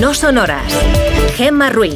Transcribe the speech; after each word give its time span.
No 0.00 0.12
son 0.12 0.38
horas. 0.38 0.62
Gemma 1.36 1.70
Ruiz. 1.70 1.94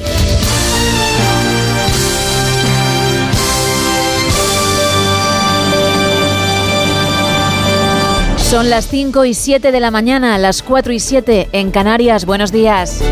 Son 8.37 8.71
las 8.71 8.89
5 8.89 9.25
y 9.25 9.35
7 9.35 9.73
de 9.73 9.81
la 9.81 9.91
mañana, 9.91 10.39
las 10.39 10.63
4 10.63 10.93
y 10.93 11.01
7 11.01 11.49
en 11.53 11.71
Canarias. 11.71 12.25
Buenos 12.25 12.53
días. 12.53 13.03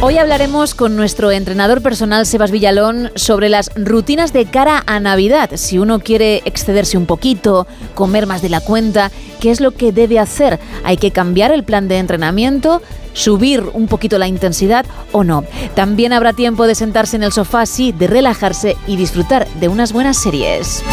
Hoy 0.00 0.16
hablaremos 0.16 0.76
con 0.76 0.94
nuestro 0.94 1.32
entrenador 1.32 1.82
personal 1.82 2.24
Sebas 2.24 2.52
Villalón 2.52 3.10
sobre 3.16 3.48
las 3.48 3.72
rutinas 3.74 4.32
de 4.32 4.46
cara 4.46 4.84
a 4.86 5.00
Navidad. 5.00 5.50
Si 5.56 5.80
uno 5.80 5.98
quiere 5.98 6.40
excederse 6.44 6.96
un 6.96 7.06
poquito, 7.06 7.66
comer 7.94 8.28
más 8.28 8.40
de 8.40 8.48
la 8.48 8.60
cuenta, 8.60 9.10
¿qué 9.40 9.50
es 9.50 9.60
lo 9.60 9.72
que 9.72 9.90
debe 9.90 10.20
hacer? 10.20 10.60
¿Hay 10.84 10.98
que 10.98 11.10
cambiar 11.10 11.50
el 11.50 11.64
plan 11.64 11.88
de 11.88 11.98
entrenamiento? 11.98 12.80
subir 13.14 13.64
un 13.72 13.88
poquito 13.88 14.16
la 14.16 14.28
intensidad 14.28 14.86
o 15.10 15.24
no. 15.24 15.42
También 15.74 16.12
habrá 16.12 16.34
tiempo 16.34 16.68
de 16.68 16.76
sentarse 16.76 17.16
en 17.16 17.24
el 17.24 17.32
sofá, 17.32 17.66
sí, 17.66 17.90
de 17.90 18.06
relajarse 18.06 18.76
y 18.86 18.94
disfrutar 18.94 19.48
de 19.54 19.66
unas 19.66 19.92
buenas 19.92 20.18
series. 20.18 20.84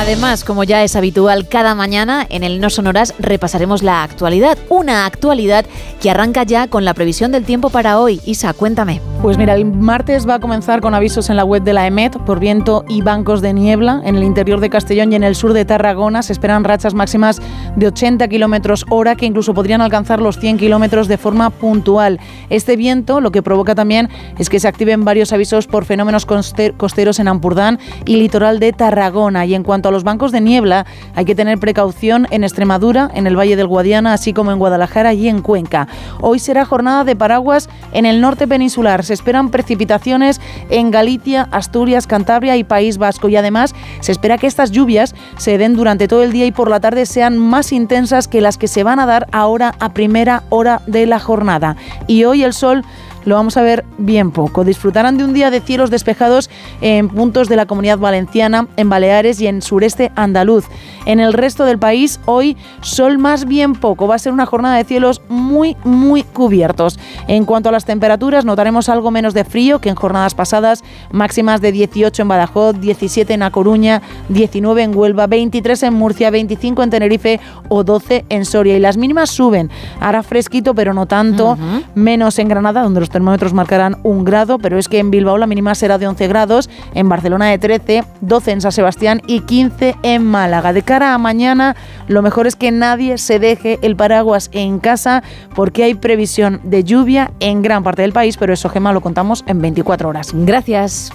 Además, 0.00 0.44
como 0.44 0.64
ya 0.64 0.82
es 0.82 0.96
habitual, 0.96 1.46
cada 1.46 1.74
mañana 1.74 2.26
en 2.30 2.42
el 2.42 2.58
No 2.58 2.70
Sonoras 2.70 3.12
repasaremos 3.18 3.82
la 3.82 4.02
actualidad. 4.02 4.56
Una 4.70 5.04
actualidad 5.04 5.66
que 6.00 6.10
arranca 6.10 6.42
ya 6.42 6.68
con 6.68 6.86
la 6.86 6.94
previsión 6.94 7.32
del 7.32 7.44
tiempo 7.44 7.68
para 7.68 8.00
hoy. 8.00 8.18
Isa, 8.24 8.54
cuéntame. 8.54 9.02
Pues 9.20 9.36
mira, 9.36 9.54
el 9.54 9.66
martes 9.66 10.26
va 10.26 10.36
a 10.36 10.40
comenzar 10.40 10.80
con 10.80 10.94
avisos 10.94 11.28
en 11.28 11.36
la 11.36 11.44
web 11.44 11.62
de 11.62 11.74
la 11.74 11.86
EMET 11.86 12.16
por 12.20 12.40
viento 12.40 12.86
y 12.88 13.02
bancos 13.02 13.42
de 13.42 13.52
niebla. 13.52 14.00
En 14.02 14.16
el 14.16 14.22
interior 14.22 14.60
de 14.60 14.70
Castellón 14.70 15.12
y 15.12 15.16
en 15.16 15.22
el 15.22 15.34
sur 15.34 15.52
de 15.52 15.66
Tarragona 15.66 16.22
se 16.22 16.32
esperan 16.32 16.64
rachas 16.64 16.94
máximas 16.94 17.38
de 17.76 17.88
80 17.88 18.26
kilómetros 18.28 18.86
hora 18.88 19.16
que 19.16 19.26
incluso 19.26 19.52
podrían 19.52 19.82
alcanzar 19.82 20.22
los 20.22 20.38
100 20.38 20.56
kilómetros 20.56 21.08
de 21.08 21.18
forma 21.18 21.50
puntual. 21.50 22.18
Este 22.48 22.76
viento 22.76 23.20
lo 23.20 23.32
que 23.32 23.42
provoca 23.42 23.74
también 23.74 24.08
es 24.38 24.48
que 24.48 24.60
se 24.60 24.68
activen 24.68 25.04
varios 25.04 25.34
avisos 25.34 25.66
por 25.66 25.84
fenómenos 25.84 26.24
costeros 26.24 27.18
en 27.18 27.28
Ampurdán 27.28 27.78
y 28.06 28.16
litoral 28.16 28.60
de 28.60 28.72
Tarragona. 28.72 29.44
Y 29.44 29.54
en 29.54 29.62
cuanto 29.62 29.89
a 29.90 29.92
los 29.92 30.04
bancos 30.04 30.32
de 30.32 30.40
niebla, 30.40 30.86
hay 31.14 31.24
que 31.24 31.34
tener 31.34 31.58
precaución 31.58 32.26
en 32.30 32.44
Extremadura, 32.44 33.10
en 33.14 33.26
el 33.26 33.38
Valle 33.38 33.56
del 33.56 33.66
Guadiana, 33.66 34.14
así 34.14 34.32
como 34.32 34.52
en 34.52 34.58
Guadalajara 34.58 35.12
y 35.12 35.28
en 35.28 35.42
Cuenca. 35.42 35.86
Hoy 36.20 36.38
será 36.38 36.64
jornada 36.64 37.04
de 37.04 37.14
paraguas 37.14 37.68
en 37.92 38.06
el 38.06 38.20
norte 38.20 38.46
peninsular 38.46 39.04
se 39.04 39.14
esperan 39.14 39.50
precipitaciones 39.50 40.40
en 40.70 40.90
Galicia, 40.90 41.48
Asturias, 41.50 42.06
Cantabria 42.06 42.56
y 42.56 42.64
País 42.64 42.98
Vasco. 42.98 43.28
Y 43.28 43.36
además 43.36 43.74
se 44.00 44.12
espera 44.12 44.38
que 44.38 44.46
estas 44.46 44.70
lluvias 44.70 45.14
se 45.36 45.58
den 45.58 45.76
durante 45.76 46.08
todo 46.08 46.22
el 46.22 46.32
día 46.32 46.46
y 46.46 46.52
por 46.52 46.70
la 46.70 46.80
tarde 46.80 47.06
sean 47.06 47.38
más 47.38 47.72
intensas 47.72 48.28
que 48.28 48.40
las 48.40 48.58
que 48.58 48.68
se 48.68 48.82
van 48.84 49.00
a 49.00 49.06
dar 49.06 49.26
ahora 49.32 49.74
a 49.80 49.92
primera 49.92 50.42
hora 50.50 50.82
de 50.86 51.06
la 51.06 51.18
jornada. 51.18 51.76
Y 52.06 52.24
hoy 52.24 52.44
el 52.44 52.52
sol 52.52 52.84
lo 53.24 53.34
vamos 53.34 53.56
a 53.56 53.62
ver 53.62 53.84
bien 53.98 54.30
poco. 54.30 54.64
Disfrutarán 54.64 55.16
de 55.18 55.24
un 55.24 55.32
día 55.32 55.50
de 55.50 55.60
cielos 55.60 55.90
despejados 55.90 56.50
en 56.80 57.08
puntos 57.08 57.48
de 57.48 57.56
la 57.56 57.66
comunidad 57.66 57.98
valenciana, 57.98 58.68
en 58.76 58.88
Baleares 58.88 59.40
y 59.40 59.46
en 59.46 59.62
sureste 59.62 60.10
andaluz. 60.16 60.66
En 61.06 61.20
el 61.20 61.32
resto 61.32 61.64
del 61.64 61.78
país, 61.78 62.20
hoy 62.26 62.56
sol 62.80 63.18
más 63.18 63.46
bien 63.46 63.74
poco. 63.74 64.06
Va 64.06 64.14
a 64.14 64.18
ser 64.18 64.32
una 64.32 64.46
jornada 64.46 64.76
de 64.76 64.84
cielos 64.84 65.22
muy, 65.28 65.76
muy 65.84 66.22
cubiertos. 66.22 66.98
En 67.28 67.44
cuanto 67.44 67.68
a 67.68 67.72
las 67.72 67.84
temperaturas, 67.84 68.44
notaremos 68.44 68.88
algo 68.88 69.10
menos 69.10 69.34
de 69.34 69.44
frío 69.44 69.80
que 69.80 69.88
en 69.88 69.94
jornadas 69.94 70.34
pasadas, 70.34 70.82
máximas 71.10 71.60
de 71.60 71.72
18 71.72 72.22
en 72.22 72.28
Badajoz, 72.28 72.80
17 72.80 73.34
en 73.34 73.42
A 73.42 73.50
Coruña, 73.50 74.02
19 74.28 74.82
en 74.82 74.96
Huelva, 74.96 75.26
23 75.26 75.82
en 75.84 75.94
Murcia, 75.94 76.30
25 76.30 76.82
en 76.82 76.90
Tenerife 76.90 77.40
o 77.68 77.84
12 77.84 78.24
en 78.28 78.44
Soria. 78.44 78.76
Y 78.76 78.80
las 78.80 78.96
mínimas 78.96 79.30
suben. 79.30 79.70
Hará 80.00 80.22
fresquito, 80.22 80.74
pero 80.74 80.94
no 80.94 81.06
tanto. 81.06 81.58
Menos 81.94 82.38
en 82.38 82.48
Granada, 82.48 82.82
donde 82.82 83.00
los 83.00 83.09
termómetros 83.10 83.52
marcarán 83.52 83.98
un 84.02 84.24
grado, 84.24 84.58
pero 84.58 84.78
es 84.78 84.88
que 84.88 84.98
en 84.98 85.10
Bilbao 85.10 85.38
la 85.38 85.46
mínima 85.46 85.74
será 85.74 85.98
de 85.98 86.06
11 86.06 86.28
grados, 86.28 86.70
en 86.94 87.08
Barcelona 87.08 87.46
de 87.46 87.58
13, 87.58 88.04
12 88.20 88.50
en 88.50 88.60
San 88.60 88.72
Sebastián 88.72 89.22
y 89.26 89.40
15 89.40 89.96
en 90.02 90.24
Málaga. 90.24 90.72
De 90.72 90.82
cara 90.82 91.14
a 91.14 91.18
mañana, 91.18 91.76
lo 92.08 92.22
mejor 92.22 92.46
es 92.46 92.56
que 92.56 92.70
nadie 92.70 93.18
se 93.18 93.38
deje 93.38 93.78
el 93.82 93.96
paraguas 93.96 94.50
en 94.52 94.78
casa 94.78 95.22
porque 95.54 95.84
hay 95.84 95.94
previsión 95.94 96.60
de 96.64 96.84
lluvia 96.84 97.30
en 97.40 97.62
gran 97.62 97.82
parte 97.82 98.02
del 98.02 98.12
país, 98.12 98.36
pero 98.36 98.52
eso, 98.52 98.68
Gema, 98.68 98.92
lo 98.92 99.00
contamos 99.00 99.44
en 99.46 99.60
24 99.60 100.08
horas. 100.08 100.30
Gracias. 100.32 101.12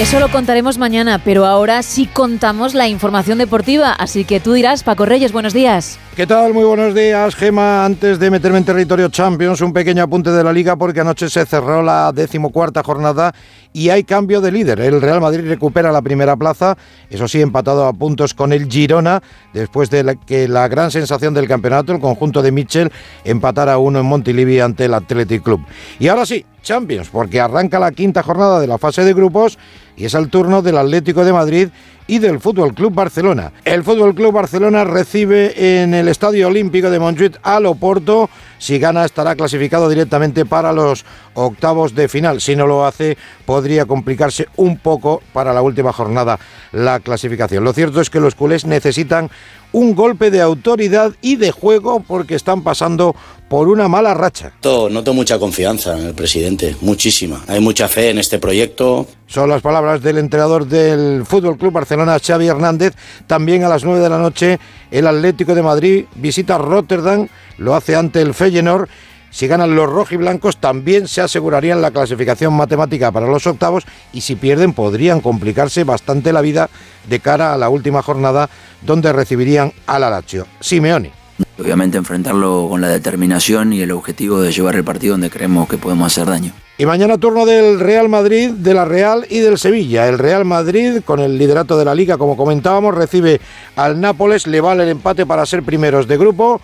Eso 0.00 0.18
lo 0.18 0.28
contaremos 0.28 0.76
mañana, 0.76 1.20
pero 1.24 1.46
ahora 1.46 1.80
sí 1.84 2.06
contamos 2.06 2.74
la 2.74 2.88
información 2.88 3.38
deportiva, 3.38 3.92
así 3.92 4.24
que 4.24 4.40
tú 4.40 4.52
dirás, 4.52 4.82
Paco 4.82 5.06
Reyes, 5.06 5.30
buenos 5.30 5.54
días. 5.54 6.00
¿Qué 6.16 6.26
tal? 6.26 6.52
Muy 6.52 6.64
buenos 6.64 6.96
días, 6.96 7.36
Gema. 7.36 7.84
Antes 7.84 8.18
de 8.18 8.28
meterme 8.28 8.58
en 8.58 8.64
territorio 8.64 9.08
Champions, 9.08 9.60
un 9.60 9.72
pequeño 9.72 10.02
apunte 10.02 10.30
de 10.30 10.42
la 10.42 10.52
liga 10.52 10.74
porque 10.74 11.00
anoche 11.00 11.30
se 11.30 11.46
cerró 11.46 11.80
la 11.80 12.10
decimocuarta 12.10 12.82
jornada 12.82 13.32
y 13.72 13.90
hay 13.90 14.02
cambio 14.02 14.40
de 14.40 14.50
líder. 14.50 14.80
El 14.80 15.00
Real 15.00 15.20
Madrid 15.20 15.46
recupera 15.46 15.92
la 15.92 16.02
primera 16.02 16.34
plaza, 16.34 16.76
eso 17.08 17.28
sí, 17.28 17.40
empatado 17.40 17.86
a 17.86 17.92
puntos 17.92 18.34
con 18.34 18.52
el 18.52 18.68
Girona, 18.68 19.22
después 19.52 19.90
de 19.90 20.18
que 20.26 20.48
la 20.48 20.66
gran 20.66 20.90
sensación 20.90 21.34
del 21.34 21.46
campeonato, 21.46 21.92
el 21.92 22.00
conjunto 22.00 22.42
de 22.42 22.50
Mitchell, 22.50 22.90
empatara 23.24 23.74
a 23.74 23.78
uno 23.78 24.00
en 24.00 24.06
Montilivi 24.06 24.58
ante 24.58 24.86
el 24.86 24.94
Athletic 24.94 25.44
Club. 25.44 25.64
Y 26.00 26.08
ahora 26.08 26.26
sí, 26.26 26.44
Champions, 26.64 27.08
porque 27.10 27.40
arranca 27.40 27.78
la 27.78 27.92
quinta 27.92 28.24
jornada 28.24 28.58
de 28.58 28.66
la 28.66 28.78
fase 28.78 29.04
de 29.04 29.14
grupos 29.14 29.58
y 29.96 30.06
es 30.06 30.14
el 30.14 30.28
turno 30.28 30.62
del 30.62 30.78
Atlético 30.78 31.24
de 31.24 31.32
Madrid 31.32 31.68
y 32.06 32.18
del 32.18 32.40
Fútbol 32.40 32.74
Club 32.74 32.92
Barcelona. 32.92 33.52
El 33.64 33.82
Fútbol 33.82 34.14
Club 34.14 34.32
Barcelona 34.32 34.84
recibe 34.84 35.82
en 35.82 35.94
el 35.94 36.08
Estadio 36.08 36.48
Olímpico 36.48 36.90
de 36.90 36.98
Montjuic 36.98 37.38
al 37.42 37.66
Oporto. 37.66 38.28
Si 38.58 38.78
gana 38.78 39.04
estará 39.04 39.36
clasificado 39.36 39.88
directamente 39.88 40.44
para 40.44 40.72
los 40.72 41.04
octavos 41.34 41.94
de 41.94 42.08
final. 42.08 42.40
Si 42.40 42.56
no 42.56 42.66
lo 42.66 42.84
hace, 42.84 43.16
podría 43.46 43.86
complicarse 43.86 44.48
un 44.56 44.78
poco 44.78 45.22
para 45.32 45.52
la 45.54 45.62
última 45.62 45.92
jornada 45.92 46.38
la 46.72 47.00
clasificación. 47.00 47.64
Lo 47.64 47.72
cierto 47.72 48.00
es 48.00 48.10
que 48.10 48.20
los 48.20 48.34
culés 48.34 48.66
necesitan 48.66 49.30
un 49.72 49.94
golpe 49.94 50.30
de 50.30 50.40
autoridad 50.40 51.12
y 51.20 51.36
de 51.36 51.52
juego 51.52 52.00
porque 52.00 52.34
están 52.34 52.62
pasando 52.62 53.16
por 53.48 53.68
una 53.68 53.88
mala 53.88 54.14
racha. 54.14 54.52
Noto 54.62 55.14
mucha 55.14 55.38
confianza 55.38 55.98
en 55.98 56.06
el 56.06 56.14
presidente, 56.14 56.76
muchísima. 56.80 57.42
Hay 57.46 57.60
mucha 57.60 57.88
fe 57.88 58.10
en 58.10 58.18
este 58.18 58.38
proyecto. 58.38 59.06
Son 59.26 59.48
las 59.48 59.62
palabras 59.62 60.02
del 60.02 60.18
entrenador 60.18 60.66
del 60.66 61.24
Fútbol 61.26 61.56
Club 61.56 61.72
Barcelona, 61.72 62.18
Xavi 62.18 62.46
Hernández. 62.46 62.94
También 63.26 63.64
a 63.64 63.68
las 63.68 63.84
9 63.84 64.00
de 64.00 64.08
la 64.08 64.18
noche, 64.18 64.58
el 64.90 65.06
Atlético 65.06 65.54
de 65.54 65.62
Madrid 65.62 66.04
visita 66.14 66.58
Rotterdam, 66.58 67.28
lo 67.58 67.74
hace 67.74 67.96
ante 67.96 68.20
el 68.20 68.34
Feyenoord 68.34 68.88
si 69.34 69.48
ganan 69.48 69.74
los 69.74 69.90
rojiblancos 69.90 70.58
también 70.58 71.08
se 71.08 71.20
asegurarían 71.20 71.82
la 71.82 71.90
clasificación 71.90 72.54
matemática 72.54 73.10
para 73.10 73.26
los 73.26 73.44
octavos 73.48 73.82
y 74.12 74.20
si 74.20 74.36
pierden 74.36 74.72
podrían 74.72 75.20
complicarse 75.20 75.82
bastante 75.82 76.32
la 76.32 76.40
vida 76.40 76.70
de 77.08 77.18
cara 77.18 77.52
a 77.52 77.58
la 77.58 77.68
última 77.68 78.00
jornada 78.00 78.48
donde 78.82 79.12
recibirían 79.12 79.72
al 79.88 80.02
Lazio. 80.02 80.46
Simeone. 80.60 81.23
Obviamente 81.58 81.98
enfrentarlo 81.98 82.66
con 82.68 82.80
la 82.80 82.88
determinación 82.88 83.72
y 83.72 83.80
el 83.80 83.92
objetivo 83.92 84.40
de 84.40 84.52
llevar 84.52 84.76
el 84.76 84.84
partido 84.84 85.14
donde 85.14 85.30
creemos 85.30 85.68
que 85.68 85.78
podemos 85.78 86.06
hacer 86.06 86.26
daño. 86.26 86.52
Y 86.76 86.86
mañana 86.86 87.18
turno 87.18 87.46
del 87.46 87.78
Real 87.78 88.08
Madrid, 88.08 88.50
de 88.50 88.74
la 88.74 88.84
Real 88.84 89.26
y 89.30 89.38
del 89.38 89.58
Sevilla. 89.58 90.08
El 90.08 90.18
Real 90.18 90.44
Madrid, 90.44 91.02
con 91.04 91.20
el 91.20 91.38
liderato 91.38 91.78
de 91.78 91.84
la 91.84 91.94
liga, 91.94 92.18
como 92.18 92.36
comentábamos, 92.36 92.94
recibe 92.94 93.40
al 93.76 94.00
Nápoles, 94.00 94.48
le 94.48 94.60
vale 94.60 94.82
el 94.82 94.88
empate 94.88 95.24
para 95.24 95.46
ser 95.46 95.62
primeros 95.62 96.08
de 96.08 96.16
grupo 96.16 96.60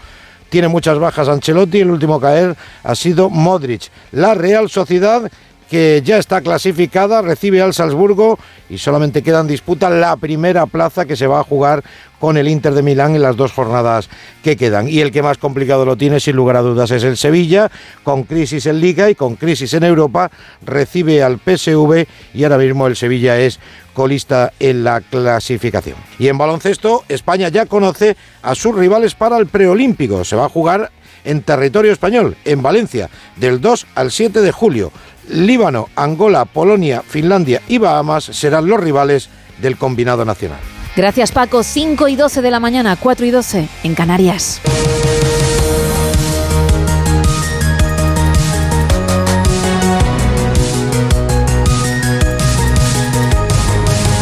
tiene 0.50 0.68
muchas 0.68 0.98
bajas 0.98 1.28
Ancelotti, 1.28 1.80
el 1.80 1.90
último 1.90 2.16
a 2.16 2.20
caer 2.20 2.56
ha 2.82 2.94
sido 2.94 3.30
Modric. 3.30 3.82
La 4.10 4.34
Real 4.34 4.68
Sociedad 4.68 5.30
que 5.70 6.02
ya 6.04 6.18
está 6.18 6.40
clasificada, 6.40 7.22
recibe 7.22 7.62
al 7.62 7.72
Salzburgo 7.72 8.40
y 8.68 8.78
solamente 8.78 9.22
queda 9.22 9.40
en 9.40 9.46
disputa 9.46 9.88
la 9.88 10.16
primera 10.16 10.66
plaza 10.66 11.06
que 11.06 11.14
se 11.14 11.28
va 11.28 11.38
a 11.38 11.44
jugar 11.44 11.84
con 12.18 12.36
el 12.36 12.48
Inter 12.48 12.74
de 12.74 12.82
Milán 12.82 13.14
en 13.14 13.22
las 13.22 13.36
dos 13.36 13.52
jornadas 13.52 14.10
que 14.42 14.56
quedan. 14.56 14.88
Y 14.88 15.00
el 15.00 15.12
que 15.12 15.22
más 15.22 15.38
complicado 15.38 15.84
lo 15.86 15.96
tiene, 15.96 16.18
sin 16.18 16.34
lugar 16.34 16.56
a 16.56 16.62
dudas, 16.62 16.90
es 16.90 17.04
el 17.04 17.16
Sevilla, 17.16 17.70
con 18.02 18.24
crisis 18.24 18.66
en 18.66 18.80
Liga 18.80 19.08
y 19.08 19.14
con 19.14 19.36
crisis 19.36 19.72
en 19.74 19.84
Europa, 19.84 20.30
recibe 20.60 21.22
al 21.22 21.38
PSV 21.38 22.04
y 22.34 22.42
ahora 22.42 22.58
mismo 22.58 22.88
el 22.88 22.96
Sevilla 22.96 23.38
es 23.38 23.60
colista 23.94 24.52
en 24.58 24.82
la 24.82 25.00
clasificación. 25.00 25.96
Y 26.18 26.26
en 26.26 26.36
baloncesto, 26.36 27.04
España 27.08 27.48
ya 27.48 27.66
conoce 27.66 28.16
a 28.42 28.56
sus 28.56 28.74
rivales 28.74 29.14
para 29.14 29.38
el 29.38 29.46
preolímpico. 29.46 30.24
Se 30.24 30.36
va 30.36 30.46
a 30.46 30.48
jugar 30.48 30.90
en 31.24 31.42
territorio 31.42 31.92
español, 31.92 32.36
en 32.44 32.62
Valencia, 32.62 33.10
del 33.36 33.60
2 33.60 33.86
al 33.94 34.10
7 34.10 34.40
de 34.40 34.52
julio. 34.52 34.92
Líbano, 35.28 35.88
Angola, 35.96 36.44
Polonia, 36.44 37.02
Finlandia 37.06 37.62
y 37.68 37.78
Bahamas 37.78 38.24
serán 38.24 38.66
los 38.66 38.80
rivales 38.80 39.28
del 39.60 39.76
combinado 39.76 40.24
nacional. 40.24 40.58
Gracias 40.96 41.32
Paco, 41.32 41.62
5 41.62 42.08
y 42.08 42.16
12 42.16 42.42
de 42.42 42.50
la 42.50 42.60
mañana, 42.60 42.96
4 42.96 43.26
y 43.26 43.30
12 43.30 43.68
en 43.84 43.94
Canarias. 43.94 44.60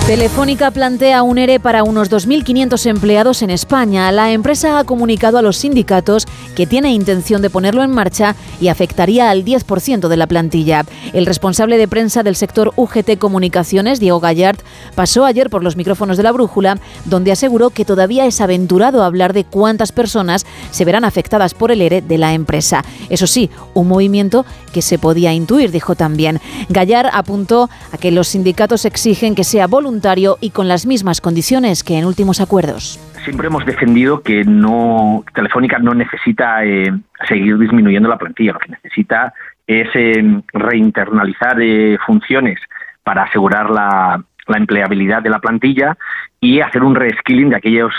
Telefónica 0.08 0.70
plantea 0.70 1.22
un 1.22 1.36
ERE 1.36 1.60
para 1.60 1.84
unos 1.84 2.10
2.500 2.10 2.86
empleados 2.86 3.42
en 3.42 3.50
España. 3.50 4.10
La 4.10 4.32
empresa 4.32 4.78
ha 4.78 4.84
comunicado 4.84 5.36
a 5.36 5.42
los 5.42 5.58
sindicatos 5.58 6.26
que 6.56 6.66
tiene 6.66 6.94
intención 6.94 7.42
de 7.42 7.50
ponerlo 7.50 7.82
en 7.82 7.90
marcha 7.90 8.34
y 8.58 8.68
afectaría 8.68 9.28
al 9.28 9.44
10% 9.44 10.08
de 10.08 10.16
la 10.16 10.26
plantilla. 10.26 10.86
El 11.12 11.26
responsable 11.26 11.76
de 11.76 11.88
prensa 11.88 12.22
del 12.22 12.36
sector 12.36 12.72
UGT 12.76 13.18
Comunicaciones, 13.18 14.00
Diego 14.00 14.18
Gallard, 14.18 14.56
pasó 14.94 15.26
ayer 15.26 15.50
por 15.50 15.62
los 15.62 15.76
micrófonos 15.76 16.16
de 16.16 16.22
la 16.22 16.32
Brújula, 16.32 16.78
donde 17.04 17.30
aseguró 17.30 17.68
que 17.68 17.84
todavía 17.84 18.24
es 18.24 18.40
aventurado 18.40 19.02
hablar 19.02 19.34
de 19.34 19.44
cuántas 19.44 19.92
personas 19.92 20.46
se 20.70 20.86
verán 20.86 21.04
afectadas 21.04 21.52
por 21.52 21.70
el 21.70 21.82
ERE 21.82 22.00
de 22.00 22.16
la 22.16 22.32
empresa. 22.32 22.82
Eso 23.10 23.26
sí, 23.26 23.50
un 23.74 23.88
movimiento 23.88 24.46
que 24.72 24.80
se 24.80 24.98
podía 24.98 25.34
intuir, 25.34 25.70
dijo 25.70 25.96
también. 25.96 26.40
Gallard 26.70 27.10
apuntó 27.12 27.68
a 27.92 27.98
que 27.98 28.10
los 28.10 28.28
sindicatos 28.28 28.86
exigen 28.86 29.34
que 29.34 29.44
sea 29.44 29.66
voluntario 29.66 29.97
y 30.40 30.50
con 30.50 30.68
las 30.68 30.86
mismas 30.86 31.20
condiciones 31.20 31.82
que 31.82 31.98
en 31.98 32.04
últimos 32.04 32.40
acuerdos. 32.40 32.98
Siempre 33.24 33.48
hemos 33.48 33.66
defendido 33.66 34.22
que 34.22 34.44
no 34.44 35.24
Telefónica 35.34 35.78
no 35.78 35.92
necesita 35.92 36.64
eh, 36.64 36.92
seguir 37.26 37.58
disminuyendo 37.58 38.08
la 38.08 38.16
plantilla, 38.16 38.52
lo 38.52 38.58
que 38.58 38.70
necesita 38.70 39.34
es 39.66 39.88
eh, 39.94 40.42
reinternalizar 40.52 41.60
eh, 41.60 41.98
funciones 42.06 42.58
para 43.02 43.24
asegurar 43.24 43.70
la, 43.70 44.22
la, 44.46 44.56
empleabilidad 44.56 45.22
de 45.22 45.30
la 45.30 45.40
plantilla 45.40 45.96
y 46.40 46.60
hacer 46.60 46.82
un 46.82 46.94
reskilling 46.94 47.50
de 47.50 47.56
aquellos 47.56 47.92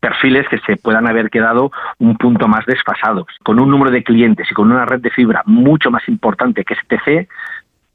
perfiles 0.00 0.48
que 0.48 0.58
se 0.66 0.76
puedan 0.76 1.06
haber 1.06 1.30
quedado 1.30 1.70
un 1.98 2.16
punto 2.16 2.48
más 2.48 2.64
desfasados. 2.66 3.26
Con 3.44 3.60
un 3.60 3.70
número 3.70 3.90
de 3.90 4.02
clientes 4.02 4.50
y 4.50 4.54
con 4.54 4.72
una 4.72 4.86
red 4.86 5.00
de 5.00 5.10
fibra 5.10 5.42
mucho 5.46 5.90
más 5.90 6.08
importante 6.08 6.64
que 6.64 6.74
STC, 6.74 7.28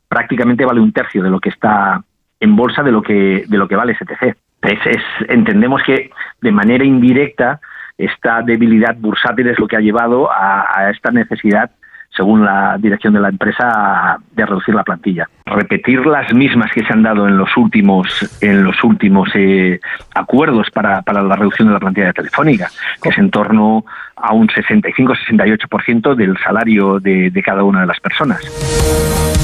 prácticamente 0.07 0.65
vale 0.65 0.79
un 0.79 0.93
tercio 0.93 1.23
de 1.23 1.29
lo 1.29 1.39
que 1.39 1.49
está 1.49 2.03
en 2.39 2.55
bolsa 2.55 2.83
de 2.83 2.91
lo 2.91 3.01
que, 3.01 3.43
de 3.47 3.57
lo 3.57 3.67
que 3.67 3.75
vale 3.75 3.95
STC. 3.95 4.35
Entendemos 5.29 5.81
que 5.83 6.11
de 6.41 6.51
manera 6.51 6.83
indirecta 6.83 7.59
esta 7.97 8.41
debilidad 8.41 8.95
bursátil 8.97 9.47
es 9.47 9.59
lo 9.59 9.67
que 9.67 9.77
ha 9.77 9.81
llevado 9.81 10.29
a, 10.31 10.89
esta 10.91 11.11
necesidad 11.11 11.71
según 12.15 12.43
la 12.43 12.77
dirección 12.79 13.13
de 13.13 13.19
la 13.19 13.29
empresa, 13.29 14.17
de 14.31 14.45
reducir 14.45 14.73
la 14.73 14.83
plantilla. 14.83 15.29
Repetir 15.45 16.03
las 16.05 16.33
mismas 16.33 16.71
que 16.71 16.83
se 16.83 16.91
han 16.91 17.03
dado 17.03 17.27
en 17.27 17.37
los 17.37 17.55
últimos, 17.57 18.07
en 18.41 18.63
los 18.63 18.83
últimos 18.83 19.29
eh, 19.35 19.79
acuerdos 20.15 20.71
para, 20.71 21.03
para, 21.03 21.21
la 21.21 21.35
reducción 21.35 21.67
de 21.67 21.75
la 21.75 21.79
plantilla 21.79 22.07
de 22.07 22.13
Telefónica, 22.13 22.69
que 23.03 23.09
es 23.09 23.17
en 23.19 23.29
torno 23.29 23.85
a 24.15 24.33
un 24.33 24.47
65-68% 24.47 26.15
del 26.15 26.35
salario 26.39 26.99
de, 26.99 27.29
de 27.29 27.43
cada 27.43 27.63
una 27.63 27.81
de 27.81 27.87
las 27.87 27.99
personas. 27.99 28.41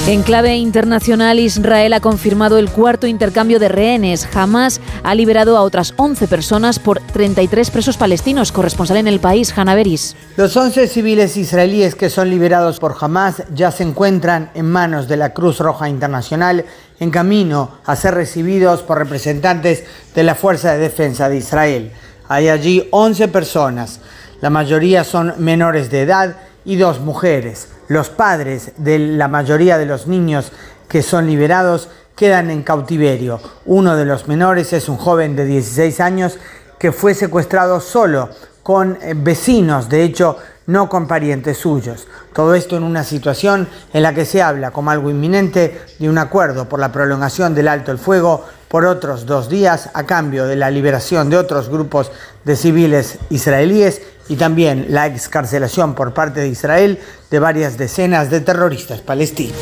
En 0.05 0.21
clave 0.21 0.57
internacional, 0.57 1.39
Israel 1.39 1.94
ha 1.94 2.01
confirmado 2.01 2.57
el 2.57 2.69
cuarto 2.69 3.07
intercambio 3.07 3.57
de 3.57 3.69
rehenes. 3.69 4.27
Hamas 4.35 4.81
ha 5.01 5.15
liberado 5.15 5.55
a 5.55 5.61
otras 5.61 5.94
11 5.95 6.27
personas 6.27 6.77
por 6.77 7.00
33 7.00 7.71
presos 7.71 7.95
palestinos. 7.95 8.51
Corresponsal 8.51 8.97
en 8.97 9.07
el 9.07 9.21
país, 9.21 9.57
Hanna 9.57 9.75
Beris. 9.75 10.17
Los 10.35 10.57
11 10.57 10.89
civiles 10.89 11.38
israelíes 11.38 11.95
que 11.95 12.09
son 12.09 12.29
liberados 12.29 12.79
por 12.79 12.97
Hamas 13.00 13.44
ya 13.55 13.71
se 13.71 13.83
encuentran 13.83 14.51
en 14.55 14.65
manos 14.69 15.07
de 15.07 15.15
la 15.15 15.33
Cruz 15.33 15.59
Roja 15.59 15.88
Internacional 15.88 16.65
en 17.00 17.09
camino 17.09 17.77
a 17.85 17.95
ser 17.95 18.13
recibidos 18.13 18.81
por 18.81 18.97
representantes 18.97 19.85
de 20.13 20.23
la 20.23 20.35
Fuerza 20.35 20.73
de 20.73 20.79
Defensa 20.79 21.29
de 21.29 21.38
Israel. 21.38 21.94
Hay 22.27 22.50
allí 22.50 22.89
11 22.91 23.29
personas. 23.29 24.01
La 24.41 24.50
mayoría 24.50 25.05
son 25.05 25.33
menores 25.38 25.89
de 25.89 26.01
edad 26.01 26.35
y 26.65 26.75
dos 26.75 27.00
mujeres. 27.00 27.69
Los 27.88 28.09
padres 28.09 28.71
de 28.77 29.00
la 29.00 29.27
mayoría 29.27 29.77
de 29.77 29.85
los 29.85 30.07
niños 30.07 30.51
que 30.88 31.01
son 31.01 31.27
liberados 31.27 31.89
quedan 32.15 32.50
en 32.50 32.63
cautiverio. 32.63 33.39
Uno 33.65 33.95
de 33.95 34.06
los 34.06 34.27
menores 34.27 34.74
es 34.74 34.89
un 34.89 34.97
joven 34.97 35.35
de 35.35 35.45
16 35.45 36.00
años 36.00 36.38
que 36.77 36.91
fue 36.91 37.13
secuestrado 37.13 37.80
solo 37.80 38.30
con 38.62 38.97
eh, 39.01 39.13
vecinos, 39.15 39.89
de 39.89 40.03
hecho 40.03 40.38
no 40.68 40.88
con 40.88 41.07
parientes 41.07 41.57
suyos. 41.57 42.07
Todo 42.33 42.56
esto 42.56 42.77
en 42.77 42.83
una 42.83 43.03
situación 43.03 43.68
en 43.91 44.03
la 44.03 44.13
que 44.13 44.25
se 44.25 44.41
habla 44.41 44.71
como 44.71 44.91
algo 44.91 45.09
inminente 45.09 45.81
de 46.00 46.09
un 46.09 46.18
acuerdo 46.18 46.69
por 46.69 46.79
la 46.79 46.91
prolongación 46.91 47.53
del 47.53 47.68
alto 47.68 47.91
el 47.91 47.97
fuego 47.97 48.45
por 48.69 48.86
otros 48.86 49.25
dos 49.25 49.50
días 49.50 49.89
a 49.94 50.03
cambio 50.06 50.45
de 50.45 50.56
la 50.56 50.71
liberación 50.71 51.29
de 51.29 51.38
otros 51.38 51.69
grupos 51.69 52.12
de 52.45 52.56
civiles 52.56 53.19
israelíes 53.29 54.01
y 54.30 54.36
también 54.36 54.88
la 54.90 55.08
excarcelación 55.08 55.96
por 55.96 56.14
parte 56.14 56.40
de 56.42 56.50
Israel 56.50 57.00
de 57.30 57.40
varias 57.40 57.78
decenas 57.78 58.30
de 58.30 58.42
terroristas 58.42 59.02
palestinos. 59.02 59.58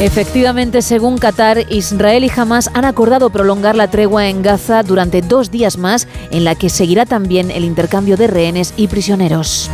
Efectivamente, 0.00 0.82
según 0.82 1.18
Qatar, 1.18 1.64
Israel 1.70 2.24
y 2.24 2.30
Hamas 2.34 2.70
han 2.74 2.84
acordado 2.84 3.30
prolongar 3.30 3.74
la 3.74 3.90
tregua 3.90 4.28
en 4.28 4.42
Gaza 4.42 4.82
durante 4.82 5.22
dos 5.22 5.50
días 5.50 5.76
más, 5.76 6.06
en 6.30 6.44
la 6.44 6.54
que 6.54 6.70
seguirá 6.70 7.04
también 7.04 7.50
el 7.50 7.64
intercambio 7.64 8.16
de 8.16 8.28
rehenes 8.28 8.74
y 8.76 8.86
prisioneros. 8.86 9.70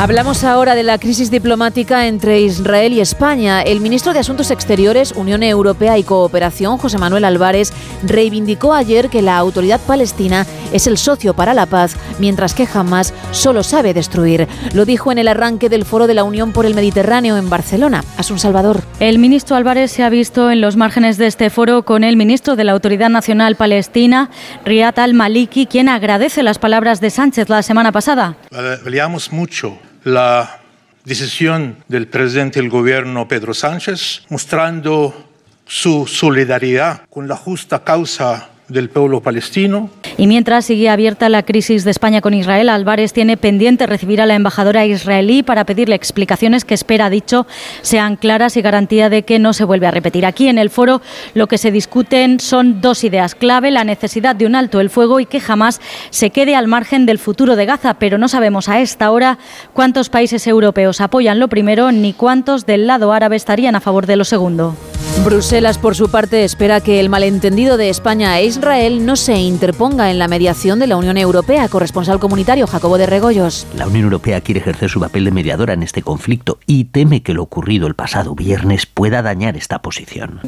Hablamos 0.00 0.44
ahora 0.44 0.74
de 0.74 0.82
la 0.82 0.96
crisis 0.96 1.30
diplomática 1.30 2.06
entre 2.06 2.40
Israel 2.40 2.94
y 2.94 3.02
España. 3.02 3.60
El 3.60 3.80
ministro 3.80 4.14
de 4.14 4.20
Asuntos 4.20 4.50
Exteriores, 4.50 5.12
Unión 5.12 5.42
Europea 5.42 5.98
y 5.98 6.04
Cooperación, 6.04 6.78
José 6.78 6.96
Manuel 6.96 7.26
Álvarez, 7.26 7.70
reivindicó 8.02 8.72
ayer 8.72 9.10
que 9.10 9.20
la 9.20 9.36
autoridad 9.36 9.78
palestina 9.78 10.46
es 10.72 10.86
el 10.86 10.96
socio 10.96 11.34
para 11.34 11.52
la 11.52 11.66
paz, 11.66 11.96
mientras 12.18 12.54
que 12.54 12.66
Hamas 12.72 13.12
solo 13.30 13.62
sabe 13.62 13.92
destruir. 13.92 14.48
Lo 14.72 14.86
dijo 14.86 15.12
en 15.12 15.18
el 15.18 15.28
arranque 15.28 15.68
del 15.68 15.84
Foro 15.84 16.06
de 16.06 16.14
la 16.14 16.24
Unión 16.24 16.52
por 16.52 16.64
el 16.64 16.74
Mediterráneo 16.74 17.36
en 17.36 17.50
Barcelona. 17.50 18.02
Asun 18.16 18.38
Salvador. 18.38 18.80
El 19.00 19.18
ministro 19.18 19.54
Álvarez 19.54 19.90
se 19.90 20.02
ha 20.02 20.08
visto 20.08 20.50
en 20.50 20.62
los 20.62 20.76
márgenes 20.76 21.18
de 21.18 21.26
este 21.26 21.50
foro 21.50 21.82
con 21.82 22.04
el 22.04 22.16
ministro 22.16 22.56
de 22.56 22.64
la 22.64 22.72
Autoridad 22.72 23.10
Nacional 23.10 23.54
Palestina, 23.54 24.30
Riyad 24.64 24.98
al-Maliki, 24.98 25.66
quien 25.66 25.90
agradece 25.90 26.42
las 26.42 26.58
palabras 26.58 27.02
de 27.02 27.10
Sánchez 27.10 27.50
la 27.50 27.62
semana 27.62 27.92
pasada. 27.92 28.38
Valíamos 28.82 29.30
mucho 29.30 29.78
la 30.04 30.60
decisión 31.04 31.76
del 31.88 32.08
presidente 32.08 32.60
del 32.60 32.70
gobierno 32.70 33.28
Pedro 33.28 33.54
Sánchez, 33.54 34.22
mostrando 34.28 35.28
su 35.66 36.06
solidaridad 36.06 37.02
con 37.08 37.28
la 37.28 37.36
justa 37.36 37.84
causa 37.84 38.50
del 38.70 38.88
pueblo 38.88 39.20
palestino. 39.20 39.90
Y 40.16 40.26
mientras 40.26 40.66
sigue 40.66 40.88
abierta 40.88 41.28
la 41.28 41.42
crisis 41.44 41.84
de 41.84 41.90
España 41.90 42.20
con 42.20 42.34
Israel, 42.34 42.68
Álvarez 42.68 43.12
tiene 43.12 43.36
pendiente 43.36 43.86
recibir 43.86 44.20
a 44.20 44.26
la 44.26 44.34
embajadora 44.34 44.86
israelí 44.86 45.42
para 45.42 45.64
pedirle 45.64 45.94
explicaciones 45.94 46.64
que 46.64 46.74
espera, 46.74 47.10
dicho, 47.10 47.46
sean 47.82 48.16
claras 48.16 48.56
y 48.56 48.62
garantía 48.62 49.08
de 49.08 49.22
que 49.22 49.38
no 49.38 49.52
se 49.52 49.64
vuelve 49.64 49.86
a 49.86 49.90
repetir. 49.90 50.26
Aquí 50.26 50.48
en 50.48 50.58
el 50.58 50.70
foro 50.70 51.00
lo 51.34 51.46
que 51.46 51.58
se 51.58 51.70
discuten 51.70 52.40
son 52.40 52.80
dos 52.80 53.04
ideas 53.04 53.34
clave, 53.34 53.70
la 53.70 53.84
necesidad 53.84 54.36
de 54.36 54.46
un 54.46 54.54
alto 54.54 54.80
el 54.80 54.90
fuego 54.90 55.20
y 55.20 55.26
que 55.26 55.40
jamás 55.40 55.80
se 56.10 56.30
quede 56.30 56.54
al 56.54 56.68
margen 56.68 57.06
del 57.06 57.18
futuro 57.18 57.56
de 57.56 57.66
Gaza, 57.66 57.94
pero 57.94 58.18
no 58.18 58.28
sabemos 58.28 58.68
a 58.68 58.80
esta 58.80 59.10
hora 59.10 59.38
cuántos 59.72 60.08
países 60.10 60.46
europeos 60.46 61.00
apoyan 61.00 61.38
lo 61.38 61.48
primero 61.48 61.92
ni 61.92 62.12
cuántos 62.12 62.66
del 62.66 62.86
lado 62.86 63.12
árabe 63.12 63.36
estarían 63.36 63.74
a 63.74 63.80
favor 63.80 64.06
de 64.06 64.16
lo 64.16 64.24
segundo. 64.24 64.76
Bruselas, 65.24 65.76
por 65.76 65.94
su 65.94 66.08
parte, 66.08 66.44
espera 66.44 66.80
que 66.80 66.98
el 66.98 67.10
malentendido 67.10 67.76
de 67.76 67.90
España 67.90 68.38
e 68.38 68.46
Israel 68.46 69.04
no 69.04 69.16
se 69.16 69.36
interponga 69.38 70.10
en 70.10 70.18
la 70.18 70.28
mediación 70.28 70.78
de 70.78 70.86
la 70.86 70.96
Unión 70.96 71.18
Europea. 71.18 71.68
Corresponsal 71.68 72.18
comunitario 72.18 72.66
Jacobo 72.66 72.96
de 72.96 73.04
Regollos. 73.04 73.66
La 73.76 73.86
Unión 73.86 74.04
Europea 74.04 74.40
quiere 74.40 74.60
ejercer 74.60 74.88
su 74.88 74.98
papel 74.98 75.26
de 75.26 75.30
mediadora 75.30 75.74
en 75.74 75.82
este 75.82 76.00
conflicto 76.00 76.58
y 76.66 76.84
teme 76.84 77.22
que 77.22 77.34
lo 77.34 77.42
ocurrido 77.42 77.86
el 77.86 77.94
pasado 77.94 78.34
viernes 78.34 78.86
pueda 78.86 79.20
dañar 79.20 79.58
esta 79.58 79.82
posición. 79.82 80.40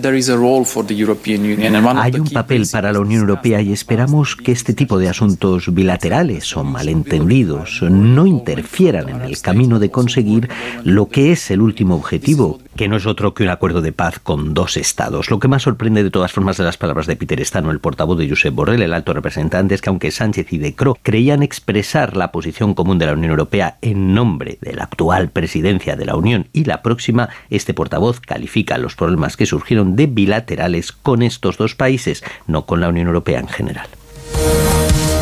Hay 1.96 2.14
un 2.14 2.30
papel 2.30 2.66
para 2.72 2.92
la 2.92 3.00
Unión 3.00 3.20
Europea 3.20 3.60
y 3.60 3.72
esperamos 3.72 4.36
que 4.36 4.52
este 4.52 4.72
tipo 4.72 4.98
de 4.98 5.10
asuntos 5.10 5.72
bilaterales 5.74 6.56
o 6.56 6.64
malentendidos 6.64 7.82
no 7.82 8.26
interfieran 8.26 9.10
en 9.10 9.20
el 9.20 9.38
camino 9.40 9.78
de 9.78 9.90
conseguir 9.90 10.48
lo 10.82 11.08
que 11.08 11.32
es 11.32 11.50
el 11.50 11.60
último 11.60 11.94
objetivo, 11.94 12.58
que 12.74 12.88
no 12.88 12.96
es 12.96 13.04
otro 13.04 13.34
que 13.34 13.42
un 13.42 13.50
acuerdo 13.50 13.82
de 13.82 13.92
paz 13.92 14.18
con 14.18 14.54
dos 14.54 14.61
estados. 14.76 15.30
Lo 15.30 15.38
que 15.38 15.48
más 15.48 15.62
sorprende 15.62 16.04
de 16.04 16.10
todas 16.10 16.32
formas 16.32 16.56
de 16.56 16.64
las 16.64 16.76
palabras 16.76 17.06
de 17.06 17.16
Peter 17.16 17.44
Stano, 17.44 17.70
el 17.70 17.80
portavoz 17.80 18.18
de 18.18 18.28
Josep 18.28 18.54
Borrell, 18.54 18.82
el 18.82 18.94
alto 18.94 19.12
representante, 19.12 19.74
es 19.74 19.80
que 19.80 19.90
aunque 19.90 20.10
Sánchez 20.10 20.52
y 20.52 20.58
De 20.58 20.74
Croo 20.74 20.98
creían 21.02 21.42
expresar 21.42 22.16
la 22.16 22.32
posición 22.32 22.74
común 22.74 22.98
de 22.98 23.06
la 23.06 23.12
Unión 23.12 23.30
Europea 23.30 23.78
en 23.82 24.14
nombre 24.14 24.58
de 24.60 24.74
la 24.74 24.84
actual 24.84 25.30
presidencia 25.30 25.96
de 25.96 26.06
la 26.06 26.16
Unión 26.16 26.48
y 26.52 26.64
la 26.64 26.82
próxima, 26.82 27.28
este 27.50 27.74
portavoz 27.74 28.20
califica 28.20 28.78
los 28.78 28.94
problemas 28.94 29.36
que 29.36 29.46
surgieron 29.46 29.96
de 29.96 30.06
bilaterales 30.06 30.92
con 30.92 31.22
estos 31.22 31.58
dos 31.58 31.74
países, 31.74 32.22
no 32.46 32.66
con 32.66 32.80
la 32.80 32.88
Unión 32.88 33.08
Europea 33.08 33.40
en 33.40 33.48
general. 33.48 33.88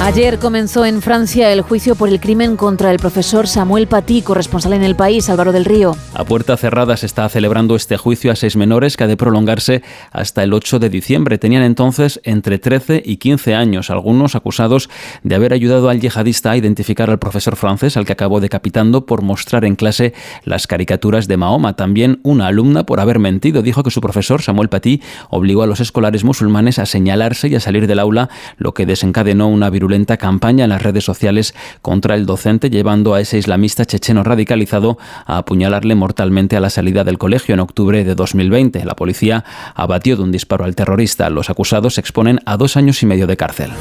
Ayer 0.02 0.38
comenzó 0.38 0.87
en 0.87 1.02
Francia 1.02 1.52
el 1.52 1.61
juicio 1.61 1.95
por 1.95 2.09
el 2.09 2.21
crimen 2.21 2.57
contra 2.57 2.90
el 2.90 2.99
profesor 2.99 3.47
Samuel 3.47 3.87
Paty, 3.87 4.23
corresponsal 4.23 4.73
en 4.73 4.83
el 4.83 4.97
país, 4.97 5.28
Álvaro 5.28 5.52
del 5.52 5.66
Río. 5.66 5.95
A 6.14 6.25
puerta 6.25 6.57
cerrada 6.57 6.97
se 6.97 7.04
está 7.04 7.28
celebrando 7.28 7.76
este 7.76 7.99
juicio 7.99 8.33
a 8.33 8.35
seis 8.35 8.57
menores 8.57 8.97
que 8.97 9.04
ha 9.04 9.07
de 9.07 9.19
prolongarse 9.19 9.83
hasta 10.11 10.42
el 10.42 10.54
8 10.54 10.78
de 10.78 10.88
diciembre. 10.88 11.37
Tenían 11.37 11.62
entonces 11.62 12.19
entre 12.25 12.59
13 12.59 13.02
y 13.04 13.19
15 13.19 13.54
años, 13.54 13.90
algunos 13.90 14.37
acusados 14.37 14.88
de 15.23 15.35
haber 15.35 15.52
ayudado 15.52 15.90
al 15.90 16.00
yihadista 16.00 16.52
a 16.52 16.57
identificar 16.57 17.11
al 17.11 17.19
profesor 17.19 17.57
francés 17.57 17.99
al 17.99 18.07
que 18.07 18.14
acabó 18.14 18.40
decapitando 18.40 19.04
por 19.04 19.21
mostrar 19.21 19.66
en 19.66 19.76
clase 19.76 20.14
las 20.45 20.66
caricaturas 20.66 21.28
de 21.28 21.37
Mahoma. 21.37 21.76
También 21.76 22.21
una 22.23 22.47
alumna 22.47 22.87
por 22.87 23.00
haber 23.00 23.19
mentido. 23.19 23.61
Dijo 23.61 23.83
que 23.83 23.90
su 23.90 24.00
profesor, 24.00 24.40
Samuel 24.40 24.71
Paty, 24.71 25.02
obligó 25.28 25.62
a 25.62 25.66
los 25.66 25.80
escolares 25.80 26.25
musulmanes 26.25 26.78
a 26.78 26.87
señalarse 26.87 27.49
y 27.49 27.54
a 27.54 27.61
salir 27.61 27.87
del 27.87 27.99
aula, 27.99 28.30
lo 28.57 28.73
que 28.73 28.87
desencadenó 28.87 29.49
una 29.49 29.69
virulenta 29.69 29.90
lenta 30.00 30.16
campaña 30.16 30.64
en 30.64 30.71
las 30.71 30.83
redes 30.83 31.04
sociales 31.04 31.54
contra 31.83 32.14
el 32.14 32.25
docente, 32.25 32.71
llevando 32.71 33.12
a 33.12 33.21
ese 33.21 33.37
islamista 33.37 33.85
checheno 33.85 34.25
radicalizado 34.25 34.97
a 35.26 35.37
apuñalarle 35.38 35.95
mortalmente 35.95 36.57
a 36.57 36.61
la 36.61 36.71
salida 36.71 37.04
del 37.04 37.19
colegio 37.19 37.52
en 37.52 37.61
octubre 37.61 38.02
de 38.02 38.14
2020. 38.14 38.83
La 38.87 38.97
policía 38.97 39.45
abatió 39.75 40.16
de 40.16 40.23
un 40.23 40.33
disparo 40.33 40.64
al 40.64 40.75
terrorista. 40.75 41.28
Los 41.28 41.50
acusados 41.50 41.95
se 41.95 42.00
exponen 42.00 42.40
a 42.47 42.57
dos 42.57 42.78
años 42.78 43.02
y 43.02 43.07
medio 43.07 43.26
de 43.26 43.37
cárcel. 43.37 43.73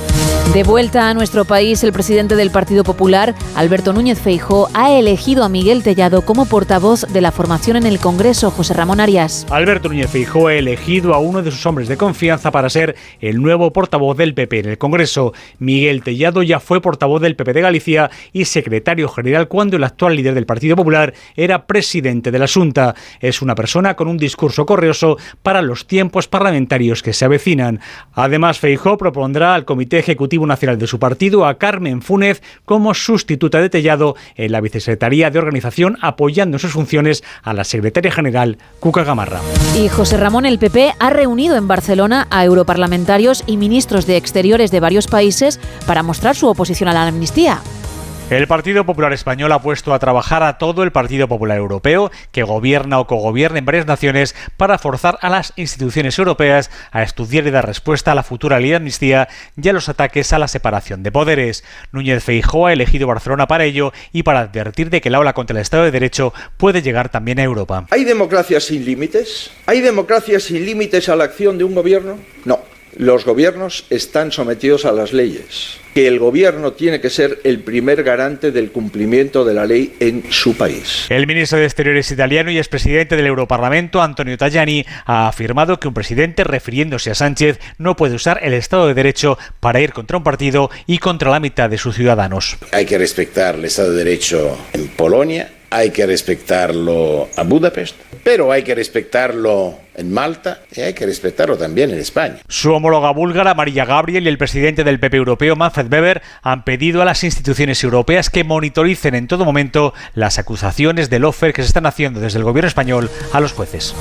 De 0.54 0.64
vuelta 0.64 1.12
a 1.12 1.14
nuestro 1.14 1.46
país, 1.46 1.84
el 1.84 1.94
presidente 1.94 2.36
del 2.36 2.50
Partido 2.50 2.84
Popular, 2.84 3.36
Alberto 3.56 3.94
Núñez 3.94 4.20
Feijó, 4.20 4.68
ha 4.74 4.92
elegido 4.92 5.44
a 5.44 5.50
Miguel 5.50 5.84
Tellado 5.84 6.24
como 6.24 6.48
portavoz 6.48 7.02
de 7.02 7.22
la 7.22 7.32
formación 7.32 7.78
en 7.78 7.86
el 7.86 8.00
Congreso, 8.00 8.50
José 8.50 8.74
Ramón 8.74 9.00
Arias. 9.00 9.46
Alberto 9.52 9.90
Núñez 9.90 10.10
Feijó 10.10 10.48
ha 10.48 10.56
elegido 10.56 11.14
a 11.14 11.20
uno 11.20 11.44
de 11.44 11.52
sus 11.52 11.64
hombres 11.68 11.88
de 11.88 11.98
confianza 11.98 12.50
para 12.50 12.68
ser 12.72 12.96
el 13.22 13.40
nuevo 13.40 13.72
portavoz 13.72 14.18
del 14.18 14.34
PP 14.34 14.60
en 14.62 14.70
el 14.70 14.78
Congreso. 14.80 15.34
Miguel 15.60 16.02
Tellado 16.02 16.42
ya 16.42 16.60
fue 16.60 16.82
portavoz 16.82 17.22
del 17.22 17.36
PP 17.36 17.54
de 17.54 17.62
Galicia 17.62 18.10
y 18.34 18.46
secretario 18.46 19.08
general 19.08 19.50
cuando 19.50 19.78
el 19.78 19.84
actual 19.84 20.16
líder 20.16 20.34
del 20.34 20.48
Partido 20.48 20.76
Popular 20.76 21.14
era 21.36 21.68
presidente 21.68 22.32
de 22.32 22.40
la 22.40 22.48
Junta. 22.48 22.96
Es 23.20 23.44
una 23.44 23.54
persona 23.54 23.96
con 23.96 24.08
un 24.08 24.18
discurso 24.18 24.66
correoso 24.66 25.18
para 25.44 25.62
los 25.62 25.86
tiempos 25.86 26.28
parlamentarios 26.28 27.04
que 27.04 27.14
se 27.14 27.26
avecinan. 27.26 27.82
Además, 28.14 28.58
Feijó 28.58 28.98
propondrá 28.98 29.54
al 29.54 29.66
Comité 29.66 30.00
Ejecutivo 30.00 30.29
Nacional 30.38 30.78
de 30.78 30.88
su 30.88 31.00
partido 31.00 31.46
a 31.46 31.58
Carmen 31.58 32.02
Fúnez 32.02 32.42
como 32.66 32.94
sustituta 32.94 33.60
de 33.60 33.70
Tellado 33.70 34.16
en 34.36 34.52
la 34.52 34.62
Vicesecretaría 34.62 35.32
de 35.32 35.40
Organización, 35.40 35.98
apoyando 36.02 36.56
en 36.56 36.60
sus 36.60 36.72
funciones 36.72 37.24
a 37.44 37.54
la 37.54 37.64
secretaria 37.64 38.12
general 38.12 38.58
Cuca 38.80 39.04
Gamarra. 39.04 39.42
Y 39.78 39.90
José 39.90 40.18
Ramón, 40.18 40.46
el 40.46 40.60
PP, 40.60 40.94
ha 41.00 41.10
reunido 41.10 41.56
en 41.56 41.68
Barcelona 41.68 42.28
a 42.30 42.46
europarlamentarios 42.46 43.44
y 43.48 43.58
ministros 43.58 44.06
de 44.06 44.18
Exteriores 44.18 44.72
de 44.72 44.80
varios 44.80 45.08
países 45.08 45.60
para 45.86 46.04
mostrar 46.04 46.36
su 46.36 46.48
oposición 46.48 46.90
a 46.90 46.94
la 46.94 47.08
amnistía. 47.08 47.62
El 48.30 48.46
Partido 48.46 48.86
Popular 48.86 49.12
Español 49.12 49.52
ha 49.54 49.62
puesto 49.64 49.92
a 49.92 49.98
trabajar 49.98 50.44
a 50.44 50.60
todo 50.60 50.84
el 50.84 50.92
Partido 50.92 51.28
Popular 51.28 51.58
Europeo, 51.58 52.12
que 52.32 52.44
gobierna 52.44 53.00
o 53.00 53.08
cogobierna 53.08 53.58
en 53.58 53.66
varias 53.66 53.88
naciones, 53.88 54.36
para 54.56 54.78
forzar 54.78 55.18
a 55.22 55.32
las 55.32 55.52
instituciones 55.56 56.20
europeas 56.20 56.70
a 56.92 57.02
estudiar 57.02 57.48
y 57.48 57.50
dar 57.50 57.66
respuesta 57.66 58.12
a 58.12 58.16
la 58.16 58.22
futura 58.22 58.60
ley 58.60 58.70
de 58.70 58.76
amnistía 58.76 59.30
y 59.60 59.68
a 59.68 59.74
los 59.74 59.90
ataques 59.90 60.32
a 60.32 60.38
la 60.38 60.48
separación 60.48 61.02
de 61.02 61.12
poderes. 61.12 61.64
Núñez 61.92 62.24
Feijóo 62.24 62.68
ha 62.68 62.74
elegido 62.74 63.08
Barcelona 63.08 63.48
para 63.48 63.66
ello 63.66 63.94
y 64.14 64.22
para 64.22 64.42
advertir 64.42 64.92
de 64.92 65.02
que 65.02 65.10
la 65.10 65.20
ola 65.20 65.34
contra 65.34 65.58
el 65.58 65.64
Estado 65.64 65.86
de 65.86 65.92
Derecho 65.92 66.32
puede 66.58 66.84
llegar 66.84 67.10
también 67.10 67.40
a 67.40 67.44
Europa. 67.44 67.88
¿Hay 67.90 68.04
democracia 68.04 68.60
sin 68.60 68.86
límites? 68.86 69.50
¿Hay 69.66 69.82
democracia 69.82 70.40
sin 70.40 70.68
límites 70.68 71.10
a 71.10 71.16
la 71.16 71.24
acción 71.24 71.58
de 71.58 71.64
un 71.64 71.74
gobierno? 71.74 72.20
No. 72.46 72.60
Los 73.00 73.24
gobiernos 73.24 73.86
están 73.90 74.34
sometidos 74.34 74.84
a 74.84 74.92
las 74.92 75.14
leyes, 75.14 75.78
que 75.94 76.06
el 76.06 76.20
gobierno 76.20 76.74
tiene 76.74 77.00
que 77.00 77.10
ser 77.10 77.40
el 77.46 77.60
primer 77.60 78.04
garante 78.04 78.52
del 78.52 78.74
cumplimiento 78.74 79.46
de 79.46 79.54
la 79.54 79.66
ley 79.66 79.96
en 80.02 80.26
su 80.32 80.58
país. 80.58 81.06
El 81.08 81.26
ministro 81.26 81.60
de 81.60 81.64
Exteriores 81.64 82.12
italiano 82.12 82.52
y 82.52 82.58
expresidente 82.58 83.16
del 83.16 83.28
Europarlamento, 83.28 84.02
Antonio 84.02 84.38
Tajani, 84.38 84.86
ha 85.06 85.30
afirmado 85.30 85.80
que 85.80 85.88
un 85.88 85.94
presidente, 85.94 86.44
refiriéndose 86.44 87.10
a 87.10 87.16
Sánchez, 87.16 87.62
no 87.78 87.96
puede 87.96 88.16
usar 88.16 88.42
el 88.44 88.54
Estado 88.54 88.86
de 88.86 88.94
Derecho 88.94 89.38
para 89.62 89.80
ir 89.80 89.94
contra 89.94 90.18
un 90.18 90.24
partido 90.26 90.70
y 90.86 90.98
contra 90.98 91.32
la 91.32 91.40
mitad 91.40 91.70
de 91.70 91.78
sus 91.78 91.96
ciudadanos. 91.96 92.58
Hay 92.74 92.86
que 92.86 92.98
respetar 92.98 93.56
el 93.56 93.64
Estado 93.64 93.92
de 93.92 94.04
Derecho 94.04 94.58
en 94.74 94.90
Polonia, 94.90 95.50
hay 95.70 95.92
que 95.92 96.06
respetarlo 96.06 97.30
a 97.36 97.44
Budapest, 97.44 97.96
pero 98.24 98.52
hay 98.52 98.64
que 98.64 98.76
respetarlo 98.76 99.78
en 99.96 100.12
Malta 100.12 100.62
y 100.72 100.82
hay 100.82 100.94
que 100.94 101.06
respetarlo 101.06 101.58
también 101.58 101.92
en 101.92 102.00
España. 102.00 102.38
Su 102.48 102.74
homóloga 102.74 103.12
búlgara, 103.12 103.54
María 103.54 103.86
Gabriel, 103.86 104.26
y 104.26 104.30
el 104.30 104.38
presidente 104.38 104.84
del 104.84 105.00
PP 105.00 105.18
europeo, 105.18 105.56
Manfred 105.56 105.92
Weber, 105.92 106.22
han 106.42 106.64
pedido 106.64 107.02
a 107.02 107.06
las 107.06 107.24
instituciones 107.24 107.84
europeas 107.84 108.30
que 108.30 108.44
monitoricen 108.44 109.16
en 109.16 109.28
todo 109.28 109.46
momento 109.46 109.94
las 110.14 110.40
acusaciones 110.40 111.10
del 111.10 111.26
offer 111.26 111.54
que 111.54 111.62
se 111.62 111.68
están 111.68 111.86
haciendo 111.86 112.20
desde 112.20 112.40
el 112.40 112.46
gobierno 112.46 112.68
español 112.68 113.10
a 113.34 113.40
los 113.40 113.54
jueces. 113.54 113.94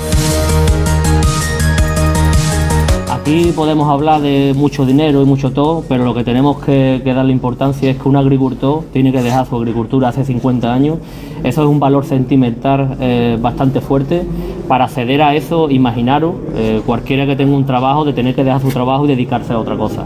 Aquí 3.21 3.51
podemos 3.53 3.89
hablar 3.89 4.21
de 4.21 4.53
mucho 4.55 4.85
dinero 4.85 5.21
y 5.21 5.25
mucho 5.25 5.51
todo, 5.51 5.83
pero 5.89 6.05
lo 6.05 6.15
que 6.15 6.23
tenemos 6.23 6.63
que, 6.63 7.01
darle 7.05 7.33
importancia 7.33 7.91
es 7.91 7.97
que 7.97 8.07
un 8.07 8.15
agricultor 8.15 8.85
tiene 8.93 9.11
que 9.11 9.21
dejar 9.21 9.45
su 9.45 9.57
agricultura 9.57 10.07
hace 10.07 10.23
50 10.23 10.73
años. 10.73 10.99
Eso 11.43 11.61
es 11.61 11.67
un 11.67 11.81
valor 11.81 12.05
sentimental 12.05 12.95
eh, 13.01 13.37
bastante 13.39 13.81
fuerte. 13.81 14.23
Para 14.69 14.85
acceder 14.85 15.21
a 15.21 15.35
eso, 15.35 15.69
imaginaros, 15.69 16.33
eh, 16.55 16.81
cualquiera 16.85 17.25
que 17.25 17.35
tenga 17.35 17.55
un 17.55 17.65
trabajo, 17.65 18.05
de 18.05 18.13
tener 18.13 18.35
que 18.35 18.43
dejar 18.43 18.61
su 18.61 18.69
trabajo 18.69 19.03
y 19.03 19.09
dedicarse 19.09 19.51
a 19.51 19.59
otra 19.59 19.75
cosa. 19.75 20.05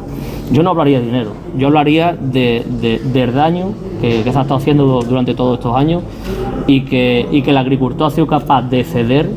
Yo 0.52 0.64
no 0.64 0.72
hablaría 0.72 1.00
de 1.00 1.06
dinero, 1.06 1.32
yo 1.58 1.68
hablaría 1.68 2.14
de, 2.14 2.66
de, 2.82 3.00
del 3.00 3.34
daño 3.34 3.68
que, 4.02 4.24
se 4.24 4.30
ha 4.30 4.42
estado 4.42 4.56
haciendo 4.56 5.02
durante 5.02 5.36
todos 5.36 5.60
estos 5.60 5.76
años 5.76 6.02
y 6.66 6.82
que 6.82 7.44
el 7.46 7.58
agricultor 7.58 8.08
ha 8.08 8.12
sido 8.12 8.28
capaz 8.28 8.64
de 8.64 8.84
ceder 8.84 9.30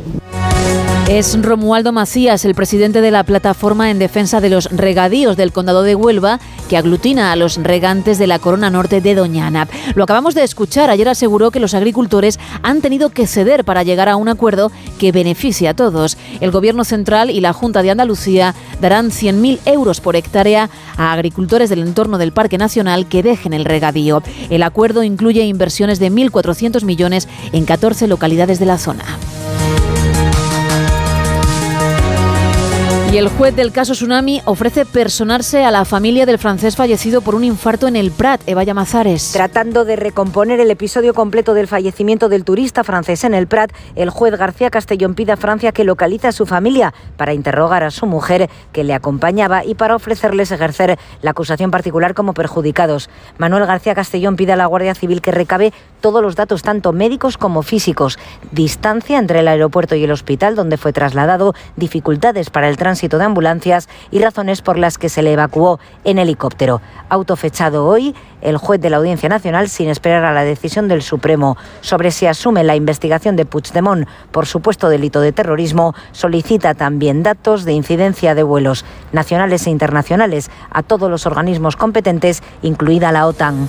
es 1.09 1.41
Romualdo 1.41 1.93
Macías, 1.93 2.45
el 2.45 2.57
presidente 2.57 3.01
de 3.01 3.13
la 3.13 3.23
plataforma 3.23 3.91
en 3.91 3.99
defensa 4.01 4.41
de 4.41 4.51
los 4.51 4.65
regadíos 4.65 5.37
del 5.37 5.53
condado 5.53 5.85
de 5.85 5.95
Huelva, 5.95 6.41
que 6.69 6.77
aglutina 6.77 7.31
a 7.31 7.37
los 7.37 7.63
regantes 7.63 8.19
de 8.19 8.27
la 8.27 8.41
corona 8.41 8.71
norte 8.71 9.01
de 9.01 9.15
Doñana. 9.15 9.69
Lo 9.95 10.03
acabamos 10.03 10.35
de 10.35 10.43
escuchar. 10.43 10.91
Ayer 10.91 11.09
aseguró 11.09 11.53
que 11.53 11.61
los 11.61 11.75
agricultores 11.75 12.41
han 12.63 12.81
tenido 12.81 13.11
que 13.11 13.29
ceder 13.29 13.65
para 13.65 13.85
llegar 13.85 14.09
a 14.09 14.17
un 14.17 14.29
acuerdo 14.29 14.73
que 14.99 15.13
beneficie 15.13 15.69
a 15.69 15.75
todos. 15.75 16.19
El 16.41 16.51
Gobierno 16.51 16.83
central 16.83 17.31
y 17.31 17.41
la 17.41 17.53
Junta 17.53 17.83
de 17.83 17.93
Andalucía 17.93 18.55
darán 18.81 19.11
100.000 19.11 19.61
euros 19.67 20.01
por 20.01 20.17
hectárea 20.17 20.71
a 20.97 21.13
agricultores 21.13 21.71
del 21.71 21.83
entorno 21.83 22.19
del 22.19 22.33
Parque 22.33 22.59
Nacional 22.59 23.07
que 23.07 23.23
dejen 23.23 23.53
el 23.53 23.65
regadío. 23.65 24.25
El 24.51 24.65
acuerdo 24.65 25.05
incluye 25.05 25.45
inversiones 25.45 26.01
de 26.01 26.11
1.400 26.11 26.85
millones 26.85 27.29
en 27.53 27.65
14 27.65 28.09
localidades 28.09 28.59
de 28.59 28.67
la 28.67 28.79
zona. 28.79 29.05
Y 33.13 33.19
el 33.19 33.29
juez 33.29 33.55
del 33.55 33.71
caso 33.71 33.93
Tsunami 33.93 34.43
ofrece 34.47 34.85
personarse 34.85 35.65
a 35.65 35.71
la 35.71 35.85
familia 35.85 36.27
del 36.27 36.41
francés 36.41 36.75
fallecido 36.75 37.21
por 37.21 37.37
un 37.37 37.45
infarto 37.45 37.87
en 37.87 37.95
el 37.95 38.11
Prat, 38.11 38.43
Eva 38.47 38.65
Llamazares. 38.65 39.31
Tratando 39.33 39.85
de 39.85 39.95
recomponer 39.95 40.59
el 40.59 40.73
episodio 40.73 41.15
completo 41.15 41.55
del 41.55 41.69
fallecimiento 41.69 42.29
del 42.29 42.45
turista 42.45 42.83
francés 42.83 43.23
en 43.23 43.33
el 43.33 43.47
Prat, 43.47 43.71
el 43.95 44.11
juez 44.11 44.37
García 44.37 44.71
Castellón 44.71 45.15
pide 45.15 45.33
a 45.33 45.37
Francia 45.37 45.71
que 45.71 45.85
localice 45.85 46.27
a 46.27 46.33
su 46.33 46.47
familia 46.47 46.93
para 47.17 47.33
interrogar 47.33 47.85
a 47.85 47.93
su 47.93 48.07
mujer 48.07 48.51
que 48.73 48.83
le 48.83 48.93
acompañaba 48.93 49.65
y 49.65 49.77
para 49.77 49.95
ofrecerles 49.95 50.51
ejercer 50.51 50.99
la 51.23 51.31
acusación 51.31 51.71
particular 51.71 52.13
como 52.13 52.35
perjudicados. 52.35 53.09
Manuel 53.39 53.67
García 53.67 53.95
Castellón 53.95 54.35
pide 54.35 54.53
a 54.53 54.57
la 54.57 54.67
Guardia 54.67 54.97
Civil 54.97 55.23
que 55.23 55.31
recabe 55.31 55.73
todos 56.01 56.23
los 56.23 56.35
datos, 56.35 56.63
tanto 56.63 56.93
médicos 56.93 57.39
como 57.39 57.63
físicos, 57.63 58.19
distancia 58.51 59.19
entre 59.19 59.41
el 59.41 59.49
aeropuerto 59.49 59.95
y 59.95 60.05
el 60.05 60.11
hospital 60.11 60.57
donde 60.57 60.77
fue 60.77 60.93
trasladado, 60.93 61.55
dificultades 61.77 62.51
para 62.51 62.69
el 62.69 62.77
tránsito 62.77 62.96
de 62.97 63.25
ambulancias 63.25 63.89
y 64.11 64.19
razones 64.21 64.63
por 64.63 64.79
las 64.79 64.97
que 64.99 65.09
se 65.09 65.23
le 65.23 65.33
evacuó 65.33 65.79
en 66.05 66.19
helicóptero. 66.19 66.81
Autofechado 67.09 67.87
hoy, 67.87 68.15
el 68.41 68.57
juez 68.57 68.81
de 68.81 68.91
la 68.91 68.97
Audiencia 68.97 69.29
Nacional, 69.29 69.69
sin 69.69 69.89
esperar 69.89 70.25
a 70.25 70.33
la 70.33 70.45
decisión 70.45 70.89
del 70.89 71.03
Supremo 71.03 71.57
sobre 71.83 72.11
si 72.11 72.27
asume 72.27 72.65
la 72.65 72.75
investigación 72.75 73.37
de 73.37 73.45
Puigdemont 73.45 74.09
por 74.33 74.47
supuesto 74.47 74.89
delito 74.89 75.21
de 75.21 75.33
terrorismo, 75.33 75.95
solicita 76.13 76.75
también 76.75 77.23
datos 77.23 77.65
de 77.65 77.73
incidencia 77.73 78.35
de 78.35 78.43
vuelos 78.43 78.85
nacionales 79.13 79.67
e 79.67 79.71
internacionales 79.71 80.51
a 80.71 80.83
todos 80.83 81.11
los 81.11 81.27
organismos 81.27 81.77
competentes, 81.77 82.43
incluida 82.63 83.13
la 83.13 83.27
OTAN. 83.27 83.69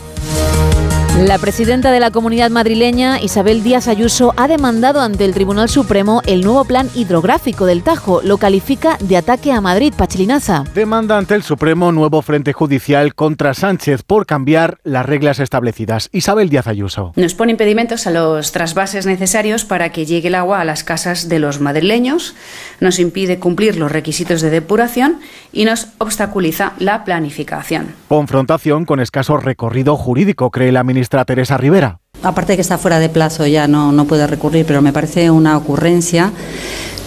La 1.25 1.39
presidenta 1.39 1.91
de 1.91 1.99
la 1.99 2.11
comunidad 2.11 2.51
madrileña, 2.51 3.19
Isabel 3.19 3.63
Díaz 3.63 3.87
Ayuso, 3.87 4.35
ha 4.37 4.47
demandado 4.47 5.01
ante 5.01 5.25
el 5.25 5.33
Tribunal 5.33 5.67
Supremo 5.67 6.21
el 6.27 6.41
nuevo 6.41 6.63
plan 6.63 6.91
hidrográfico 6.93 7.65
del 7.65 7.81
Tajo. 7.81 8.21
Lo 8.23 8.37
califica 8.37 8.97
de 8.99 9.17
ataque 9.17 9.51
a 9.51 9.59
Madrid, 9.59 9.95
Pachilinaza. 9.97 10.63
Demanda 10.75 11.17
ante 11.17 11.33
el 11.33 11.41
Supremo 11.41 11.91
nuevo 11.91 12.21
frente 12.21 12.53
judicial 12.53 13.15
contra 13.15 13.55
Sánchez 13.55 14.03
por 14.03 14.27
cambiar 14.27 14.77
las 14.83 15.07
reglas 15.07 15.39
establecidas. 15.39 16.09
Isabel 16.11 16.49
Díaz 16.49 16.67
Ayuso. 16.67 17.13
Nos 17.15 17.33
pone 17.33 17.53
impedimentos 17.53 18.05
a 18.05 18.11
los 18.11 18.51
trasvases 18.51 19.07
necesarios 19.07 19.65
para 19.65 19.91
que 19.91 20.05
llegue 20.05 20.27
el 20.27 20.35
agua 20.35 20.61
a 20.61 20.65
las 20.65 20.83
casas 20.83 21.29
de 21.29 21.39
los 21.39 21.59
madrileños, 21.59 22.35
nos 22.79 22.99
impide 22.99 23.39
cumplir 23.39 23.77
los 23.77 23.91
requisitos 23.91 24.41
de 24.41 24.51
depuración 24.51 25.19
y 25.51 25.65
nos 25.65 25.87
obstaculiza 25.97 26.73
la 26.77 27.03
planificación. 27.03 27.95
Confrontación 28.07 28.85
con 28.85 29.01
escaso 29.01 29.35
recorrido 29.35 29.97
jurídico, 29.97 30.49
cree 30.49 30.71
la 30.71 30.85
ministra 30.85 31.25
Teresa 31.25 31.57
Rivera. 31.57 31.99
Aparte 32.23 32.53
de 32.53 32.57
que 32.57 32.61
está 32.61 32.77
fuera 32.77 32.99
de 32.99 33.09
plazo, 33.09 33.45
ya 33.47 33.67
no, 33.67 33.91
no 33.91 34.05
puede 34.05 34.25
recurrir, 34.27 34.65
pero 34.65 34.81
me 34.81 34.93
parece 34.93 35.29
una 35.29 35.57
ocurrencia 35.57 36.31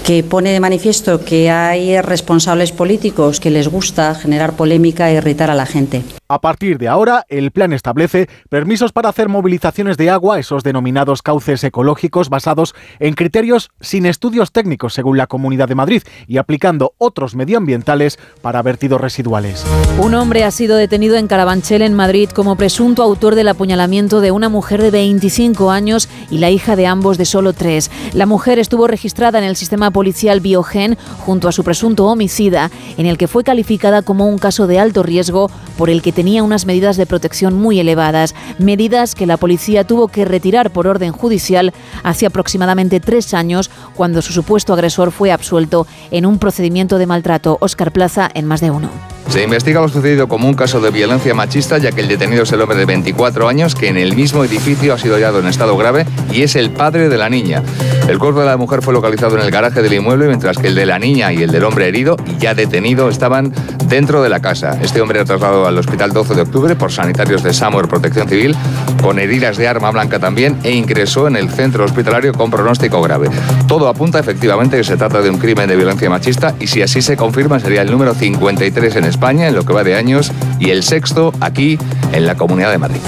que 0.05 0.23
pone 0.23 0.53
de 0.53 0.61
manifiesto 0.61 1.25
que 1.25 1.51
hay 1.51 2.01
responsables 2.01 2.73
políticos 2.73 3.41
que 3.41 3.51
les 3.51 3.69
gusta 3.69 4.15
generar 4.15 4.55
polémica 4.55 5.11
e 5.11 5.15
irritar 5.15 5.51
a 5.51 5.55
la 5.55 5.67
gente. 5.67 6.03
A 6.29 6.41
partir 6.41 6.79
de 6.79 6.87
ahora, 6.87 7.25
el 7.29 7.51
plan 7.51 7.73
establece 7.73 8.29
permisos 8.49 8.93
para 8.93 9.09
hacer 9.09 9.29
movilizaciones 9.29 9.97
de 9.97 10.11
agua, 10.11 10.39
esos 10.39 10.63
denominados 10.63 11.23
cauces 11.23 11.65
ecológicos 11.65 12.29
basados 12.29 12.75
en 13.01 13.15
criterios 13.15 13.71
sin 13.81 14.07
estudios 14.07 14.53
técnicos, 14.53 14.95
según 14.95 15.19
la 15.19 15.27
Comunidad 15.27 15.67
de 15.67 15.75
Madrid, 15.75 16.03
y 16.29 16.39
aplicando 16.39 16.95
otros 16.99 17.35
medioambientales 17.35 18.17
para 18.43 18.63
vertidos 18.63 19.01
residuales. 19.01 19.67
Un 19.99 20.15
hombre 20.15 20.45
ha 20.45 20.53
sido 20.53 20.77
detenido 20.77 21.17
en 21.17 21.27
Carabanchel, 21.27 21.83
en 21.83 21.95
Madrid, 21.95 22.31
como 22.31 22.57
presunto 22.57 23.03
autor 23.03 23.35
del 23.35 23.49
apuñalamiento 23.49 24.21
de 24.21 24.31
una 24.31 24.49
mujer 24.49 24.83
de 24.83 24.93
25 24.93 25.73
años 25.73 26.09
y 26.31 26.39
la 26.39 26.51
hija 26.51 26.77
de 26.77 26.87
ambos 26.87 27.19
de 27.19 27.25
solo 27.25 27.55
3. 27.55 27.91
La 28.15 28.27
mujer 28.27 28.61
estuvo 28.61 28.87
registrada 28.87 29.39
en 29.39 29.45
el 29.45 29.57
sistema 29.57 29.90
policial 29.93 30.41
Biogen 30.41 30.97
junto 31.19 31.49
a 31.49 31.53
su 31.53 31.65
presunto 31.65 32.07
homicida, 32.07 32.71
en 32.97 33.07
el 33.07 33.19
que 33.19 33.29
fue 33.29 33.45
calificada 33.45 34.03
como 34.03 34.27
un 34.27 34.39
caso 34.39 34.67
de 34.67 34.79
alto 34.79 35.03
riesgo 35.03 35.51
por 35.77 35.91
el 35.91 36.03
que 36.03 36.13
tenía 36.13 36.43
unas 36.43 36.67
medidas 36.67 36.97
de 36.97 37.07
protección 37.07 37.55
muy 37.55 37.81
elevadas, 37.81 38.35
medidas 38.59 39.15
que 39.15 39.27
la 39.27 39.37
policía 39.37 39.85
tuvo 39.85 40.09
que 40.09 40.25
retirar 40.25 40.71
por 40.71 40.87
orden 40.87 41.13
judicial 41.13 41.73
hace 42.03 42.27
aproximadamente 42.27 43.01
tres 43.01 43.35
años, 43.35 43.71
cuando 43.95 44.23
su 44.23 44.33
supuesto 44.33 44.73
agresor 44.73 45.13
fue 45.13 45.33
absuelto 45.33 45.87
en 46.11 46.27
un 46.27 46.39
procedimiento 46.39 46.99
de 46.99 47.07
maltrato. 47.07 47.59
Oscar 47.61 47.93
Plaza 47.93 48.31
en 48.35 48.47
más 48.47 48.61
de 48.61 48.71
uno. 48.71 49.20
Se 49.31 49.45
investiga 49.45 49.81
lo 49.81 49.89
sucedido 49.89 50.27
como 50.27 50.49
un 50.49 50.55
caso 50.55 50.81
de 50.81 50.91
violencia 50.91 51.33
machista, 51.35 51.79
ya 51.79 51.93
que 51.93 52.01
el 52.01 52.09
detenido 52.09 52.43
es 52.43 52.51
el 52.51 52.61
hombre 52.63 52.77
de 52.77 52.85
24 52.85 53.47
años 53.49 53.77
que 53.77 53.87
en 53.87 53.97
el 53.97 54.17
mismo 54.17 54.45
edificio 54.45 54.93
ha 54.93 54.99
sido 54.99 55.15
hallado 55.15 55.39
en 55.39 55.47
estado 55.47 55.77
grave 55.77 56.05
y 56.33 56.43
es 56.43 56.57
el 56.57 56.71
padre 56.71 57.09
de 57.09 57.17
la 57.17 57.31
niña. 57.31 57.63
El 58.09 58.19
cuerpo 58.19 58.41
de 58.41 58.47
la 58.47 58.57
mujer 58.57 58.83
fue 58.83 58.93
localizado 58.93 59.39
en 59.39 59.45
el 59.45 59.53
garaje 59.53 59.83
del 59.83 59.93
inmueble, 59.93 60.27
mientras 60.27 60.59
que 60.59 60.67
el 60.67 60.75
de 60.75 60.85
la 60.85 60.99
niña 60.99 61.33
y 61.33 61.45
el 61.45 61.53
del 61.53 61.63
hombre 61.63 61.87
herido 61.87 62.17
y 62.27 62.39
ya 62.39 62.55
detenido 62.55 63.09
estaban 63.09 63.53
dentro 63.87 64.21
de 64.21 64.29
la 64.29 64.41
casa. 64.41 64.77
Este 64.83 65.01
hombre 65.01 65.21
era 65.21 65.27
trasladado 65.27 65.65
al 65.65 65.79
hospital 65.79 66.13
12 66.13 66.35
de 66.35 66.43
octubre 66.43 66.75
por 66.75 66.91
sanitarios 66.91 67.45
de 67.45 67.55
Samur 67.55 67.89
Protección 67.89 68.29
Civil, 68.29 68.57
con 69.01 69.21
heridas 69.21 69.57
de 69.59 69.69
arma 69.69 69.93
blanca 69.93 70.19
también, 70.19 70.59
e 70.65 70.73
ingresó 70.73 71.29
en 71.29 71.37
el 71.37 71.51
centro 71.51 71.85
hospitalario 71.85 72.33
con 72.33 72.51
pronóstico 72.51 73.01
grave. 73.01 73.29
Todo 73.69 73.87
apunta 73.87 74.19
efectivamente 74.19 74.77
que 74.77 74.85
se 74.85 74.97
trata 74.97 75.23
de 75.23 75.31
un 75.31 75.39
crimen 75.39 75.69
de 75.69 75.77
violencia 75.77 76.11
machista 76.11 76.57
y 76.59 76.67
si 76.67 76.83
así 76.83 77.01
se 77.01 77.17
confirma 77.17 77.61
sería 77.61 77.83
el 77.83 77.93
número 77.93 78.13
53 78.13 78.97
en 78.97 79.05
España 79.05 79.20
en 79.49 79.55
lo 79.55 79.65
que 79.65 79.73
va 79.73 79.85
de 79.85 79.95
años 79.95 80.33
y 80.59 80.71
el 80.71 80.83
sexto 80.83 81.33
aquí 81.41 81.79
en 82.13 82.27
la 82.27 82.37
Comunidad 82.37 82.71
de 82.71 82.79
Madrid. 82.79 83.01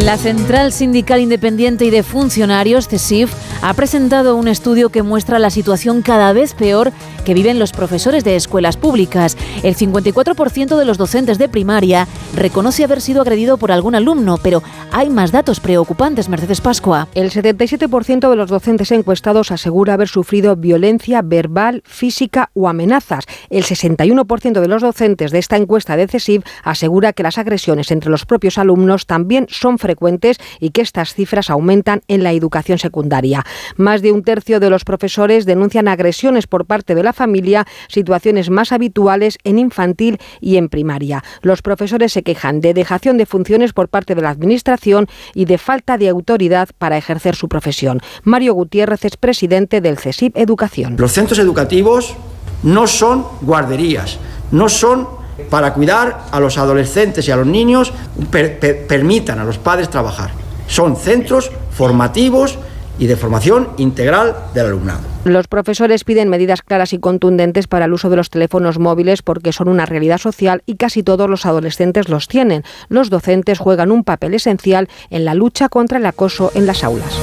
La 0.00 0.18
Central 0.18 0.72
Sindical 0.72 1.20
Independiente 1.20 1.84
y 1.84 1.90
de 1.90 2.02
Funcionarios, 2.02 2.88
CESIF, 2.88 3.32
ha 3.62 3.72
presentado 3.74 4.34
un 4.34 4.48
estudio 4.48 4.90
que 4.90 5.04
muestra 5.04 5.38
la 5.38 5.50
situación 5.50 6.02
cada 6.02 6.32
vez 6.32 6.52
peor 6.54 6.92
que 7.24 7.32
viven 7.32 7.58
los 7.58 7.72
profesores 7.72 8.22
de 8.22 8.36
escuelas 8.36 8.76
públicas. 8.76 9.36
El 9.62 9.76
54% 9.76 10.76
de 10.76 10.84
los 10.84 10.98
docentes 10.98 11.38
de 11.38 11.48
primaria 11.48 12.06
reconoce 12.36 12.84
haber 12.84 13.00
sido 13.00 13.22
agredido 13.22 13.56
por 13.56 13.72
algún 13.72 13.94
alumno, 13.94 14.38
pero 14.42 14.62
hay 14.92 15.08
más 15.08 15.32
datos 15.32 15.60
preocupantes, 15.60 16.28
Mercedes 16.28 16.60
Pascua. 16.60 17.08
El 17.14 17.30
77% 17.30 18.28
de 18.28 18.36
los 18.36 18.50
docentes 18.50 18.92
encuestados 18.92 19.52
asegura 19.52 19.94
haber 19.94 20.08
sufrido 20.08 20.56
violencia 20.56 21.22
verbal, 21.22 21.82
física 21.86 22.50
o 22.52 22.68
amenazas. 22.68 23.24
El 23.48 23.64
61% 23.64 24.60
de 24.60 24.68
los 24.68 24.82
docentes 24.82 25.30
de 25.30 25.38
esta 25.38 25.56
encuesta 25.56 25.96
de 25.96 26.08
CESIF 26.08 26.44
asegura 26.62 27.12
que 27.12 27.22
las 27.22 27.38
agresiones 27.38 27.90
entre 27.90 28.10
los 28.10 28.26
propios 28.26 28.58
alumnos 28.58 29.06
también 29.06 29.46
son 29.48 29.78
frecuentes 29.84 30.38
y 30.60 30.70
que 30.70 30.80
estas 30.80 31.12
cifras 31.12 31.50
aumentan 31.50 32.00
en 32.08 32.22
la 32.22 32.32
educación 32.32 32.78
secundaria. 32.78 33.44
Más 33.76 34.00
de 34.00 34.12
un 34.12 34.22
tercio 34.22 34.60
de 34.60 34.70
los 34.70 34.84
profesores 34.84 35.44
denuncian 35.44 35.88
agresiones 35.88 36.46
por 36.46 36.64
parte 36.64 36.94
de 36.94 37.02
la 37.02 37.12
familia, 37.12 37.66
situaciones 37.88 38.48
más 38.48 38.72
habituales 38.72 39.36
en 39.44 39.58
infantil 39.58 40.18
y 40.40 40.56
en 40.56 40.70
primaria. 40.70 41.22
Los 41.42 41.60
profesores 41.60 42.14
se 42.14 42.22
quejan 42.22 42.62
de 42.62 42.72
dejación 42.72 43.18
de 43.18 43.26
funciones 43.26 43.74
por 43.74 43.90
parte 43.90 44.14
de 44.14 44.22
la 44.22 44.30
Administración 44.30 45.06
y 45.34 45.44
de 45.44 45.58
falta 45.58 45.98
de 45.98 46.08
autoridad 46.08 46.70
para 46.78 46.96
ejercer 46.96 47.36
su 47.36 47.50
profesión. 47.50 48.00
Mario 48.22 48.54
Gutiérrez 48.54 49.04
es 49.04 49.18
presidente 49.18 49.82
del 49.82 49.98
CESIP 49.98 50.36
Educación. 50.38 50.96
Los 50.98 51.12
centros 51.12 51.38
educativos 51.38 52.14
no 52.62 52.86
son 52.86 53.26
guarderías, 53.42 54.18
no 54.50 54.70
son 54.70 55.06
para 55.50 55.74
cuidar 55.74 56.26
a 56.30 56.40
los 56.40 56.58
adolescentes 56.58 57.26
y 57.28 57.30
a 57.30 57.36
los 57.36 57.46
niños, 57.46 57.92
per, 58.30 58.58
per, 58.58 58.86
permitan 58.86 59.38
a 59.38 59.44
los 59.44 59.58
padres 59.58 59.90
trabajar. 59.90 60.30
Son 60.66 60.96
centros 60.96 61.50
formativos 61.70 62.58
y 62.98 63.06
de 63.06 63.16
formación 63.16 63.68
integral 63.76 64.36
del 64.54 64.66
alumnado. 64.66 65.00
Los 65.24 65.48
profesores 65.48 66.04
piden 66.04 66.28
medidas 66.28 66.62
claras 66.62 66.92
y 66.92 66.98
contundentes 66.98 67.66
para 67.66 67.86
el 67.86 67.92
uso 67.92 68.10
de 68.10 68.16
los 68.16 68.30
teléfonos 68.30 68.78
móviles 68.78 69.22
porque 69.22 69.52
son 69.52 69.68
una 69.68 69.86
realidad 69.86 70.18
social 70.18 70.62
y 70.66 70.76
casi 70.76 71.02
todos 71.02 71.28
los 71.28 71.46
adolescentes 71.46 72.08
los 72.08 72.28
tienen. 72.28 72.62
Los 72.88 73.10
docentes 73.10 73.58
juegan 73.58 73.90
un 73.90 74.04
papel 74.04 74.34
esencial 74.34 74.88
en 75.10 75.24
la 75.24 75.34
lucha 75.34 75.68
contra 75.68 75.98
el 75.98 76.06
acoso 76.06 76.52
en 76.54 76.66
las 76.66 76.84
aulas. 76.84 77.18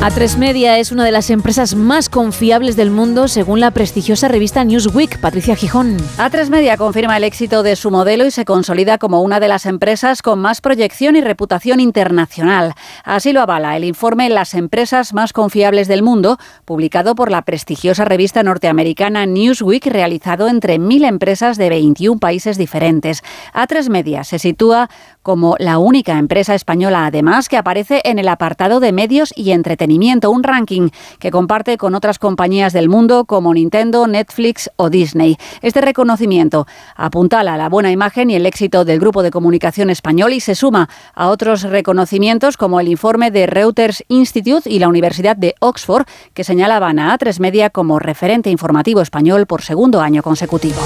A3 0.00 0.38
Media 0.38 0.78
es 0.78 0.92
una 0.92 1.04
de 1.04 1.10
las 1.10 1.28
empresas 1.28 1.74
más 1.74 2.08
confiables 2.08 2.74
del 2.74 2.90
mundo 2.90 3.28
según 3.28 3.60
la 3.60 3.70
prestigiosa 3.70 4.28
revista 4.28 4.64
Newsweek. 4.64 5.20
Patricia 5.20 5.54
Gijón. 5.54 5.98
A3 6.16 6.48
Media 6.48 6.78
confirma 6.78 7.18
el 7.18 7.24
éxito 7.24 7.62
de 7.62 7.76
su 7.76 7.90
modelo 7.90 8.24
y 8.24 8.30
se 8.30 8.46
consolida 8.46 8.96
como 8.96 9.20
una 9.20 9.40
de 9.40 9.48
las 9.48 9.66
empresas 9.66 10.22
con 10.22 10.38
más 10.38 10.62
proyección 10.62 11.16
y 11.16 11.20
reputación 11.20 11.80
internacional. 11.80 12.72
Así 13.04 13.34
lo 13.34 13.42
avala 13.42 13.76
el 13.76 13.84
informe 13.84 14.30
Las 14.30 14.54
empresas 14.54 15.12
más 15.12 15.34
confiables 15.34 15.86
del 15.86 16.02
mundo, 16.02 16.38
publicado 16.64 17.14
por 17.14 17.30
la 17.30 17.42
prestigiosa 17.42 18.06
revista 18.06 18.42
norteamericana 18.42 19.26
Newsweek, 19.26 19.84
realizado 19.84 20.48
entre 20.48 20.78
mil 20.78 21.04
empresas 21.04 21.58
de 21.58 21.68
21 21.68 22.18
países 22.18 22.56
diferentes. 22.56 23.22
A3 23.52 23.90
Media 23.90 24.24
se 24.24 24.38
sitúa 24.38 24.88
como 25.22 25.56
la 25.58 25.76
única 25.76 26.16
empresa 26.18 26.54
española, 26.54 27.04
además, 27.04 27.50
que 27.50 27.58
aparece 27.58 28.00
en 28.04 28.18
el 28.18 28.28
apartado 28.28 28.80
de 28.80 28.92
medios 28.92 29.34
y 29.36 29.50
entretenimiento, 29.50 29.89
un 29.90 30.42
ranking 30.42 30.90
que 31.18 31.30
comparte 31.30 31.76
con 31.76 31.94
otras 31.94 32.18
compañías 32.18 32.72
del 32.72 32.88
mundo 32.88 33.24
como 33.24 33.52
Nintendo, 33.52 34.06
Netflix 34.06 34.70
o 34.76 34.88
Disney. 34.88 35.36
Este 35.62 35.80
reconocimiento 35.80 36.66
apuntala 36.96 37.56
la 37.56 37.68
buena 37.68 37.90
imagen 37.90 38.30
y 38.30 38.34
el 38.34 38.46
éxito 38.46 38.84
del 38.84 39.00
grupo 39.00 39.22
de 39.22 39.30
comunicación 39.30 39.90
español 39.90 40.32
y 40.32 40.40
se 40.40 40.54
suma 40.54 40.88
a 41.14 41.28
otros 41.28 41.62
reconocimientos 41.62 42.56
como 42.56 42.80
el 42.80 42.88
informe 42.88 43.30
de 43.30 43.46
Reuters 43.46 44.04
Institute 44.08 44.70
y 44.70 44.78
la 44.78 44.88
Universidad 44.88 45.36
de 45.36 45.54
Oxford, 45.60 46.06
que 46.34 46.44
señalaban 46.44 46.98
a 46.98 47.16
A3 47.16 47.40
Media 47.40 47.70
como 47.70 47.98
referente 47.98 48.50
informativo 48.50 49.00
español 49.00 49.46
por 49.46 49.62
segundo 49.62 50.00
año 50.00 50.22
consecutivo. 50.22 50.80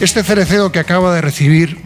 Este 0.00 0.22
cereceo 0.22 0.72
que 0.72 0.78
acaba 0.78 1.14
de 1.14 1.20
recibir 1.20 1.78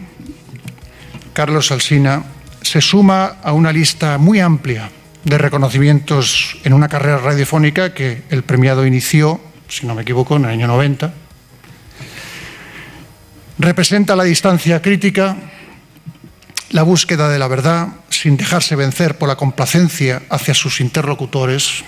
Carlos 1.33 1.71
Alsina 1.71 2.23
se 2.61 2.81
suma 2.81 3.37
a 3.43 3.53
una 3.53 3.71
lista 3.71 4.17
muy 4.17 4.39
amplia 4.39 4.89
de 5.23 5.37
reconocimientos 5.37 6.57
en 6.63 6.73
una 6.73 6.87
carrera 6.87 7.17
radiofónica 7.17 7.93
que 7.93 8.23
el 8.29 8.43
premiado 8.43 8.85
inició, 8.85 9.39
si 9.67 9.85
no 9.85 9.95
me 9.95 10.01
equivoco, 10.01 10.35
en 10.35 10.45
el 10.45 10.51
año 10.51 10.67
90. 10.67 11.13
Representa 13.59 14.15
la 14.15 14.23
distancia 14.23 14.81
crítica, 14.81 15.37
la 16.71 16.83
búsqueda 16.83 17.29
de 17.29 17.37
la 17.37 17.47
verdad, 17.47 17.89
sin 18.09 18.37
dejarse 18.37 18.75
vencer 18.75 19.17
por 19.17 19.29
la 19.29 19.35
complacencia 19.35 20.23
hacia 20.29 20.53
sus 20.53 20.81
interlocutores, 20.81 21.83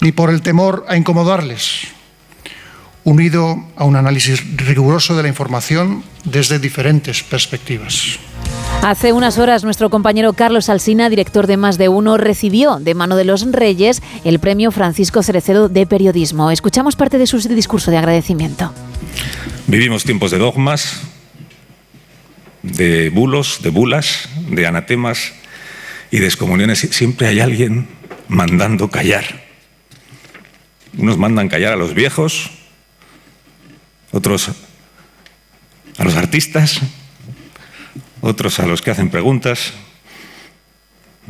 ni 0.00 0.12
por 0.12 0.30
el 0.30 0.42
temor 0.42 0.86
a 0.88 0.96
incomodarles, 0.96 1.88
unido 3.04 3.66
a 3.76 3.84
un 3.84 3.96
análisis 3.96 4.42
riguroso 4.56 5.16
de 5.16 5.22
la 5.22 5.28
información 5.28 6.04
desde 6.24 6.58
diferentes 6.58 7.22
perspectivas. 7.22 8.18
Hace 8.82 9.12
unas 9.12 9.38
horas 9.38 9.64
nuestro 9.64 9.90
compañero 9.90 10.32
Carlos 10.32 10.68
Alsina, 10.68 11.10
director 11.10 11.46
de 11.46 11.56
Más 11.56 11.78
de 11.78 11.88
Uno, 11.88 12.16
recibió 12.16 12.78
de 12.78 12.94
mano 12.94 13.16
de 13.16 13.24
los 13.24 13.50
Reyes 13.50 14.02
el 14.24 14.38
premio 14.38 14.70
Francisco 14.70 15.22
Cerecedo 15.22 15.68
de 15.68 15.84
Periodismo. 15.84 16.50
Escuchamos 16.50 16.94
parte 16.94 17.18
de 17.18 17.26
su 17.26 17.38
discurso 17.40 17.90
de 17.90 17.98
agradecimiento. 17.98 18.72
Vivimos 19.66 20.04
tiempos 20.04 20.30
de 20.30 20.38
dogmas, 20.38 21.02
de 22.62 23.10
bulos, 23.10 23.58
de 23.62 23.70
bulas, 23.70 24.28
de 24.48 24.66
anatemas 24.66 25.32
y 26.10 26.18
de 26.20 26.26
excomuniones. 26.26 26.78
Siempre 26.78 27.26
hay 27.26 27.40
alguien 27.40 27.88
mandando 28.28 28.90
callar. 28.90 29.24
Unos 30.96 31.18
mandan 31.18 31.48
callar 31.48 31.72
a 31.72 31.76
los 31.76 31.94
viejos, 31.94 32.50
otros 34.12 34.50
a 35.98 36.04
los 36.04 36.14
artistas, 36.16 36.80
otros 38.28 38.60
a 38.60 38.66
los 38.66 38.82
que 38.82 38.90
hacen 38.90 39.08
preguntas, 39.08 39.72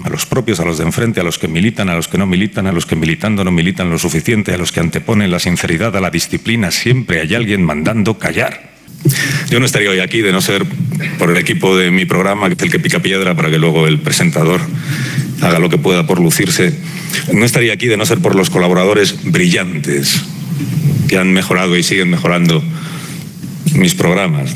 a 0.04 0.08
los 0.10 0.26
propios, 0.26 0.60
a 0.60 0.64
los 0.64 0.78
de 0.78 0.84
enfrente, 0.84 1.20
a 1.20 1.24
los 1.24 1.38
que 1.38 1.48
militan, 1.48 1.88
a 1.88 1.94
los 1.94 2.08
que 2.08 2.18
no 2.18 2.26
militan, 2.26 2.66
a 2.66 2.72
los 2.72 2.86
que 2.86 2.96
militando 2.96 3.44
no 3.44 3.50
militan 3.50 3.90
lo 3.90 3.98
suficiente, 3.98 4.52
a 4.52 4.58
los 4.58 4.72
que 4.72 4.80
anteponen 4.80 5.30
la 5.30 5.38
sinceridad 5.38 5.96
a 5.96 6.00
la 6.00 6.10
disciplina, 6.10 6.70
siempre 6.70 7.20
hay 7.20 7.34
alguien 7.34 7.64
mandando 7.64 8.18
callar. 8.18 8.76
Yo 9.48 9.60
no 9.60 9.66
estaría 9.66 9.90
hoy 9.90 10.00
aquí 10.00 10.20
de 10.20 10.32
no 10.32 10.40
ser 10.40 10.66
por 11.18 11.30
el 11.30 11.36
equipo 11.36 11.76
de 11.76 11.90
mi 11.90 12.04
programa, 12.04 12.48
que 12.48 12.54
es 12.54 12.62
el 12.62 12.70
que 12.70 12.80
pica 12.80 13.00
piedra 13.00 13.34
para 13.34 13.50
que 13.50 13.58
luego 13.58 13.86
el 13.86 14.00
presentador 14.00 14.60
haga 15.40 15.58
lo 15.58 15.68
que 15.68 15.78
pueda 15.78 16.06
por 16.06 16.20
lucirse. 16.20 16.74
No 17.32 17.44
estaría 17.44 17.72
aquí 17.72 17.86
de 17.86 17.96
no 17.96 18.06
ser 18.06 18.18
por 18.18 18.34
los 18.34 18.50
colaboradores 18.50 19.30
brillantes 19.30 20.24
que 21.08 21.18
han 21.18 21.32
mejorado 21.32 21.76
y 21.76 21.82
siguen 21.82 22.10
mejorando 22.10 22.62
mis 23.74 23.94
programas. 23.94 24.54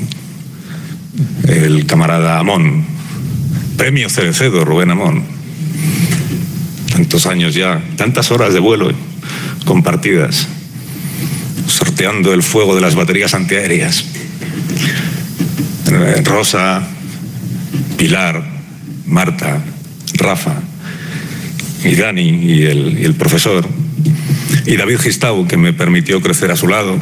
El 1.49 1.87
camarada 1.87 2.39
Amón, 2.39 2.85
premio 3.77 4.09
Cerecedo, 4.09 4.65
Rubén 4.65 4.91
Amón. 4.91 5.25
Tantos 6.93 7.27
años 7.27 7.55
ya, 7.55 7.83
tantas 7.97 8.31
horas 8.31 8.53
de 8.53 8.61
vuelo 8.61 8.93
compartidas, 9.65 10.47
sorteando 11.67 12.33
el 12.33 12.43
fuego 12.43 12.75
de 12.75 12.81
las 12.81 12.95
baterías 12.95 13.35
antiaéreas. 13.35 14.05
Eh, 15.91 16.23
Rosa, 16.25 16.83
Pilar, 17.97 18.43
Marta, 19.07 19.63
Rafa, 20.15 20.55
y 21.85 21.95
Dani 21.95 22.29
y 22.29 22.63
el, 22.63 22.99
y 23.01 23.05
el 23.05 23.15
profesor, 23.15 23.67
y 24.67 24.77
David 24.77 24.99
Gistau, 24.99 25.47
que 25.47 25.57
me 25.57 25.73
permitió 25.73 26.21
crecer 26.21 26.51
a 26.51 26.57
su 26.57 26.69
lado, 26.69 26.99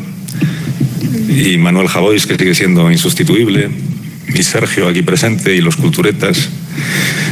y 1.28 1.59
Manuel 1.59 1.88
Javois, 1.88 2.26
que 2.26 2.37
sigue 2.37 2.54
siendo 2.54 2.90
insustituible, 2.90 3.70
y 4.34 4.42
Sergio 4.42 4.88
aquí 4.88 5.02
presente, 5.02 5.54
y 5.54 5.60
los 5.60 5.76
culturetas. 5.76 6.48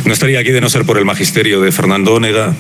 No 0.05 0.13
estaría 0.13 0.41
aquí 0.41 0.51
de 0.51 0.61
no 0.61 0.69
ser 0.69 0.85
por 0.85 0.99
el 0.99 1.05
magisterio 1.05 1.61
de 1.61 1.73
Fernando 1.73 2.15
Ónega, 2.15 2.55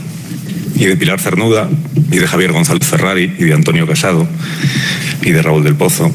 y 0.77 0.87
de 0.87 0.96
Pilar 0.96 1.20
Cernuda, 1.20 1.68
y 2.11 2.18
de 2.18 2.27
Javier 2.27 2.53
González 2.53 2.87
Ferrari, 2.87 3.35
y 3.38 3.44
de 3.44 3.55
Antonio 3.55 3.87
Casado, 3.87 4.29
y 5.22 5.31
de 5.31 5.42
Raúl 5.42 5.64
del 5.64 5.74
Pozo. 5.74 6.12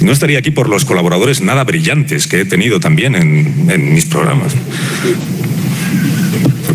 No 0.00 0.12
estaría 0.12 0.38
aquí 0.38 0.50
por 0.50 0.68
los 0.68 0.84
colaboradores 0.84 1.40
nada 1.40 1.64
brillantes 1.64 2.26
que 2.26 2.40
he 2.40 2.44
tenido 2.44 2.80
también 2.80 3.14
en, 3.14 3.70
en 3.70 3.94
mis 3.94 4.06
programas 4.06 4.54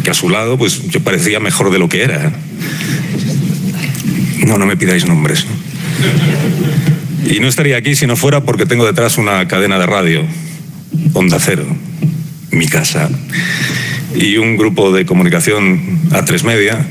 porque 0.03 0.09
a 0.11 0.13
su 0.15 0.27
lado 0.27 0.57
pues 0.57 0.89
yo 0.89 0.99
parecía 1.01 1.39
mejor 1.39 1.71
de 1.71 1.79
lo 1.79 1.87
que 1.87 2.03
era. 2.03 2.33
No, 4.45 4.57
no 4.57 4.65
me 4.65 4.75
pidáis 4.75 5.07
nombres. 5.07 5.45
Y 7.25 7.39
no 7.39 7.47
estaría 7.47 7.77
aquí 7.77 7.95
si 7.95 8.05
no 8.05 8.15
fuera 8.15 8.41
porque 8.41 8.65
tengo 8.65 8.85
detrás 8.85 9.17
una 9.17 9.47
cadena 9.47 9.79
de 9.79 9.85
radio, 9.85 10.23
Onda 11.13 11.39
Cero, 11.39 11.65
mi 12.51 12.67
casa, 12.67 13.09
y 14.15 14.37
un 14.37 14.57
grupo 14.57 14.91
de 14.91 15.05
comunicación 15.05 16.09
A3 16.09 16.43
Media 16.43 16.85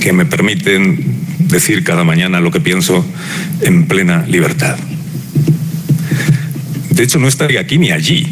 que 0.00 0.12
me 0.12 0.26
permiten 0.26 1.20
decir 1.38 1.84
cada 1.84 2.04
mañana 2.04 2.40
lo 2.40 2.50
que 2.50 2.60
pienso 2.60 3.04
en 3.60 3.86
plena 3.86 4.24
libertad. 4.26 4.76
De 6.90 7.02
hecho, 7.02 7.18
no 7.18 7.28
estaría 7.28 7.60
aquí 7.60 7.78
ni 7.78 7.90
allí 7.90 8.26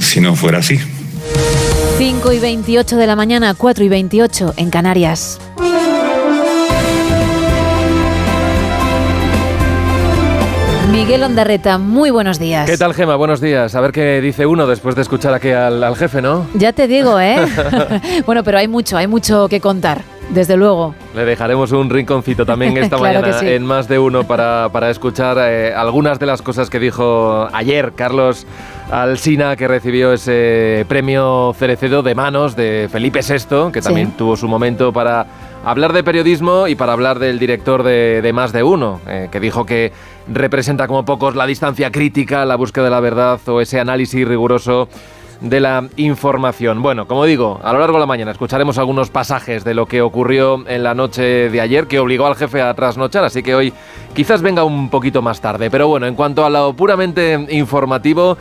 si 0.00 0.20
no 0.20 0.34
fuera 0.34 0.58
así. 0.58 0.78
5 1.98 2.32
y 2.32 2.38
28 2.38 2.96
de 2.96 3.06
la 3.06 3.14
mañana, 3.14 3.54
4 3.54 3.84
y 3.84 3.88
28 3.88 4.54
en 4.56 4.70
Canarias. 4.70 5.38
Miguel 10.92 11.22
Ondarreta, 11.22 11.78
muy 11.78 12.10
buenos 12.10 12.38
días. 12.38 12.68
¿Qué 12.68 12.76
tal, 12.76 12.94
Gema? 12.94 13.14
Buenos 13.16 13.40
días. 13.40 13.74
A 13.74 13.80
ver 13.80 13.92
qué 13.92 14.20
dice 14.20 14.44
uno 14.46 14.66
después 14.66 14.96
de 14.96 15.02
escuchar 15.02 15.32
aquí 15.32 15.50
al, 15.50 15.82
al 15.84 15.94
jefe, 15.96 16.20
¿no? 16.20 16.46
Ya 16.54 16.72
te 16.72 16.88
digo, 16.88 17.20
¿eh? 17.20 17.36
bueno, 18.26 18.42
pero 18.42 18.58
hay 18.58 18.66
mucho, 18.66 18.96
hay 18.96 19.06
mucho 19.06 19.48
que 19.48 19.60
contar, 19.60 20.02
desde 20.30 20.56
luego. 20.56 20.94
Le 21.14 21.24
dejaremos 21.24 21.70
un 21.72 21.90
rinconcito 21.90 22.44
también 22.44 22.76
esta 22.76 22.96
Claro 22.98 23.20
mañana 23.20 23.38
sí. 23.38 23.48
en 23.48 23.64
más 23.64 23.86
de 23.88 23.98
uno 24.00 24.24
para, 24.24 24.68
para 24.72 24.90
escuchar 24.90 25.36
eh, 25.40 25.72
algunas 25.74 26.18
de 26.18 26.26
las 26.26 26.42
cosas 26.42 26.68
que 26.68 26.80
dijo 26.80 27.48
ayer 27.52 27.92
Carlos 27.94 28.46
Alsina, 28.90 29.54
que 29.54 29.68
recibió 29.68 30.12
ese 30.12 30.84
premio 30.88 31.54
Cerecedo 31.56 32.02
de 32.02 32.16
manos 32.16 32.56
de 32.56 32.88
Felipe 32.90 33.20
VI, 33.22 33.70
que 33.72 33.80
también 33.80 34.08
Sí. 34.08 34.14
tuvo 34.18 34.36
su 34.36 34.48
momento 34.48 34.92
para 34.92 35.24
hablar 35.64 35.92
de 35.92 36.02
periodismo 36.02 36.68
y 36.68 36.74
para 36.74 36.92
hablar 36.92 37.18
del 37.18 37.38
director 37.38 37.82
de, 37.82 38.30
Más 38.34 38.52
de 38.52 38.62
Uno, 38.62 39.00
eh, 39.06 39.28
que 39.30 39.40
dijo 39.40 39.66
que 39.66 39.92
representa 40.28 40.86
como 40.86 41.04
pocos 41.04 41.34
la 41.34 41.46
distancia 41.46 41.90
crítica, 41.90 42.44
la 42.44 42.56
búsqueda 42.56 42.84
de 42.84 42.90
la 42.90 43.00
verdad 43.00 43.40
o 43.48 43.60
ese 43.60 43.80
análisis 43.80 44.26
riguroso 44.26 44.88
de 45.40 45.60
la 45.60 45.88
información. 45.96 46.82
Bueno, 46.82 47.06
como 47.06 47.24
digo, 47.24 47.60
a 47.62 47.72
lo 47.72 47.80
largo 47.80 47.96
de 47.96 48.00
la 48.00 48.06
mañana 48.06 48.30
escucharemos 48.30 48.78
algunos 48.78 49.10
pasajes 49.10 49.64
de 49.64 49.74
lo 49.74 49.86
que 49.86 50.02
ocurrió 50.02 50.66
en 50.68 50.82
la 50.82 50.94
noche 50.94 51.48
de 51.50 51.60
ayer, 51.60 51.86
que 51.86 51.98
obligó 51.98 52.26
al 52.26 52.36
jefe 52.36 52.60
a 52.60 52.72
trasnochar, 52.74 53.24
así 53.24 53.42
que 53.42 53.54
hoy 53.54 53.72
quizás 54.14 54.42
venga 54.42 54.64
un 54.64 54.90
poquito 54.90 55.22
más 55.22 55.40
tarde. 55.40 55.70
Pero 55.70 55.88
bueno, 55.88 56.06
en 56.06 56.14
cuanto 56.14 56.44
a 56.44 56.50
lo 56.50 56.74
puramente 56.74 57.46
informativo, 57.50 58.36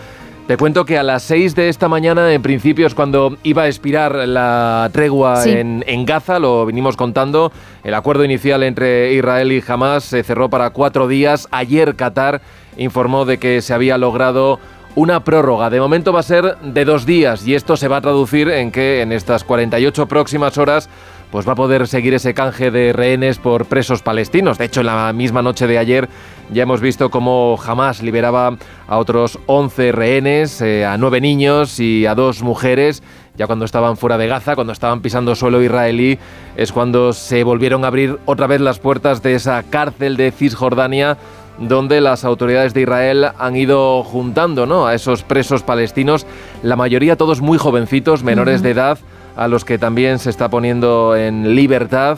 te 0.50 0.58
cuento 0.58 0.84
que 0.84 0.98
a 0.98 1.04
las 1.04 1.22
6 1.22 1.54
de 1.54 1.70
esta 1.70 1.88
mañana, 1.88 2.34
en 2.34 2.42
principio, 2.42 2.88
es 2.88 2.96
cuando 2.96 3.38
iba 3.44 3.62
a 3.62 3.68
expirar 3.68 4.16
la 4.16 4.90
tregua 4.92 5.44
Sí. 5.44 5.52
en, 5.52 5.84
en 5.86 6.08
Gaza, 6.08 6.40
lo 6.40 6.66
vinimos 6.66 6.98
contando. 6.98 7.52
El 7.84 7.94
acuerdo 7.94 8.26
inicial 8.26 8.64
entre 8.64 9.14
Israel 9.14 9.52
y 9.52 9.64
Hamas 9.68 10.06
se 10.06 10.24
cerró 10.24 10.50
para 10.50 10.72
cuatro 10.72 11.08
días. 11.08 11.48
Ayer 11.52 11.96
Qatar 11.96 12.42
informó 12.78 13.26
de 13.26 13.38
que 13.38 13.62
se 13.62 13.76
había 13.76 14.00
logrado 14.00 14.60
una 14.96 15.24
prórroga. 15.24 15.70
De 15.70 15.80
momento 15.80 16.12
va 16.14 16.22
a 16.22 16.24
ser 16.24 16.58
de 16.64 16.84
dos 16.84 17.06
días 17.06 17.46
y 17.46 17.54
esto 17.54 17.78
se 17.78 17.88
va 17.88 17.98
a 17.98 18.02
traducir 18.02 18.50
en 18.50 18.72
que 18.72 19.02
en 19.02 19.12
estas 19.12 19.44
48 19.44 20.08
próximas 20.08 20.58
horas 20.58 20.90
pues 21.32 21.48
va 21.48 21.54
a 21.54 21.56
poder 21.56 21.88
seguir 21.88 22.13
ese 22.13 22.34
canje 22.34 22.72
de 22.72 22.94
rehenes 22.94 23.38
por 23.38 23.65
presos 23.65 24.02
palestinos. 24.02 24.58
De 24.58 24.65
hecho, 24.65 24.80
en 24.82 24.88
la 24.88 25.13
misma 25.13 25.42
noche 25.42 25.68
de 25.68 25.78
ayer 25.78 26.10
ya 26.52 26.63
hemos 26.63 26.82
visto 26.82 27.10
cómo 27.10 27.58
Hamas 27.63 28.02
liberaba 28.02 28.58
a 28.88 28.98
otros 28.98 29.38
11 29.46 29.92
rehenes, 29.92 30.62
eh, 30.62 30.86
a 30.86 30.98
nueve 30.98 31.22
niños 31.22 31.80
y 31.80 32.06
a 32.06 32.15
dos 32.15 32.42
mujeres. 32.42 33.04
Ya 33.38 33.48
cuando 33.48 33.65
estaban 33.65 33.96
fuera 33.96 34.18
de 34.18 34.28
Gaza, 34.28 34.56
cuando 34.56 34.74
estaban 34.74 35.02
pisando 35.02 35.36
suelo 35.36 35.62
israelí, 35.62 36.18
es 36.58 36.72
cuando 36.72 37.13
se 37.13 37.44
volvieron 37.44 37.86
a 37.86 37.88
abrir 37.88 38.18
otra 38.26 38.48
vez 38.48 38.60
las 38.60 38.80
puertas 38.80 39.22
de 39.22 39.36
esa 39.36 39.63
cárcel 39.63 40.18
de 40.18 40.32
Cisjordania 40.32 41.18
donde 41.60 42.02
las 42.02 42.24
autoridades 42.24 42.74
de 42.74 42.82
Israel 42.82 43.28
han 43.38 43.56
ido 43.56 44.04
juntando 44.04 44.65
¿no? 44.65 44.88
a 44.88 44.96
esos 44.96 45.24
presos 45.24 45.62
palestinos, 45.62 46.26
la 46.63 46.76
mayoría 46.76 47.18
todos 47.18 47.42
muy 47.42 47.58
jovencitos, 47.58 48.24
menores 48.24 48.62
de 48.62 48.72
edad, 48.72 48.98
a 49.36 49.48
los 49.48 49.65
que 49.65 49.78
también 49.78 50.20
se 50.20 50.30
está 50.30 50.50
poniendo 50.50 51.15
en 51.15 51.56
libertad 51.56 52.18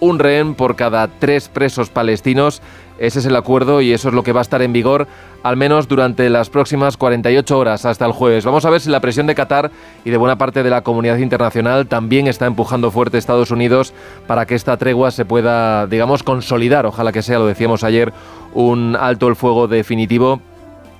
un 0.00 0.18
rehén 0.18 0.54
por 0.54 0.76
cada 0.76 1.08
tres 1.08 1.48
presos 1.48 1.88
palestinos. 1.90 2.60
Ese 2.98 3.18
es 3.18 3.26
el 3.26 3.36
acuerdo 3.36 3.82
y 3.82 3.92
eso 3.92 4.08
es 4.08 4.14
lo 4.14 4.22
que 4.22 4.32
va 4.32 4.40
a 4.40 4.42
estar 4.42 4.62
en 4.62 4.72
vigor 4.72 5.06
al 5.42 5.56
menos 5.56 5.86
durante 5.86 6.28
las 6.30 6.50
próximas 6.50 6.96
48 6.96 7.58
horas 7.58 7.84
hasta 7.84 8.04
el 8.04 8.12
jueves. 8.12 8.44
Vamos 8.44 8.64
a 8.64 8.70
ver 8.70 8.80
si 8.80 8.90
la 8.90 9.00
presión 9.00 9.26
de 9.26 9.34
Qatar 9.34 9.70
y 10.04 10.10
de 10.10 10.16
buena 10.16 10.38
parte 10.38 10.62
de 10.62 10.70
la 10.70 10.82
comunidad 10.82 11.18
internacional 11.18 11.86
también 11.86 12.26
está 12.26 12.46
empujando 12.46 12.90
fuerte 12.90 13.16
a 13.16 13.20
Estados 13.20 13.50
Unidos 13.50 13.92
para 14.26 14.46
que 14.46 14.54
esta 14.54 14.76
tregua 14.76 15.10
se 15.10 15.24
pueda, 15.24 15.86
digamos, 15.86 16.22
consolidar. 16.22 16.86
Ojalá 16.86 17.12
que 17.12 17.22
sea, 17.22 17.38
lo 17.38 17.46
decíamos 17.46 17.84
ayer, 17.84 18.12
un 18.54 18.96
alto 18.98 19.28
el 19.28 19.36
fuego 19.36 19.68
definitivo 19.68 20.40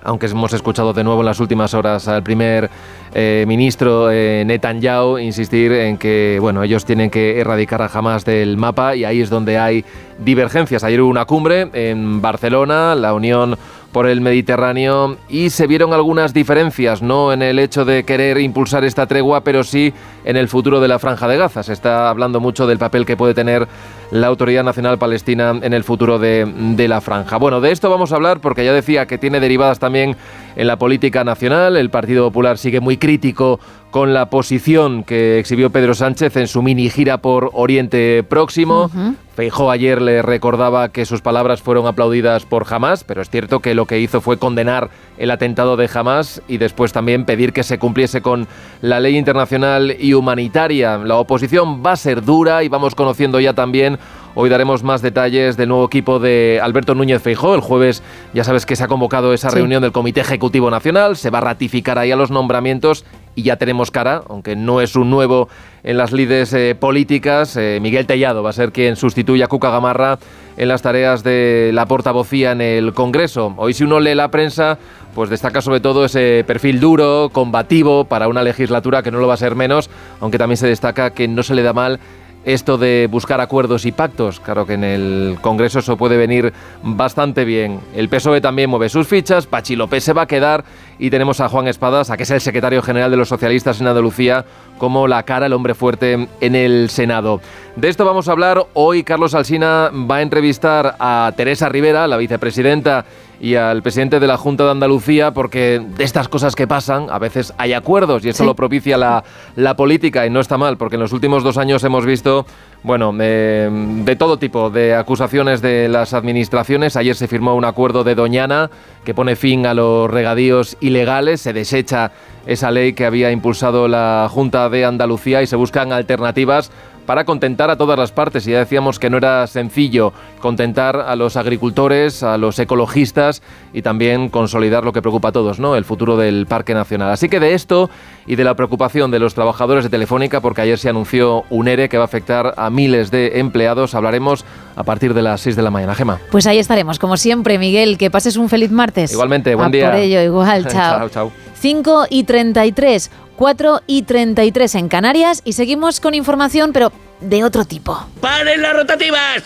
aunque 0.06 0.26
hemos 0.26 0.52
escuchado 0.52 0.92
de 0.92 1.02
nuevo 1.04 1.20
en 1.20 1.26
las 1.26 1.40
últimas 1.40 1.74
horas 1.74 2.06
al 2.06 2.22
primer 2.22 2.70
eh, 3.12 3.44
ministro 3.46 4.10
eh, 4.10 4.44
Netanyahu 4.46 5.18
insistir 5.18 5.72
en 5.72 5.98
que 5.98 6.38
bueno 6.40 6.62
ellos 6.62 6.84
tienen 6.84 7.10
que 7.10 7.40
erradicar 7.40 7.82
a 7.82 7.90
Hamas 7.92 8.24
del 8.24 8.56
mapa 8.56 8.94
y 8.94 9.04
ahí 9.04 9.20
es 9.20 9.30
donde 9.30 9.58
hay 9.58 9.84
divergencias. 10.18 10.84
Ayer 10.84 11.00
hubo 11.00 11.10
una 11.10 11.24
cumbre 11.24 11.68
en 11.72 12.22
Barcelona, 12.22 12.94
la 12.94 13.14
Unión 13.14 13.58
por 13.92 14.06
el 14.06 14.20
Mediterráneo 14.20 15.16
y 15.28 15.50
se 15.50 15.66
vieron 15.66 15.92
algunas 15.92 16.34
diferencias, 16.34 17.02
no 17.02 17.32
en 17.32 17.42
el 17.42 17.58
hecho 17.58 17.84
de 17.84 18.04
querer 18.04 18.38
impulsar 18.38 18.84
esta 18.84 19.06
tregua, 19.06 19.42
pero 19.42 19.64
sí 19.64 19.92
en 20.24 20.36
el 20.36 20.48
futuro 20.48 20.80
de 20.80 20.88
la 20.88 20.98
franja 20.98 21.28
de 21.28 21.36
Gaza. 21.36 21.62
Se 21.62 21.72
está 21.72 22.10
hablando 22.10 22.40
mucho 22.40 22.66
del 22.66 22.78
papel 22.78 23.06
que 23.06 23.16
puede 23.16 23.34
tener 23.34 23.66
la 24.10 24.26
Autoridad 24.26 24.64
Nacional 24.64 24.98
Palestina 24.98 25.54
en 25.62 25.72
el 25.72 25.84
futuro 25.84 26.18
de, 26.18 26.46
la 26.88 27.00
franja. 27.00 27.38
Bueno, 27.38 27.60
de 27.60 27.72
esto 27.72 27.90
vamos 27.90 28.12
a 28.12 28.16
hablar 28.16 28.40
porque 28.40 28.64
ya 28.64 28.72
decía 28.72 29.06
que 29.06 29.18
tiene 29.18 29.40
derivadas 29.40 29.78
también 29.78 30.16
en 30.56 30.66
la 30.66 30.78
política 30.78 31.22
nacional. 31.22 31.76
El 31.76 31.90
Partido 31.90 32.24
Popular 32.24 32.58
sigue 32.58 32.80
muy 32.80 32.96
crítico 32.96 33.60
con 33.90 34.12
la 34.12 34.28
posición 34.28 35.04
que 35.04 35.38
exhibió 35.38 35.70
Pedro 35.70 35.94
Sánchez 35.94 36.36
en 36.36 36.48
su 36.48 36.62
mini 36.62 36.90
gira 36.90 37.18
por 37.18 37.50
Oriente 37.52 38.22
Próximo. 38.22 38.90
Feijó 39.34 39.70
ayer 39.70 40.00
le 40.00 40.22
recordaba 40.22 40.88
que 40.90 41.04
sus 41.04 41.20
palabras 41.20 41.60
fueron 41.60 41.86
aplaudidas 41.86 42.46
por 42.46 42.66
Hamas, 42.68 43.04
pero 43.04 43.20
es 43.20 43.30
cierto 43.30 43.60
que 43.60 43.74
lo 43.74 43.84
que 43.86 44.00
hizo 44.00 44.20
fue 44.20 44.38
condenar 44.38 44.90
el 45.18 45.30
atentado 45.30 45.76
de 45.76 45.90
Hamas 45.92 46.42
y 46.48 46.56
después 46.56 46.92
también 46.92 47.26
pedir 47.26 47.52
que 47.52 47.62
se 47.62 47.78
cumpliese 47.78 48.22
con 48.22 48.48
la 48.80 48.98
ley 48.98 49.16
internacional 49.16 49.94
y 49.98 50.14
humanitaria. 50.14 50.98
La 50.98 51.16
oposición 51.16 51.82
va 51.84 51.92
a 51.92 51.96
ser 51.96 52.24
dura 52.24 52.64
y 52.64 52.68
vamos 52.68 52.94
conociendo 52.94 53.38
ya 53.40 53.52
también 53.52 53.98
Hoy 54.38 54.50
daremos 54.50 54.82
más 54.82 55.00
detalles 55.00 55.56
del 55.56 55.70
nuevo 55.70 55.86
equipo 55.86 56.18
de 56.18 56.60
Alberto 56.62 56.94
Núñez 56.94 57.22
Feijó. 57.22 57.54
El 57.54 57.62
jueves 57.62 58.02
ya 58.34 58.44
sabes 58.44 58.66
que 58.66 58.76
se 58.76 58.84
ha 58.84 58.86
convocado 58.86 59.32
esa 59.32 59.48
Sí. 59.48 59.56
reunión 59.56 59.80
del 59.80 59.92
Comité 59.92 60.20
Ejecutivo 60.20 60.70
Nacional. 60.70 61.16
Se 61.16 61.30
va 61.30 61.38
a 61.38 61.40
ratificar 61.40 61.98
ahí 61.98 62.12
a 62.12 62.16
los 62.16 62.30
nombramientos 62.30 63.06
y 63.34 63.44
ya 63.44 63.56
tenemos 63.56 63.90
cara, 63.90 64.20
aunque 64.28 64.54
no 64.54 64.82
es 64.82 64.94
un 64.94 65.08
nuevo 65.08 65.48
en 65.84 65.96
las 65.96 66.12
lides 66.12 66.52
eh, 66.52 66.76
políticas. 66.78 67.56
Eh, 67.56 67.78
Miguel 67.80 68.04
Tellado 68.04 68.42
va 68.42 68.50
a 68.50 68.52
ser 68.52 68.72
quien 68.72 68.96
sustituya 68.96 69.46
a 69.46 69.48
Cuca 69.48 69.70
Gamarra 69.70 70.18
en 70.58 70.68
las 70.68 70.82
tareas 70.82 71.24
de 71.24 71.70
la 71.72 71.86
portavocía 71.86 72.52
en 72.52 72.60
el 72.60 72.92
Congreso. 72.92 73.54
Hoy 73.56 73.72
si 73.72 73.84
uno 73.84 74.00
lee 74.00 74.14
la 74.14 74.30
prensa, 74.30 74.76
pues 75.14 75.30
destaca 75.30 75.62
sobre 75.62 75.80
todo 75.80 76.04
ese 76.04 76.44
perfil 76.46 76.78
duro, 76.78 77.30
combativo 77.32 78.04
para 78.04 78.28
una 78.28 78.42
legislatura 78.42 79.02
que 79.02 79.10
no 79.10 79.18
lo 79.18 79.28
va 79.28 79.34
a 79.34 79.38
ser 79.38 79.54
menos, 79.54 79.88
aunque 80.20 80.36
también 80.36 80.58
se 80.58 80.66
destaca 80.66 81.08
que 81.14 81.26
no 81.26 81.42
se 81.42 81.54
le 81.54 81.62
da 81.62 81.72
mal 81.72 81.98
esto 82.46 82.78
de 82.78 83.08
buscar 83.10 83.40
acuerdos 83.40 83.84
y 83.84 83.92
pactos. 83.92 84.38
Claro 84.40 84.66
que 84.66 84.74
en 84.74 84.84
el 84.84 85.36
Congreso 85.42 85.80
eso 85.80 85.96
puede 85.96 86.16
venir 86.16 86.52
bastante 86.82 87.44
bien. 87.44 87.80
El 87.94 88.08
PSOE 88.08 88.40
también 88.40 88.70
mueve 88.70 88.88
sus 88.88 89.08
fichas, 89.08 89.46
Pachi 89.46 89.74
López 89.74 90.04
se 90.04 90.12
va 90.12 90.22
a 90.22 90.26
quedar 90.26 90.64
y 90.98 91.10
tenemos 91.10 91.40
a 91.40 91.48
Juan 91.48 91.66
Espadas, 91.66 92.08
a 92.08 92.16
que 92.16 92.22
es 92.22 92.30
el 92.30 92.40
secretario 92.40 92.82
general 92.82 93.10
de 93.10 93.16
los 93.16 93.28
socialistas 93.28 93.80
en 93.80 93.88
Andalucía, 93.88 94.44
como 94.78 95.08
la 95.08 95.24
cara, 95.24 95.46
el 95.46 95.52
hombre 95.52 95.74
fuerte 95.74 96.28
en 96.40 96.54
el 96.54 96.88
Senado. 96.88 97.40
De 97.74 97.88
esto 97.88 98.04
vamos 98.04 98.28
a 98.28 98.32
hablar. 98.32 98.64
Hoy 98.74 99.02
Carlos 99.02 99.34
Alsina 99.34 99.90
va 99.92 100.16
a 100.16 100.22
entrevistar 100.22 100.94
a 101.00 101.32
Teresa 101.36 101.68
Rivera, 101.68 102.06
la 102.06 102.16
vicepresidenta 102.16 103.04
y 103.40 103.54
al 103.54 103.82
presidente 103.82 104.20
de 104.20 104.26
la 104.26 104.36
Junta 104.36 104.64
de 104.64 104.70
Andalucía, 104.70 105.32
porque 105.32 105.80
de 105.84 106.04
estas 106.04 106.28
cosas 106.28 106.54
que 106.54 106.66
pasan, 106.66 107.08
a 107.10 107.18
veces 107.18 107.52
hay 107.58 107.72
acuerdos 107.72 108.24
y 108.24 108.30
eso 108.30 108.44
lo 108.44 108.54
propicia 108.54 108.96
la, 108.96 109.24
la, 109.56 109.76
política 109.76 110.26
y 110.26 110.30
no 110.30 110.40
está 110.40 110.56
mal, 110.56 110.76
porque 110.76 110.96
en 110.96 111.02
los 111.02 111.12
últimos 111.12 111.42
dos 111.44 111.58
años 111.58 111.84
hemos 111.84 112.06
visto, 112.06 112.46
bueno, 112.82 113.14
eh, 113.20 113.68
de 113.70 114.16
todo 114.16 114.38
tipo 114.38 114.70
de 114.70 114.94
acusaciones 114.94 115.60
de 115.60 115.88
las 115.88 116.14
administraciones. 116.14 116.96
Ayer 116.96 117.14
se 117.14 117.28
firmó 117.28 117.54
un 117.54 117.64
acuerdo 117.64 118.04
de 118.04 118.14
Doñana 118.14 118.70
que 119.04 119.14
pone 119.14 119.36
fin 119.36 119.66
a 119.66 119.74
los 119.74 120.10
regadíos 120.10 120.76
ilegales, 120.80 121.42
se 121.42 121.52
desecha 121.52 122.12
esa 122.46 122.70
ley 122.70 122.92
que 122.92 123.04
había 123.04 123.30
impulsado 123.32 123.88
la 123.88 124.28
Junta 124.30 124.68
de 124.70 124.84
Andalucía 124.84 125.42
y 125.42 125.46
se 125.46 125.56
buscan 125.56 125.92
alternativas 125.92 126.70
para 127.06 127.24
contentar 127.24 127.70
a 127.70 127.76
todas 127.76 127.98
las 127.98 128.12
partes. 128.12 128.46
Y 128.46 128.50
ya 128.50 128.58
decíamos 128.58 128.98
que 128.98 129.08
no 129.08 129.16
era 129.16 129.46
sencillo 129.46 130.12
contentar 130.40 130.96
a 130.96 131.16
los 131.16 131.36
agricultores, 131.36 132.22
a 132.22 132.36
los 132.36 132.58
ecologistas 132.58 133.42
y 133.72 133.82
también 133.82 134.28
consolidar 134.28 134.84
lo 134.84 134.92
que 134.92 135.00
preocupa 135.00 135.28
a 135.28 135.32
todos, 135.32 135.58
¿no? 135.58 135.76
El 135.76 135.84
futuro 135.84 136.16
del 136.16 136.46
Parque 136.46 136.74
Nacional. 136.74 137.10
Así 137.10 137.28
que 137.28 137.40
de 137.40 137.54
esto 137.54 137.88
y 138.26 138.36
de 138.36 138.44
la 138.44 138.54
preocupación 138.54 139.10
de 139.10 139.18
los 139.18 139.34
trabajadores 139.34 139.84
de 139.84 139.90
Telefónica, 139.90 140.40
porque 140.40 140.60
ayer 140.60 140.78
se 140.78 140.88
anunció 140.88 141.44
un 141.50 141.68
ERE 141.68 141.88
que 141.88 141.96
va 141.96 142.04
a 142.04 142.06
afectar 142.06 142.54
a 142.56 142.70
miles 142.70 143.10
de 143.10 143.38
empleados, 143.38 143.94
hablaremos 143.94 144.44
a 144.74 144.84
partir 144.84 145.14
de 145.14 145.22
las 145.22 145.40
6 145.40 145.56
de 145.56 145.62
la 145.62 145.70
mañana. 145.70 145.94
Gema. 145.94 146.18
Pues 146.30 146.46
ahí 146.46 146.58
estaremos, 146.58 146.98
como 146.98 147.16
siempre, 147.16 147.58
Miguel. 147.58 147.96
Que 147.98 148.10
pases 148.10 148.36
un 148.36 148.48
feliz 148.48 148.70
martes. 148.70 149.12
Igualmente, 149.12 149.54
buen 149.54 149.68
a 149.68 149.70
día. 149.70 149.90
Por 149.90 150.00
ello, 150.00 150.20
igual, 150.20 150.66
chao. 150.68 150.98
chao, 150.98 151.08
chao. 151.08 151.45
5 151.60 152.06
y 152.10 152.24
33. 152.24 153.10
4 153.36 153.82
y 153.86 154.02
33 154.02 154.74
en 154.76 154.88
Canarias 154.88 155.42
y 155.44 155.52
seguimos 155.52 156.00
con 156.00 156.14
información, 156.14 156.72
pero 156.72 156.90
de 157.20 157.44
otro 157.44 157.64
tipo. 157.64 158.06
¡Paren 158.20 158.62
las 158.62 158.72
rotativas! 158.72 159.42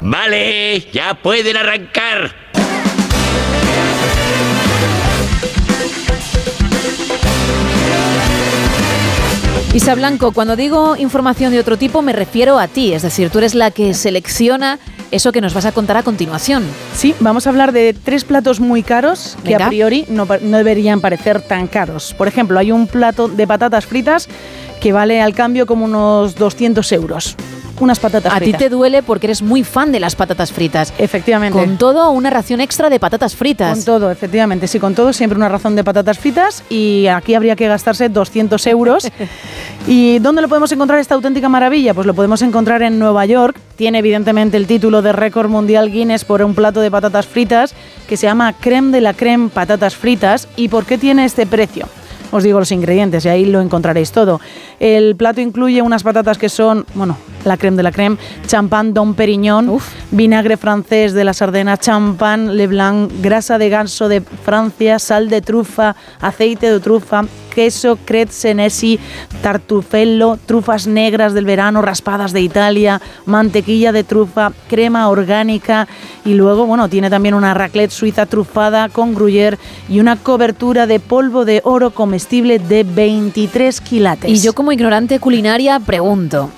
Vale, 0.00 0.80
ya 0.92 1.14
pueden 1.22 1.56
arrancar. 1.56 2.34
Isa 9.74 9.94
Blanco, 9.94 10.32
cuando 10.32 10.54
digo 10.54 10.96
información 10.96 11.50
de 11.50 11.58
otro 11.58 11.78
tipo 11.78 12.02
me 12.02 12.12
refiero 12.12 12.58
a 12.58 12.68
ti, 12.68 12.92
es 12.92 13.00
decir, 13.00 13.30
tú 13.30 13.38
eres 13.38 13.54
la 13.54 13.70
que 13.70 13.94
selecciona 13.94 14.78
eso 15.12 15.30
que 15.30 15.40
nos 15.40 15.54
vas 15.54 15.66
a 15.66 15.72
contar 15.72 15.96
a 15.96 16.02
continuación. 16.02 16.64
Sí, 16.94 17.14
vamos 17.20 17.46
a 17.46 17.50
hablar 17.50 17.72
de 17.72 17.94
tres 17.94 18.24
platos 18.24 18.58
muy 18.58 18.82
caros 18.82 19.36
que 19.44 19.54
a 19.54 19.68
priori 19.68 20.06
no, 20.08 20.26
no 20.40 20.56
deberían 20.56 21.00
parecer 21.00 21.40
tan 21.40 21.68
caros. 21.68 22.14
Por 22.14 22.26
ejemplo, 22.26 22.58
hay 22.58 22.72
un 22.72 22.88
plato 22.88 23.28
de 23.28 23.46
patatas 23.46 23.86
fritas 23.86 24.28
que 24.80 24.92
vale 24.92 25.20
al 25.20 25.34
cambio 25.34 25.66
como 25.66 25.84
unos 25.84 26.34
200 26.34 26.90
euros. 26.92 27.36
Unas 27.80 27.98
patatas 27.98 28.32
A 28.32 28.38
ti 28.38 28.44
fritas. 28.44 28.60
te 28.60 28.68
duele 28.68 29.02
porque 29.02 29.26
eres 29.26 29.42
muy 29.42 29.64
fan 29.64 29.92
de 29.92 30.00
las 30.00 30.14
patatas 30.14 30.52
fritas. 30.52 30.92
Efectivamente. 30.98 31.58
Con 31.58 31.78
todo, 31.78 32.10
una 32.10 32.30
ración 32.30 32.60
extra 32.60 32.90
de 32.90 33.00
patatas 33.00 33.34
fritas. 33.34 33.76
Con 33.76 33.84
todo, 33.84 34.10
efectivamente, 34.10 34.68
sí, 34.68 34.78
con 34.78 34.94
todo, 34.94 35.12
siempre 35.12 35.36
una 35.36 35.48
razón 35.48 35.74
de 35.74 35.84
patatas 35.84 36.18
fritas 36.18 36.62
y 36.70 37.06
aquí 37.08 37.34
habría 37.34 37.56
que 37.56 37.66
gastarse 37.66 38.08
200 38.08 38.66
euros. 38.66 39.08
¿Y 39.86 40.18
dónde 40.20 40.42
lo 40.42 40.48
podemos 40.48 40.70
encontrar 40.72 41.00
esta 41.00 41.14
auténtica 41.14 41.48
maravilla? 41.48 41.94
Pues 41.94 42.06
lo 42.06 42.14
podemos 42.14 42.42
encontrar 42.42 42.82
en 42.82 42.98
Nueva 42.98 43.26
York. 43.26 43.58
Tiene 43.76 43.98
evidentemente 43.98 44.56
el 44.56 44.66
título 44.66 45.02
de 45.02 45.12
récord 45.12 45.48
mundial 45.48 45.90
Guinness 45.90 46.24
por 46.24 46.42
un 46.42 46.54
plato 46.54 46.80
de 46.80 46.90
patatas 46.90 47.26
fritas 47.26 47.74
que 48.08 48.16
se 48.16 48.26
llama 48.26 48.52
creme 48.52 48.92
de 48.92 49.00
la 49.00 49.14
creme 49.14 49.48
patatas 49.48 49.96
fritas. 49.96 50.46
¿Y 50.56 50.68
por 50.68 50.84
qué 50.84 50.98
tiene 50.98 51.24
este 51.24 51.46
precio? 51.46 51.88
Os 52.32 52.42
digo 52.42 52.58
los 52.58 52.72
ingredientes 52.72 53.24
y 53.24 53.28
ahí 53.28 53.44
lo 53.44 53.60
encontraréis 53.60 54.10
todo. 54.10 54.40
El 54.80 55.14
plato 55.16 55.40
incluye 55.40 55.82
unas 55.82 56.02
patatas 56.02 56.38
que 56.38 56.48
son, 56.48 56.86
bueno, 56.94 57.16
la 57.44 57.56
creme 57.56 57.76
de 57.76 57.82
la 57.82 57.92
creme, 57.92 58.16
champán 58.46 58.94
Dom 58.94 59.14
Perignon, 59.14 59.78
vinagre 60.10 60.56
francés 60.56 61.12
de 61.12 61.24
la 61.24 61.34
Sardena, 61.34 61.76
champán 61.76 62.56
Leblanc, 62.56 63.12
grasa 63.22 63.58
de 63.58 63.68
ganso 63.68 64.08
de 64.08 64.22
Francia, 64.22 64.98
sal 64.98 65.28
de 65.28 65.42
trufa, 65.42 65.94
aceite 66.20 66.72
de 66.72 66.80
trufa, 66.80 67.26
queso 67.52 67.98
Cret 68.04 68.30
Senesi, 68.30 68.98
tartufello, 69.42 70.38
trufas 70.46 70.86
negras 70.86 71.34
del 71.34 71.44
verano, 71.44 71.82
raspadas 71.82 72.32
de 72.32 72.40
Italia, 72.40 73.00
mantequilla 73.26 73.92
de 73.92 74.04
trufa, 74.04 74.52
crema 74.68 75.08
orgánica 75.08 75.88
y 76.24 76.34
luego, 76.34 76.66
bueno, 76.66 76.88
tiene 76.88 77.10
también 77.10 77.34
una 77.34 77.54
raclette 77.54 77.90
suiza 77.90 78.26
trufada 78.26 78.88
con 78.88 79.14
gruyère 79.14 79.58
y 79.88 80.00
una 80.00 80.16
cobertura 80.16 80.86
de 80.86 81.00
polvo 81.00 81.44
de 81.44 81.60
oro 81.64 81.90
comestible 81.90 82.58
de 82.58 82.84
23 82.84 83.80
quilates. 83.80 84.30
Y 84.30 84.42
yo 84.42 84.54
como 84.54 84.72
ignorante 84.72 85.20
culinaria 85.20 85.80
pregunto, 85.80 86.50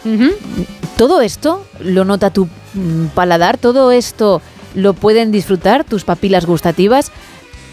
¿todo 0.96 1.20
esto 1.20 1.64
lo 1.80 2.04
nota 2.04 2.30
tu 2.30 2.46
mm, 2.74 3.06
paladar? 3.14 3.58
¿Todo 3.58 3.90
esto 3.90 4.40
lo 4.74 4.94
pueden 4.94 5.32
disfrutar 5.32 5.84
tus 5.84 6.04
papilas 6.04 6.46
gustativas? 6.46 7.10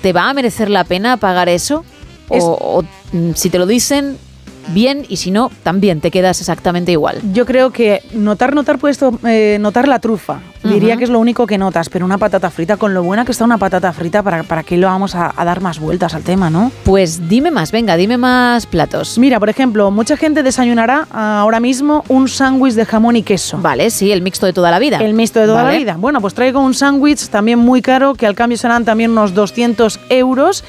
¿Te 0.01 0.13
va 0.13 0.29
a 0.29 0.33
merecer 0.33 0.69
la 0.69 0.83
pena 0.83 1.17
pagar 1.17 1.49
eso? 1.49 1.85
Es- 2.31 2.43
O, 2.43 2.57
o, 2.79 2.83
mm, 3.13 3.31
si 3.35 3.49
te 3.49 3.57
lo 3.59 3.65
dicen, 3.65 4.17
bien, 4.67 5.05
y 5.09 5.17
si 5.17 5.31
no, 5.31 5.49
también 5.63 6.01
te 6.01 6.11
quedas 6.11 6.39
exactamente 6.39 6.91
igual. 6.91 7.19
Yo 7.33 7.45
creo 7.45 7.71
que 7.71 8.01
notar, 8.13 8.53
notar, 8.53 8.77
puedes 8.77 8.99
eh, 9.25 9.57
notar 9.59 9.87
la 9.87 9.99
trufa. 9.99 10.39
Diría 10.63 10.95
que 10.95 11.03
es 11.05 11.09
lo 11.09 11.17
único 11.17 11.47
que 11.47 11.57
notas, 11.57 11.89
pero 11.89 12.05
una 12.05 12.19
patata 12.19 12.51
frita, 12.51 12.77
con 12.77 12.93
lo 12.93 13.01
buena 13.01 13.25
que 13.25 13.31
está 13.31 13.43
una 13.43 13.57
patata 13.57 13.91
frita, 13.93 14.21
¿para, 14.21 14.43
para 14.43 14.61
qué 14.61 14.77
lo 14.77 14.85
vamos 14.85 15.15
a, 15.15 15.33
a 15.35 15.43
dar 15.43 15.59
más 15.59 15.79
vueltas 15.79 16.13
al 16.13 16.21
tema, 16.21 16.51
no? 16.51 16.71
Pues 16.83 17.27
dime 17.27 17.49
más, 17.49 17.71
venga, 17.71 17.97
dime 17.97 18.15
más 18.19 18.67
platos. 18.67 19.17
Mira, 19.17 19.39
por 19.39 19.49
ejemplo, 19.49 19.89
mucha 19.89 20.17
gente 20.17 20.43
desayunará 20.43 21.07
ahora 21.11 21.59
mismo 21.59 22.03
un 22.09 22.27
sándwich 22.27 22.75
de 22.75 22.85
jamón 22.85 23.15
y 23.15 23.23
queso. 23.23 23.57
Vale, 23.59 23.89
sí, 23.89 24.11
el 24.11 24.21
mixto 24.21 24.45
de 24.45 24.53
toda 24.53 24.69
la 24.69 24.77
vida. 24.77 24.97
El 24.97 25.15
mixto 25.15 25.39
de 25.39 25.47
toda 25.47 25.63
Vale. 25.63 25.73
la 25.73 25.79
vida. 25.79 25.95
Bueno, 25.97 26.21
pues 26.21 26.35
traigo 26.35 26.59
un 26.59 26.75
sándwich 26.75 27.29
también 27.29 27.57
muy 27.57 27.81
caro, 27.81 28.13
que 28.13 28.27
al 28.27 28.35
cambio 28.35 28.59
serán 28.59 28.85
también 28.85 29.09
unos 29.09 29.33
200 29.33 29.99
euros. 30.09 30.63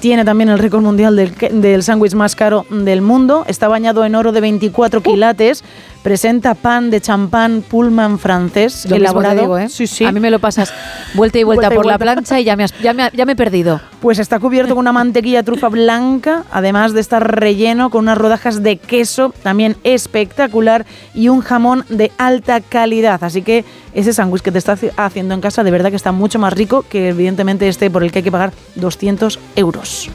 Tiene 0.00 0.24
también 0.24 0.50
el 0.50 0.58
récord 0.58 0.82
mundial 0.82 1.16
del, 1.16 1.34
del 1.34 1.82
sándwich 1.82 2.14
más 2.14 2.36
caro 2.36 2.66
del 2.70 3.00
mundo. 3.00 3.44
Está 3.48 3.68
bañado 3.68 4.04
en 4.04 4.14
oro 4.14 4.32
de 4.32 4.40
24 4.40 5.02
quilates. 5.02 5.64
Presenta 6.06 6.54
pan 6.54 6.88
de 6.88 7.00
champán 7.00 7.64
Pullman 7.68 8.20
francés, 8.20 8.84
Lo 8.84 8.90
mismo 8.90 8.96
te 8.96 8.96
elaborado. 9.00 9.40
digo, 9.40 9.58
¿eh? 9.58 9.68
Sí, 9.68 9.88
sí. 9.88 10.04
A 10.04 10.12
mí 10.12 10.20
me 10.20 10.30
lo 10.30 10.38
pasas 10.38 10.72
vuelta 11.14 11.40
y 11.40 11.42
vuelta, 11.42 11.62
Vuelta 11.62 11.74
y 11.74 11.76
por 11.78 11.84
la 11.86 11.98
plancha 11.98 12.38
y 12.38 12.44
ya 12.44 12.54
me, 12.54 12.62
has- 12.62 12.78
ya 12.80 12.92
me 12.92 13.10
ya 13.12 13.26
me 13.26 13.32
he 13.32 13.34
perdido. 13.34 13.80
Pues 14.00 14.20
está 14.20 14.38
cubierto 14.38 14.76
con 14.76 14.84
una 14.84 14.92
mantequilla 14.92 15.42
trufa 15.42 15.68
blanca, 15.68 16.44
además 16.52 16.92
de 16.92 17.00
estar 17.00 17.40
relleno 17.40 17.90
con 17.90 18.02
unas 18.04 18.18
rodajas 18.18 18.62
de 18.62 18.76
queso, 18.76 19.34
también 19.42 19.74
espectacular, 19.82 20.86
y 21.12 21.26
un 21.28 21.40
jamón 21.40 21.84
de 21.88 22.12
alta 22.18 22.60
calidad. 22.60 23.24
Así 23.24 23.42
que 23.42 23.64
ese 23.92 24.12
sándwich 24.12 24.42
que 24.42 24.52
te 24.52 24.58
estás 24.58 24.78
haciendo 24.96 25.34
en 25.34 25.40
casa 25.40 25.64
de 25.64 25.72
verdad 25.72 25.90
que 25.90 25.96
está 25.96 26.12
mucho 26.12 26.38
más 26.38 26.52
rico 26.52 26.84
que 26.88 27.08
evidentemente 27.08 27.66
este 27.66 27.90
por 27.90 28.04
el 28.04 28.12
que 28.12 28.20
hay 28.20 28.22
que 28.22 28.30
pagar 28.30 28.52
200 28.76 29.40
euros. 29.56 30.08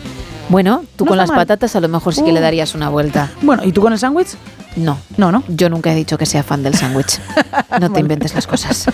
Bueno, 0.51 0.83
tú 0.97 1.05
No 1.05 1.09
con 1.09 1.17
las 1.17 1.29
mal. 1.29 1.37
patatas 1.37 1.75
a 1.75 1.79
lo 1.79 1.87
mejor 1.87 2.13
sí 2.13 2.21
que 2.23 2.31
Uh. 2.31 2.33
le 2.33 2.41
darías 2.41 2.75
una 2.75 2.89
vuelta. 2.89 3.31
Bueno, 3.41 3.63
¿y 3.63 3.71
tú 3.71 3.81
con 3.81 3.93
el 3.93 3.99
sándwich? 3.99 4.27
No, 4.75 4.97
No, 5.17 5.31
¿no? 5.31 5.43
yo 5.47 5.69
nunca 5.69 5.91
he 5.91 5.95
dicho 5.95 6.17
que 6.17 6.25
sea 6.25 6.43
fan 6.43 6.61
del 6.63 6.75
sándwich. 6.75 7.19
No 7.79 7.89
te 7.91 7.99
inventes 8.01 8.33
las 8.35 8.45
cosas. 8.47 8.85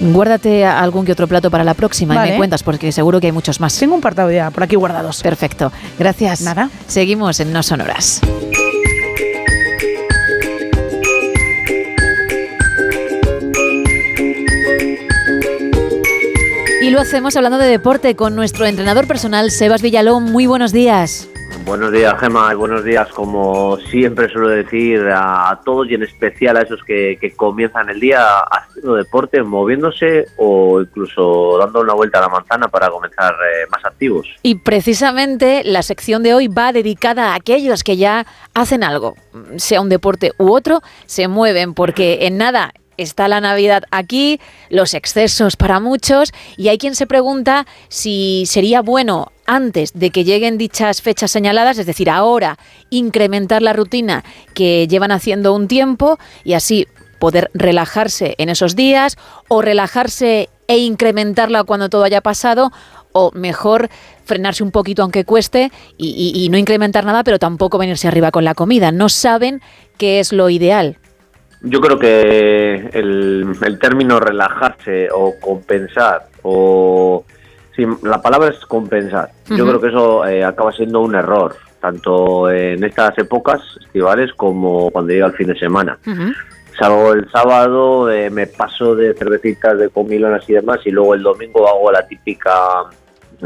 Guárdate 0.00 0.64
algún 0.64 1.04
que 1.04 1.10
otro 1.12 1.26
plato 1.26 1.50
para 1.50 1.64
la 1.64 1.74
próxima 1.74 2.14
y 2.26 2.30
me 2.30 2.36
cuentas 2.36 2.62
porque 2.62 2.92
seguro 2.92 3.18
que 3.20 3.26
hay 3.26 3.32
muchos 3.32 3.58
más. 3.60 3.76
Tengo 3.76 3.96
un 3.96 4.00
par 4.00 4.14
ya 4.32 4.50
por 4.52 4.62
aquí 4.62 4.76
guardados. 4.76 5.20
Perfecto. 5.22 5.72
Gracias. 5.98 6.40
Nada. 6.42 6.70
Seguimos 6.86 7.40
en 7.40 7.52
No 7.52 7.62
Sonoras. 7.64 8.20
Y 16.80 16.90
lo 16.90 17.00
hacemos 17.00 17.36
hablando 17.36 17.58
de 17.58 17.66
deporte 17.66 18.14
con 18.14 18.36
nuestro 18.36 18.64
entrenador 18.64 19.08
personal, 19.08 19.50
Sebas 19.50 19.82
Villalón. 19.82 20.24
Muy 20.30 20.46
buenos 20.46 20.72
días. 20.72 21.28
Buenos 21.64 21.90
días, 21.90 22.14
Gema, 22.20 22.52
y 22.52 22.54
buenos 22.54 22.84
días, 22.84 23.08
como 23.08 23.78
siempre 23.90 24.28
suelo 24.28 24.48
decir 24.48 25.00
a, 25.12 25.60
todos 25.64 25.90
y 25.90 25.94
en 25.94 26.04
especial 26.04 26.56
a 26.56 26.62
esos 26.62 26.82
que, 26.84 27.18
comienzan 27.36 27.90
el 27.90 27.98
día 27.98 28.38
haciendo 28.38 28.94
deporte, 28.94 29.42
moviéndose 29.42 30.26
o 30.36 30.80
incluso 30.80 31.58
dando 31.58 31.80
una 31.80 31.94
vuelta 31.94 32.18
a 32.18 32.22
la 32.22 32.28
manzana 32.28 32.68
para 32.68 32.88
comenzar 32.90 33.34
eh, 33.34 33.66
más 33.70 33.84
activos. 33.84 34.28
Y 34.44 34.54
precisamente 34.56 35.62
la 35.64 35.82
sección 35.82 36.22
de 36.22 36.32
hoy 36.32 36.46
va 36.46 36.72
dedicada 36.72 37.32
a 37.32 37.34
aquellos 37.34 37.82
que 37.82 37.96
ya 37.96 38.24
hacen 38.54 38.84
algo, 38.84 39.16
sea 39.56 39.80
un 39.80 39.88
deporte 39.88 40.32
u 40.38 40.52
otro, 40.52 40.80
se 41.06 41.26
mueven, 41.26 41.74
porque 41.74 42.26
en 42.26 42.38
nada 42.38 42.72
está 42.98 43.28
la 43.28 43.40
Navidad 43.40 43.84
aquí, 43.90 44.40
los 44.68 44.92
excesos 44.92 45.56
para 45.56 45.80
muchos, 45.80 46.32
y 46.58 46.68
hay 46.68 46.76
quien 46.76 46.94
se 46.94 47.06
pregunta 47.06 47.66
si 47.88 48.44
sería 48.46 48.82
bueno 48.82 49.32
antes 49.46 49.92
de 49.94 50.10
que 50.10 50.24
lleguen 50.24 50.58
dichas 50.58 51.00
fechas 51.00 51.30
señaladas, 51.30 51.78
es 51.78 51.86
decir, 51.86 52.10
ahora 52.10 52.58
incrementar 52.90 53.62
la 53.62 53.72
rutina 53.72 54.24
que 54.52 54.86
llevan 54.86 55.12
haciendo 55.12 55.54
un 55.54 55.68
tiempo 55.68 56.18
y 56.44 56.52
así 56.52 56.86
poder 57.18 57.50
relajarse 57.54 58.34
en 58.38 58.48
esos 58.48 58.76
días 58.76 59.16
o 59.48 59.62
relajarse 59.62 60.50
e 60.68 60.78
incrementarla 60.78 61.64
cuando 61.64 61.88
todo 61.88 62.04
haya 62.04 62.20
pasado 62.20 62.70
o 63.12 63.32
mejor 63.32 63.88
frenarse 64.24 64.62
un 64.62 64.70
poquito 64.70 65.02
aunque 65.02 65.24
cueste 65.24 65.72
y, 65.96 66.46
no 66.50 66.58
incrementar 66.58 67.04
nada 67.04 67.24
pero 67.24 67.38
tampoco 67.38 67.78
venirse 67.78 68.06
arriba 68.06 68.30
con 68.30 68.44
la 68.44 68.54
comida. 68.54 68.92
No 68.92 69.08
saben 69.08 69.62
qué 69.96 70.20
es 70.20 70.32
lo 70.32 70.50
ideal. 70.50 70.98
Yo 71.62 71.80
creo 71.80 71.98
que 71.98 72.90
el, 72.92 73.52
el 73.62 73.78
término 73.78 74.20
relajarse 74.20 75.08
o 75.12 75.34
compensar 75.40 76.28
o 76.42 77.24
Sí, 77.78 77.86
la 78.02 78.20
palabra 78.20 78.48
es 78.48 78.58
compensar. 78.66 79.30
Yo 79.50 79.64
creo 79.64 79.80
que 79.80 79.86
eso 79.86 80.26
eh, 80.26 80.42
acaba 80.42 80.72
siendo 80.72 81.00
un 81.00 81.14
error, 81.14 81.54
tanto 81.80 82.50
en 82.50 82.82
estas 82.82 83.16
épocas 83.18 83.60
estivales 83.80 84.32
como 84.32 84.90
cuando 84.90 85.12
llega 85.12 85.28
el 85.28 85.34
fin 85.34 85.46
de 85.46 85.56
semana. 85.56 85.96
Salvo 86.76 87.12
el 87.12 87.30
sábado, 87.30 88.10
eh, 88.10 88.30
me 88.30 88.48
paso 88.48 88.96
de 88.96 89.14
cervecitas, 89.14 89.78
de 89.78 89.90
comilonas 89.90 90.42
y 90.50 90.54
demás, 90.54 90.80
y 90.86 90.90
luego 90.90 91.14
el 91.14 91.22
domingo 91.22 91.68
hago 91.68 91.92
la 91.92 92.04
típica 92.04 92.50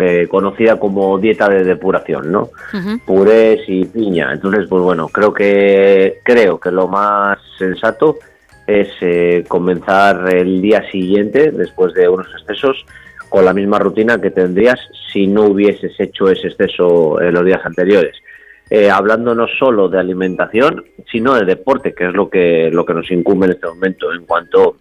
eh, 0.00 0.26
conocida 0.28 0.78
como 0.78 1.18
dieta 1.18 1.48
de 1.48 1.64
depuración, 1.64 2.32
¿no? 2.32 2.50
Purés 3.06 3.62
y 3.68 3.84
piña. 3.84 4.32
Entonces, 4.32 4.66
pues 4.68 4.82
bueno, 4.82 5.08
creo 5.08 5.32
que 5.32 6.20
creo 6.24 6.58
que 6.58 6.70
lo 6.70 6.88
más 6.88 7.38
sensato 7.58 8.18
es 8.66 8.88
comenzar 9.48 10.32
el 10.34 10.62
día 10.62 10.88
siguiente, 10.90 11.50
después 11.50 11.92
de 11.94 12.08
unos 12.08 12.28
excesos, 12.38 12.86
con 13.32 13.46
la 13.46 13.54
misma 13.54 13.78
rutina 13.78 14.20
que 14.20 14.30
tendrías 14.30 14.78
si 15.10 15.26
no 15.26 15.44
hubieses 15.44 15.98
hecho 15.98 16.28
ese 16.28 16.48
exceso 16.48 17.20
en 17.20 17.32
los 17.32 17.44
días 17.44 17.60
anteriores. 17.64 18.14
Eh, 18.68 18.90
hablando 18.90 19.34
no 19.34 19.46
solo 19.58 19.88
de 19.88 19.98
alimentación, 19.98 20.84
sino 21.10 21.34
de 21.34 21.44
deporte, 21.44 21.94
que 21.94 22.08
es 22.08 22.14
lo 22.14 22.28
que, 22.28 22.70
lo 22.70 22.84
que 22.84 22.94
nos 22.94 23.10
incumbe 23.10 23.46
en 23.46 23.52
este 23.52 23.66
momento. 23.66 24.12
En 24.12 24.26
cuanto 24.26 24.76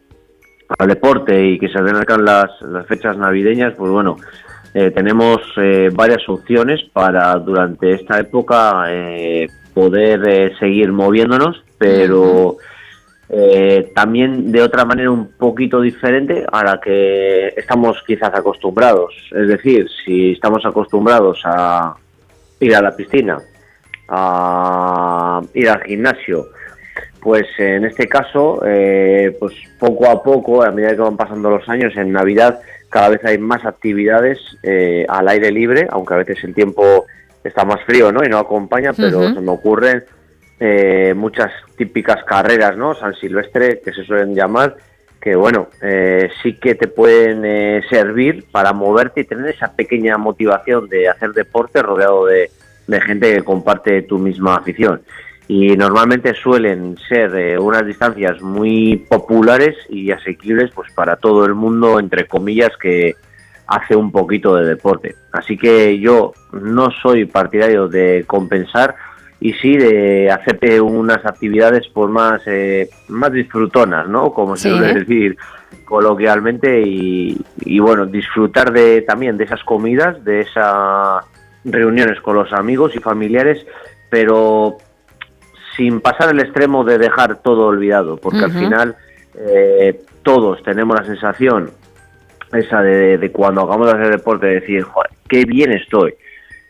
al 0.78 0.88
deporte 0.88 1.46
y 1.46 1.60
que 1.60 1.70
se 1.70 1.78
acercan 1.78 2.26
las, 2.26 2.50
las 2.62 2.86
fechas 2.88 3.18
navideñas, 3.18 3.74
pues 3.78 3.92
bueno, 3.92 4.18
eh, 4.74 4.92
tenemos 4.92 5.42
eh, 5.58 5.90
varias 5.94 6.28
opciones 6.30 6.82
para 6.94 7.34
durante 7.36 7.94
esta 7.94 8.20
época 8.20 8.86
poder 9.74 10.58
seguir 10.60 10.92
moviéndonos, 10.92 11.64
pero 11.78 12.58
eh, 13.34 13.94
también 13.96 14.52
de 14.52 14.62
otra 14.62 14.84
manera 14.84 15.10
un 15.10 15.32
poquito 15.38 15.80
diferente 15.80 16.46
a 16.52 16.66
la 16.66 16.82
que 16.82 17.48
estamos 17.56 18.04
quizás 18.06 18.34
acostumbrados. 18.34 19.14
Es 19.32 19.48
decir, 19.48 19.88
si 20.04 20.34
estamos 20.34 20.66
acostumbrados 20.66 21.40
a 21.46 21.96
ir 22.60 22.76
a 22.76 22.82
la 22.82 22.94
piscina, 22.94 23.38
a 24.10 25.40
ir 25.54 25.70
al 25.70 25.82
gimnasio, 25.84 26.48
pues 27.22 27.46
en 27.58 27.86
este 27.86 28.10
caso, 28.10 28.64
eh, 28.66 29.34
pues 29.40 29.54
poco 29.80 30.10
a 30.10 30.22
poco, 30.22 30.62
a 30.62 30.72
medida 30.72 30.96
que 30.96 31.02
van 31.02 31.16
pasando 31.16 31.52
los 31.52 31.70
años, 31.70 31.96
en 31.96 32.12
Navidad 32.12 32.60
cada 32.92 33.10
vez 33.10 33.26
hay 33.26 33.40
más 33.40 33.66
actividades 33.66 34.38
eh, 34.62 35.06
al 35.10 35.28
aire 35.30 35.52
libre, 35.52 35.88
aunque 35.90 36.14
a 36.14 36.18
veces 36.18 36.44
el 36.44 36.54
tiempo 36.54 37.08
está 37.44 37.66
más 37.66 37.84
frío 37.86 38.12
¿no? 38.12 38.24
y 38.24 38.30
no 38.30 38.38
acompaña, 38.38 38.94
pero 38.94 39.34
se 39.34 39.42
me 39.42 39.50
ocurren 39.52 40.04
eh, 40.60 41.16
muchas 41.16 41.52
típicas 41.76 42.24
carreras, 42.24 42.78
¿no? 42.78 42.94
San 42.94 43.16
Silvestre, 43.16 43.82
que 43.84 43.92
se 43.94 44.04
suelen 44.04 44.36
llamar, 44.36 44.76
que 45.20 45.36
bueno, 45.36 45.70
eh, 45.82 46.30
sí 46.44 46.54
que 46.54 46.76
te 46.76 46.88
pueden 46.88 47.44
eh, 47.46 47.82
servir 47.90 48.46
para 48.52 48.74
moverte 48.74 49.22
y 49.22 49.24
tener 49.24 49.48
esa 49.48 49.76
pequeña 49.76 50.18
motivación 50.18 50.88
de 50.88 51.10
hacer 51.10 51.32
deporte 51.32 51.82
rodeado 51.82 52.26
de, 52.26 52.52
gente 53.06 53.34
que 53.34 53.44
comparte 53.44 54.02
tu 54.02 54.20
misma 54.20 54.58
afición. 54.58 55.02
Y 55.54 55.76
normalmente 55.76 56.34
suelen 56.34 56.96
ser 57.10 57.60
unas 57.60 57.86
distancias 57.86 58.42
muy 58.42 58.96
populares 59.10 59.76
y 59.90 60.10
asequibles 60.10 60.72
pues 60.74 60.90
para 60.94 61.18
todo 61.18 61.44
el 61.44 61.56
mundo, 61.56 62.00
entre 62.00 62.26
comillas, 62.26 62.72
que 62.82 63.16
hace 63.68 63.98
un 63.98 64.14
poquito 64.14 64.56
de 64.56 64.66
deporte. 64.66 65.14
Así 65.34 65.58
que 65.58 66.00
yo 66.00 66.32
no 66.54 66.90
soy 67.02 67.26
partidario 67.26 67.90
de 67.90 68.24
compensar, 68.26 68.96
y 69.42 69.52
sí 69.54 69.76
de 69.76 70.32
hacerte 70.32 70.80
unas 70.80 71.26
actividades 71.26 71.86
por 71.90 72.06
pues, 72.06 72.14
más 72.14 72.42
eh, 72.46 72.90
más 73.10 73.34
disfrutonas, 73.34 74.08
¿no? 74.08 74.32
Como 74.32 74.56
se 74.56 74.70
suele 74.70 74.94
decir 74.94 75.36
coloquialmente 75.84 76.82
y, 76.82 77.38
y, 77.66 77.80
bueno, 77.80 78.06
disfrutar 78.06 78.72
de 78.72 79.02
también 79.02 79.36
de 79.36 79.44
esas 79.44 79.62
comidas, 79.66 80.24
de 80.24 80.42
esas 80.42 81.26
reuniones 81.66 82.22
con 82.22 82.38
los 82.38 82.54
amigos 82.54 82.96
y 82.96 83.00
familiares, 83.00 83.66
pero 84.10 84.78
sin 85.76 86.02
pasar 86.02 86.32
el 86.32 86.40
extremo 86.40 86.84
de 86.84 86.98
dejar 86.98 87.42
todo 87.42 87.68
olvidado, 87.68 88.18
porque 88.18 88.40
al 88.40 88.52
final 88.52 88.96
eh, 89.36 90.02
todos 90.24 90.62
tenemos 90.64 91.00
la 91.00 91.06
sensación 91.06 91.72
esa 92.54 92.82
de, 92.82 93.18
de 93.18 93.32
cuando 93.32 93.62
hagamos 93.62 93.88
de 93.88 93.94
hacer 93.94 94.18
deporte, 94.18 94.48
de 94.48 94.60
decir, 94.60 94.84
joder, 94.84 95.12
qué 95.30 95.46
bien 95.46 95.72
estoy. 95.72 96.14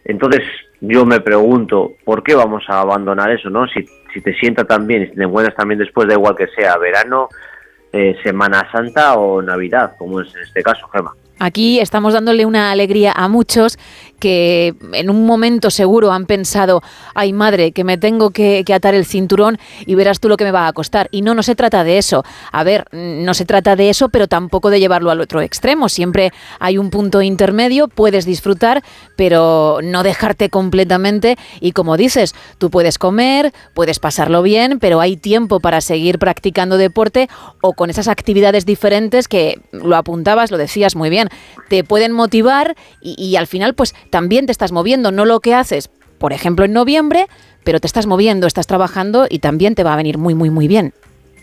Entonces, 0.05 0.43
yo 0.79 1.05
me 1.05 1.19
pregunto, 1.19 1.93
¿por 2.03 2.23
qué 2.23 2.35
vamos 2.35 2.63
a 2.67 2.81
abandonar 2.81 3.31
eso, 3.31 3.49
no? 3.49 3.67
Si, 3.67 3.85
si 4.13 4.21
te 4.21 4.33
sienta 4.35 4.63
tan 4.65 4.87
bien 4.87 5.03
y 5.03 5.07
si 5.07 5.15
te 5.15 5.23
encuentras 5.23 5.55
también 5.55 5.79
después, 5.79 6.07
da 6.07 6.13
igual 6.13 6.35
que 6.35 6.47
sea 6.47 6.77
verano, 6.77 7.29
eh, 7.93 8.15
Semana 8.23 8.67
Santa 8.71 9.15
o 9.15 9.41
Navidad, 9.41 9.93
como 9.97 10.21
es 10.21 10.33
en 10.35 10.41
este 10.41 10.63
caso, 10.63 10.87
Gema. 10.87 11.13
Aquí 11.39 11.79
estamos 11.79 12.13
dándole 12.13 12.45
una 12.45 12.71
alegría 12.71 13.13
a 13.15 13.27
muchos 13.27 13.79
que 14.21 14.75
en 14.93 15.09
un 15.09 15.25
momento 15.25 15.71
seguro 15.71 16.11
han 16.11 16.27
pensado, 16.27 16.83
ay 17.15 17.33
madre, 17.33 17.71
que 17.71 17.83
me 17.83 17.97
tengo 17.97 18.29
que, 18.29 18.63
atar 18.71 18.93
el 18.93 19.05
cinturón 19.05 19.57
y 19.85 19.95
verás 19.95 20.21
tú 20.21 20.29
lo 20.29 20.37
que 20.37 20.45
me 20.45 20.51
va 20.51 20.67
a 20.67 20.73
costar. 20.73 21.09
Y 21.11 21.23
no, 21.23 21.33
no 21.33 21.43
se 21.43 21.55
trata 21.55 21.83
de 21.83 21.97
eso. 21.97 22.23
A 22.51 22.63
ver, 22.63 22.85
no 22.93 23.33
se 23.33 23.45
trata 23.45 23.75
de 23.75 23.89
eso, 23.89 24.09
pero 24.09 24.27
tampoco 24.27 24.69
de 24.69 24.79
llevarlo 24.79 25.09
al 25.09 25.19
otro 25.19 25.41
extremo. 25.41 25.89
Siempre 25.89 26.31
hay 26.59 26.77
un 26.77 26.91
punto 26.91 27.21
intermedio, 27.21 27.87
puedes 27.87 28.25
disfrutar, 28.25 28.83
pero 29.17 29.79
no 29.83 30.03
dejarte 30.03 30.49
completamente. 30.49 31.35
Y 31.59 31.71
como 31.71 31.97
dices, 31.97 32.35
tú 32.59 32.69
puedes 32.69 32.99
comer, 32.99 33.51
puedes 33.73 33.97
pasarlo 33.97 34.43
bien, 34.43 34.79
pero 34.79 35.01
hay 35.01 35.17
tiempo 35.17 35.59
para 35.59 35.81
seguir 35.81 36.19
practicando 36.19 36.77
deporte 36.77 37.27
o 37.61 37.73
con 37.73 37.89
esas 37.89 38.07
actividades 38.07 38.67
diferentes 38.67 39.27
que 39.27 39.59
lo 39.71 39.95
apuntabas, 39.95 40.51
lo 40.51 40.59
decías 40.59 40.95
muy 40.95 41.09
bien, 41.09 41.29
te 41.69 41.83
pueden 41.83 42.11
motivar 42.11 42.75
y, 43.01 43.15
y 43.21 43.35
al 43.35 43.47
final 43.47 43.73
pues 43.73 43.95
también 44.11 44.45
te 44.45 44.51
estás 44.51 44.71
moviendo, 44.71 45.11
no 45.11 45.25
lo 45.25 45.39
que 45.39 45.55
haces, 45.55 45.89
por 46.19 46.33
ejemplo, 46.33 46.65
en 46.65 46.73
noviembre, 46.73 47.25
pero 47.63 47.79
te 47.79 47.87
estás 47.87 48.05
moviendo, 48.05 48.45
estás 48.45 48.67
trabajando 48.67 49.25
y 49.29 49.39
también 49.39 49.73
te 49.73 49.83
va 49.83 49.93
a 49.93 49.97
venir 49.97 50.19
muy, 50.19 50.35
muy, 50.35 50.51
muy 50.51 50.67
bien. 50.67 50.93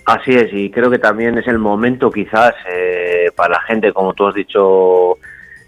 Así 0.06 0.30
es, 0.30 0.52
y 0.52 0.70
creo 0.70 0.90
que 0.90 0.98
también 0.98 1.36
es 1.36 1.46
el 1.48 1.58
momento 1.58 2.10
quizás 2.10 2.54
eh, 2.70 3.30
para 3.36 3.54
la 3.54 3.60
gente, 3.62 3.92
como 3.92 4.14
tú 4.14 4.26
has 4.26 4.34
dicho, 4.34 5.16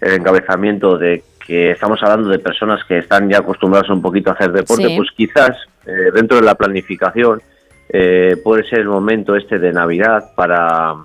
el 0.01 0.13
encabezamiento 0.13 0.97
de 0.97 1.23
que 1.45 1.71
estamos 1.71 2.01
hablando 2.01 2.29
de 2.29 2.39
personas 2.39 2.83
que 2.85 2.99
están 2.99 3.29
ya 3.29 3.39
acostumbradas 3.39 3.89
un 3.89 4.01
poquito 4.01 4.31
a 4.31 4.33
hacer 4.33 4.51
deporte, 4.51 4.93
pues 4.95 5.09
quizás 5.15 5.51
eh, 5.85 6.11
dentro 6.13 6.37
de 6.37 6.43
la 6.43 6.55
planificación 6.55 7.41
eh, 7.89 8.37
puede 8.43 8.63
ser 8.67 8.79
el 8.79 8.87
momento 8.87 9.35
este 9.35 9.59
de 9.59 9.73
Navidad 9.73 10.31
para 10.35 10.95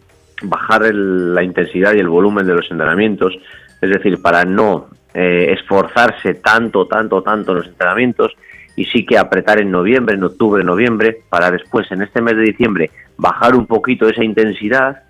bajar 0.42 0.94
la 0.94 1.42
intensidad 1.42 1.94
y 1.94 1.98
el 1.98 2.08
volumen 2.08 2.46
de 2.46 2.54
los 2.54 2.70
entrenamientos, 2.70 3.34
es 3.80 3.90
decir, 3.90 4.22
para 4.22 4.44
no 4.44 4.88
eh, 5.18 5.54
esforzarse 5.54 6.34
tanto, 6.34 6.86
tanto, 6.86 7.22
tanto 7.22 7.52
en 7.52 7.58
los 7.58 7.66
entrenamientos 7.68 8.36
y 8.76 8.84
sí 8.84 9.06
que 9.06 9.16
apretar 9.16 9.58
en 9.58 9.70
noviembre, 9.70 10.14
en 10.14 10.24
octubre, 10.24 10.62
noviembre, 10.62 11.22
para 11.30 11.50
después 11.50 11.90
en 11.90 12.02
este 12.02 12.20
mes 12.20 12.36
de 12.36 12.42
diciembre 12.42 12.90
bajar 13.16 13.56
un 13.56 13.66
poquito 13.66 14.06
esa 14.06 14.22
intensidad 14.22 15.04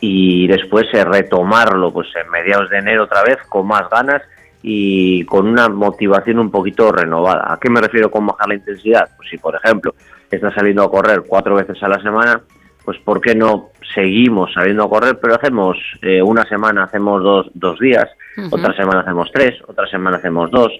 y 0.00 0.46
después 0.46 0.86
eh, 0.94 1.04
retomarlo 1.04 1.92
pues 1.92 2.08
en 2.16 2.30
mediados 2.30 2.70
de 2.70 2.78
enero 2.78 3.04
otra 3.04 3.22
vez 3.22 3.36
con 3.46 3.66
más 3.66 3.82
ganas 3.90 4.22
y 4.62 5.26
con 5.26 5.46
una 5.46 5.68
motivación 5.68 6.38
un 6.38 6.50
poquito 6.50 6.90
renovada. 6.90 7.52
¿A 7.52 7.58
qué 7.60 7.68
me 7.68 7.82
refiero 7.82 8.10
con 8.10 8.26
bajar 8.26 8.48
la 8.48 8.54
intensidad? 8.54 9.10
Pues 9.18 9.28
si 9.28 9.36
por 9.36 9.54
ejemplo 9.56 9.94
estás 10.30 10.54
saliendo 10.54 10.84
a 10.84 10.90
correr 10.90 11.22
cuatro 11.28 11.56
veces 11.56 11.82
a 11.82 11.88
la 11.88 12.00
semana, 12.00 12.40
pues 12.82 12.96
¿por 12.98 13.20
qué 13.20 13.34
no 13.34 13.72
seguimos 13.94 14.54
saliendo 14.54 14.84
a 14.84 14.88
correr, 14.88 15.18
pero 15.20 15.34
hacemos 15.34 15.76
eh, 16.00 16.22
una 16.22 16.46
semana, 16.46 16.84
hacemos 16.84 17.22
dos, 17.22 17.50
dos 17.52 17.78
días, 17.78 18.08
otra 18.50 18.74
semana 18.74 19.00
hacemos 19.00 19.30
tres, 19.32 19.60
otra 19.66 19.86
semana 19.86 20.16
hacemos 20.16 20.50
dos, 20.50 20.72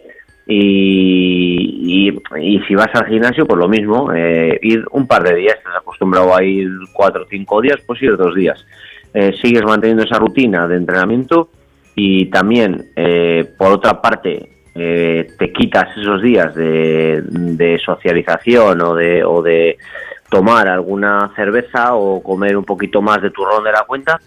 Y, 0.46 2.10
y, 2.36 2.60
si 2.68 2.74
vas 2.74 2.94
al 2.94 3.06
gimnasio, 3.06 3.46
pues 3.46 3.58
lo 3.58 3.68
mismo, 3.68 4.12
eh, 4.12 4.58
ir 4.60 4.84
un 4.90 5.06
par 5.06 5.22
de 5.22 5.34
días, 5.36 5.56
estás 5.56 5.76
acostumbrado 5.76 6.36
a 6.36 6.42
ir 6.42 6.68
cuatro 6.92 7.22
o 7.22 7.26
cinco 7.26 7.62
días, 7.62 7.78
pues 7.86 8.02
ir 8.02 8.16
dos 8.16 8.34
días. 8.34 8.62
Eh, 9.14 9.32
sigues 9.40 9.62
manteniendo 9.62 10.02
esa 10.02 10.18
rutina 10.18 10.68
de 10.68 10.76
entrenamiento 10.76 11.48
y 11.94 12.26
también, 12.26 12.90
eh, 12.96 13.44
por 13.56 13.72
otra 13.72 14.02
parte, 14.02 14.50
eh, 14.74 15.28
te 15.38 15.52
quitas 15.52 15.96
esos 15.96 16.20
días 16.20 16.54
de, 16.54 17.22
de 17.22 17.78
socialización 17.78 18.82
o 18.82 18.94
de, 18.96 19.24
o 19.24 19.40
de 19.40 19.78
tomar 20.30 20.68
alguna 20.68 21.30
cerveza 21.36 21.94
o 21.94 22.22
comer 22.22 22.56
un 22.56 22.64
poquito 22.64 23.00
más 23.02 23.22
de 23.22 23.30
turrón 23.30 23.62
de 23.64 23.72
la 23.72 23.82
cuenta, 23.86 24.18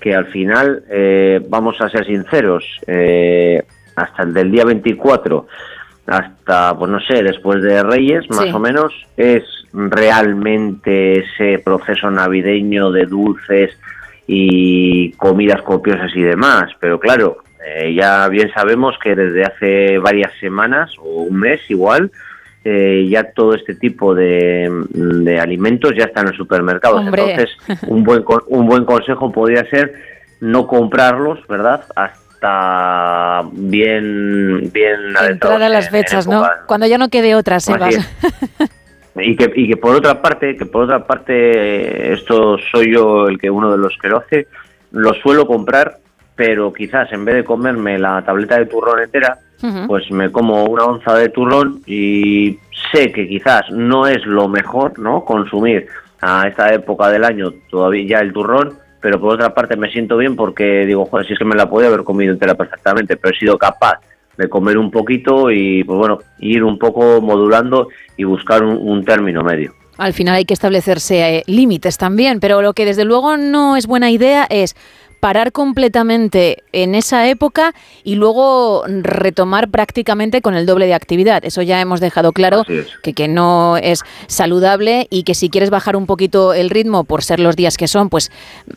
que 0.00 0.14
al 0.14 0.26
final, 0.26 0.84
eh, 0.90 1.40
vamos 1.48 1.80
a 1.80 1.88
ser 1.88 2.04
sinceros, 2.06 2.64
eh, 2.86 3.62
hasta 3.96 4.24
el 4.24 4.34
del 4.34 4.50
día 4.50 4.64
24, 4.64 5.46
hasta, 6.06 6.76
pues 6.76 6.90
no 6.90 7.00
sé, 7.00 7.22
después 7.22 7.62
de 7.62 7.82
Reyes, 7.82 8.28
más 8.30 8.44
Sí. 8.46 8.52
o 8.52 8.58
menos, 8.58 8.92
es 9.16 9.42
realmente 9.72 11.20
ese 11.20 11.58
proceso 11.58 12.10
navideño 12.10 12.90
de 12.90 13.06
dulces 13.06 13.78
y 14.26 15.12
comidas 15.12 15.62
copiosas 15.62 16.10
y 16.14 16.22
demás. 16.22 16.70
Pero 16.80 16.98
claro, 17.00 17.38
eh, 17.66 17.94
ya 17.94 18.28
bien 18.28 18.50
sabemos 18.52 18.96
que 19.02 19.14
desde 19.14 19.44
hace 19.44 19.98
varias 19.98 20.32
semanas 20.40 20.90
o 20.98 21.22
un 21.22 21.38
mes 21.40 21.60
igual, 21.70 22.10
eh, 22.64 23.06
ya 23.10 23.24
todo 23.32 23.54
este 23.54 23.74
tipo 23.74 24.14
de, 24.14 24.70
de 24.90 25.38
alimentos 25.38 25.92
ya 25.96 26.04
están 26.04 26.24
en 26.24 26.28
los 26.30 26.36
supermercados. 26.38 27.00
Hombre. 27.00 27.30
Entonces, 27.34 27.56
un 27.88 28.02
buen, 28.04 28.24
un 28.48 28.66
buen 28.66 28.84
consejo 28.84 29.30
podría 29.30 29.68
ser 29.68 29.94
no 30.40 30.66
comprarlos, 30.66 31.46
¿verdad? 31.46 31.84
Hasta 31.94 33.42
bien, 33.52 34.70
bien 34.72 34.96
Entrada 35.28 35.66
a 35.66 35.68
las 35.68 35.88
en- 35.88 35.94
en 35.96 36.02
fechas, 36.02 36.26
¿no? 36.26 36.44
Cuando 36.66 36.86
ya 36.86 36.98
no 36.98 37.08
quede 37.08 37.34
otra, 37.34 37.60
Sebas. 37.60 37.94
es. 37.96 38.10
y 39.16 39.36
que, 39.36 39.52
y 39.54 39.68
que 39.68 39.76
por 39.76 39.94
otra 39.96 40.20
parte, 40.20 40.56
que 40.56 40.66
por 40.66 40.84
otra 40.84 41.06
parte, 41.06 42.12
esto 42.12 42.56
soy 42.72 42.92
yo 42.92 43.26
el 43.28 43.38
que 43.38 43.50
uno 43.50 43.70
de 43.72 43.78
los 43.78 43.96
que 44.00 44.08
lo 44.08 44.18
hace, 44.18 44.48
lo 44.92 45.14
suelo 45.14 45.46
comprar, 45.46 45.98
pero 46.36 46.72
quizás 46.72 47.12
en 47.12 47.24
vez 47.24 47.36
de 47.36 47.44
comerme 47.44 47.98
la 47.98 48.22
tableta 48.22 48.58
de 48.58 48.66
turrón 48.66 49.00
entera, 49.02 49.38
Pues 49.86 50.10
me 50.10 50.30
como 50.30 50.64
una 50.64 50.84
onza 50.84 51.14
de 51.14 51.30
turrón 51.30 51.80
y 51.86 52.58
sé 52.92 53.10
que 53.12 53.26
quizás 53.26 53.70
no 53.70 54.06
es 54.06 54.24
lo 54.26 54.48
mejor, 54.48 54.98
¿no? 54.98 55.24
Consumir 55.24 55.86
a 56.20 56.46
esta 56.48 56.72
época 56.72 57.08
del 57.08 57.24
año 57.24 57.52
todavía 57.70 58.06
ya 58.06 58.18
el 58.20 58.32
turrón, 58.32 58.74
pero 59.00 59.20
por 59.20 59.34
otra 59.34 59.54
parte 59.54 59.76
me 59.76 59.90
siento 59.90 60.16
bien 60.16 60.36
porque 60.36 60.84
digo, 60.86 61.06
joder, 61.06 61.26
si 61.26 61.32
es 61.32 61.38
que 61.38 61.44
me 61.44 61.54
la 61.54 61.68
podía 61.68 61.88
haber 61.88 62.04
comido 62.04 62.32
entera 62.32 62.54
perfectamente, 62.54 63.16
pero 63.16 63.34
he 63.34 63.38
sido 63.38 63.58
capaz 63.58 64.00
de 64.36 64.48
comer 64.48 64.78
un 64.78 64.90
poquito 64.90 65.50
y, 65.50 65.84
pues 65.84 65.98
bueno, 65.98 66.18
ir 66.38 66.64
un 66.64 66.78
poco 66.78 67.20
modulando 67.20 67.88
y 68.16 68.24
buscar 68.24 68.62
un, 68.62 68.76
un 68.76 69.04
término 69.04 69.42
medio. 69.42 69.72
Al 69.96 70.12
final 70.12 70.34
hay 70.34 70.44
que 70.44 70.54
establecerse 70.54 71.36
eh, 71.36 71.42
límites 71.46 71.98
también, 71.98 72.40
pero 72.40 72.62
lo 72.62 72.72
que 72.72 72.84
desde 72.84 73.04
luego 73.04 73.36
no 73.36 73.76
es 73.76 73.86
buena 73.86 74.10
idea 74.10 74.46
es 74.50 74.74
parar 75.24 75.52
completamente 75.52 76.64
en 76.72 76.94
esa 76.94 77.26
época 77.30 77.74
y 78.02 78.16
luego 78.16 78.84
retomar 78.86 79.70
prácticamente 79.70 80.42
con 80.42 80.54
el 80.54 80.66
doble 80.66 80.84
de 80.84 80.92
actividad. 80.92 81.42
Eso 81.46 81.62
ya 81.62 81.80
hemos 81.80 82.00
dejado 82.00 82.32
claro 82.32 82.62
que, 83.02 83.14
que 83.14 83.26
no 83.26 83.78
es 83.78 84.00
saludable 84.26 85.06
y 85.08 85.22
que 85.22 85.32
si 85.34 85.48
quieres 85.48 85.70
bajar 85.70 85.96
un 85.96 86.04
poquito 86.04 86.52
el 86.52 86.68
ritmo 86.68 87.04
por 87.04 87.24
ser 87.24 87.40
los 87.40 87.56
días 87.56 87.78
que 87.78 87.88
son, 87.88 88.10
pues 88.10 88.30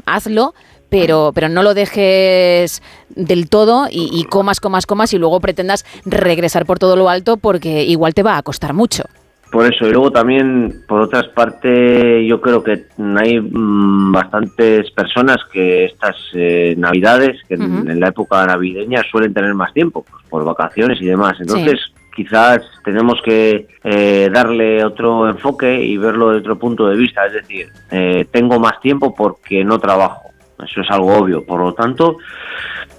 hazlo. 0.05 0.53
Pero, 0.87 1.33
pero 1.35 1.49
no 1.49 1.63
lo 1.63 1.73
dejes 1.73 2.81
del 3.09 3.49
todo 3.49 3.89
y, 3.91 4.09
y 4.17 4.23
comas, 4.23 4.61
comas, 4.61 4.85
comas 4.85 5.11
y 5.11 5.17
luego 5.17 5.41
pretendas 5.41 5.83
regresar 6.05 6.65
por 6.65 6.79
todo 6.79 6.95
lo 6.95 7.09
alto 7.09 7.35
porque 7.35 7.83
igual 7.83 8.13
te 8.13 8.23
va 8.23 8.37
a 8.37 8.41
costar 8.41 8.73
mucho. 8.73 9.03
Por 9.51 9.65
eso, 9.65 9.87
y 9.87 9.91
luego 9.91 10.11
también, 10.11 10.81
por 10.87 11.01
otras 11.01 11.27
partes, 11.29 12.27
yo 12.27 12.41
creo 12.41 12.61
que 12.63 12.85
hay 13.17 13.39
mm, 13.39 14.11
bastantes 14.11 14.91
personas 14.91 15.37
que 15.51 15.85
estas 15.85 16.15
eh, 16.33 16.75
navidades, 16.77 17.41
que 17.47 17.55
en- 17.87 17.99
la 17.99 18.09
época 18.09 18.45
navideña 18.45 19.01
suelen 19.09 19.33
tener 19.33 19.53
más 19.53 19.73
tiempo, 19.73 20.03
pues, 20.09 20.23
por 20.29 20.43
vacaciones 20.43 20.99
y 21.01 21.05
demás. 21.05 21.37
Entonces, 21.39 21.79
quizás 22.13 22.59
tenemos 22.83 23.21
que 23.23 23.67
eh, 23.83 24.29
darle 24.33 24.83
otro 24.83 25.29
enfoque 25.29 25.81
y 25.81 25.97
verlo 25.97 26.31
de 26.31 26.39
otro 26.39 26.57
punto 26.59 26.87
de 26.87 26.97
vista. 26.97 27.25
Es 27.27 27.33
decir, 27.33 27.67
eh, 27.91 28.25
tengo 28.31 28.59
más 28.59 28.79
tiempo 28.81 29.15
porque 29.15 29.63
no 29.63 29.79
trabajo. 29.79 30.23
Eso 30.61 30.81
es 30.81 30.89
algo 30.91 31.15
obvio. 31.15 31.45
Por 31.45 31.61
lo 31.61 31.73
tanto, 31.73 32.17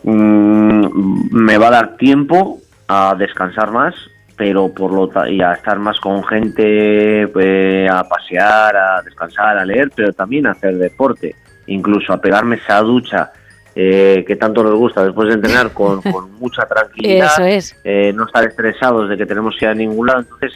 mm, 0.04 1.34
me 1.36 1.58
va 1.58 1.68
a 1.68 1.70
dar 1.72 1.96
tiempo 1.96 2.58
a 2.88 3.14
descansar 3.18 3.70
más 3.72 3.94
pero 4.38 4.72
por 4.72 4.92
lo 4.92 5.10
y 5.28 5.42
a 5.42 5.52
estar 5.52 5.78
más 5.80 5.98
con 6.00 6.22
gente 6.24 7.26
pues, 7.28 7.90
a 7.90 8.04
pasear 8.04 8.74
a 8.76 9.02
descansar 9.02 9.58
a 9.58 9.64
leer 9.64 9.90
pero 9.94 10.12
también 10.12 10.46
a 10.46 10.52
hacer 10.52 10.78
deporte 10.78 11.34
incluso 11.66 12.12
a 12.12 12.20
pegarme 12.20 12.56
esa 12.56 12.80
ducha 12.80 13.32
eh, 13.74 14.24
que 14.26 14.36
tanto 14.36 14.62
nos 14.62 14.74
gusta 14.74 15.04
después 15.04 15.28
de 15.28 15.34
entrenar 15.34 15.72
con, 15.72 16.00
con 16.12 16.32
mucha 16.38 16.64
tranquilidad 16.66 17.32
Eso 17.32 17.44
es. 17.44 17.80
eh, 17.84 18.12
no 18.14 18.24
estar 18.26 18.44
estresados 18.44 19.08
de 19.10 19.16
que 19.16 19.26
tenemos 19.26 19.54
que 19.58 19.64
ir 19.66 19.70
a 19.70 19.74
ningún 19.74 20.06
lado 20.06 20.20
entonces 20.20 20.52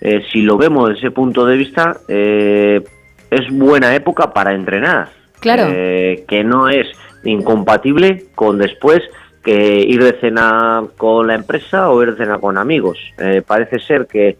eh, 0.00 0.22
si 0.32 0.40
lo 0.42 0.56
vemos 0.56 0.88
desde 0.88 1.00
ese 1.00 1.10
punto 1.10 1.44
de 1.44 1.56
vista 1.56 1.96
es 2.08 3.50
buena 3.52 3.94
época 3.94 4.32
para 4.32 4.54
entrenar 4.54 5.10
Claro. 5.40 5.66
que 5.68 6.42
no 6.44 6.68
es 6.68 6.88
incompatible 7.24 8.26
con 8.34 8.58
después 8.58 9.02
que 9.48 9.80
ir 9.80 10.04
de 10.04 10.12
cena 10.20 10.84
con 10.98 11.26
la 11.26 11.34
empresa 11.34 11.88
o 11.88 12.02
ir 12.02 12.10
de 12.10 12.22
cena 12.22 12.38
con 12.38 12.58
amigos. 12.58 12.98
Eh, 13.18 13.40
parece 13.46 13.78
ser 13.78 14.06
que 14.06 14.36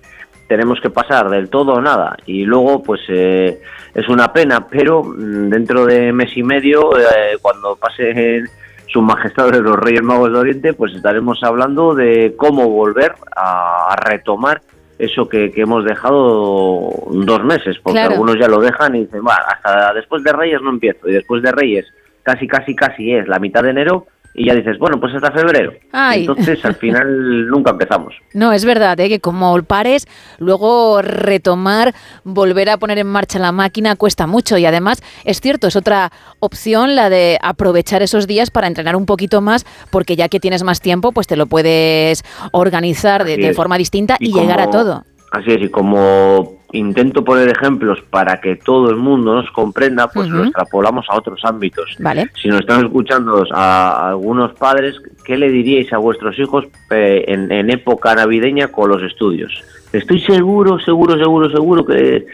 tenemos 0.47 0.81
que 0.83 0.91
pasar 0.91 1.31
del 1.31 1.49
todo 1.49 1.73
o 1.75 1.81
nada 1.81 2.15
y 2.27 2.45
luego 2.45 2.83
pues 2.83 3.01
eh, 3.09 3.59
es 3.95 4.07
una 4.09 4.31
pena, 4.35 4.67
pero 4.67 5.03
mm, 5.03 5.49
dentro 5.49 5.87
de 5.87 6.13
mes 6.13 6.37
y 6.37 6.43
medio, 6.43 6.95
eh, 6.99 7.39
cuando 7.41 7.77
pase 7.77 8.43
su 8.87 9.01
majestad 9.01 9.51
de 9.51 9.63
los 9.63 9.77
Reyes 9.77 10.03
Magos 10.03 10.31
de 10.31 10.39
Oriente, 10.41 10.73
pues 10.75 10.93
estaremos 10.95 11.43
hablando 11.43 11.95
de 11.95 12.35
cómo 12.37 12.69
volver 12.69 13.15
a, 13.35 13.93
a 13.93 13.97
retomar 13.97 14.61
eso 14.99 15.27
que, 15.27 15.51
que 15.53 15.63
hemos 15.63 15.87
dejado 15.87 16.91
dos 17.11 17.45
meses, 17.45 17.79
porque 17.83 18.01
Claro. 18.01 18.13
algunos 18.13 18.39
ya 18.39 18.49
lo 18.49 18.61
dejan 18.61 18.95
y 18.95 19.07
dicen, 19.07 19.23
hasta 19.27 19.95
después 19.95 20.23
de 20.23 20.33
Reyes 20.33 20.61
no 20.61 20.69
empiezo, 20.71 21.09
y 21.09 21.13
después 21.13 21.43
de 21.43 21.53
Reyes 21.53 21.87
casi, 22.23 22.47
casi, 22.47 22.75
casi 22.75 23.15
es 23.15 23.27
la 23.27 23.39
mitad 23.39 23.63
de 23.63 23.71
enero, 23.71 24.07
y 24.39 24.47
ya 24.47 24.55
dices, 24.55 24.79
bueno, 24.79 25.01
pues 25.01 25.15
hasta 25.15 25.33
febrero. 25.33 25.73
Ay. 25.93 26.21
Entonces, 26.21 26.65
al 26.65 26.77
final, 26.77 27.47
nunca 27.51 27.73
empezamos. 27.73 28.15
No, 28.33 28.53
es 28.53 28.65
verdad, 28.65 28.99
¿eh? 29.01 29.09
que 29.09 29.21
como 29.21 29.59
pares, 29.63 30.07
luego 30.39 31.03
retomar, 31.03 31.95
volver 32.25 32.71
a 32.71 32.77
poner 32.77 32.99
en 32.99 33.09
marcha 33.09 33.39
la 33.39 33.53
máquina 33.53 33.97
cuesta 33.97 34.27
mucho 34.27 34.57
y 34.59 34.67
además 34.67 35.03
es 35.25 35.41
cierto, 35.41 35.67
es 35.67 35.77
otra 35.77 36.13
opción 36.41 36.95
la 36.95 37.11
de 37.11 37.39
aprovechar 37.43 38.03
esos 38.03 38.27
días 38.27 38.51
para 38.51 38.67
entrenar 38.67 38.97
un 38.97 39.07
poquito 39.07 39.41
más 39.41 39.67
porque 39.91 40.17
ya 40.17 40.29
que 40.29 40.41
tienes 40.41 40.63
más 40.63 40.81
tiempo, 40.81 41.13
pues 41.13 41.27
te 41.27 41.37
lo 41.37 41.47
puedes 41.47 42.25
organizar 42.53 43.25
de, 43.25 43.53
forma 43.55 43.79
distinta 43.79 44.17
y, 44.21 44.29
Y 44.29 44.33
llegar 44.33 44.61
a 44.61 44.71
todo. 44.71 45.05
Así 45.33 45.51
es, 45.51 45.63
y 45.63 45.69
como 45.69 46.58
intento 46.73 47.25
poner 47.25 47.49
ejemplos 47.49 48.01
para 48.11 48.41
que 48.41 48.57
todo 48.57 48.91
el 48.91 48.97
mundo 48.97 49.35
nos 49.35 49.51
comprenda, 49.53 50.09
pues 50.09 50.29
lo 50.29 50.39
Ujú. 50.41 50.45
extrapolamos 50.49 51.07
a 51.09 51.17
otros 51.17 51.41
ámbitos. 51.45 51.97
Vale. 51.99 52.31
Si 52.41 52.49
nos 52.49 52.61
están 52.61 52.85
escuchando 52.85 53.45
a 53.53 54.11
algunos 54.11 54.53
padres, 54.53 54.97
¿qué 55.25 55.37
le 55.37 55.51
diríais 55.51 55.93
a 55.93 55.99
vuestros 55.99 56.39
hijos 56.39 56.67
eh, 56.91 57.25
en, 57.29 57.51
en 57.51 57.71
época 57.71 58.15
navideña 58.15 58.69
con 58.69 58.91
los 58.91 59.03
estudios? 59.03 59.65
Estoy 59.93 60.21
seguro, 60.21 60.79
seguro, 60.79 61.17
seguro, 61.17 61.51
seguro 61.51 61.87
que 61.87 62.27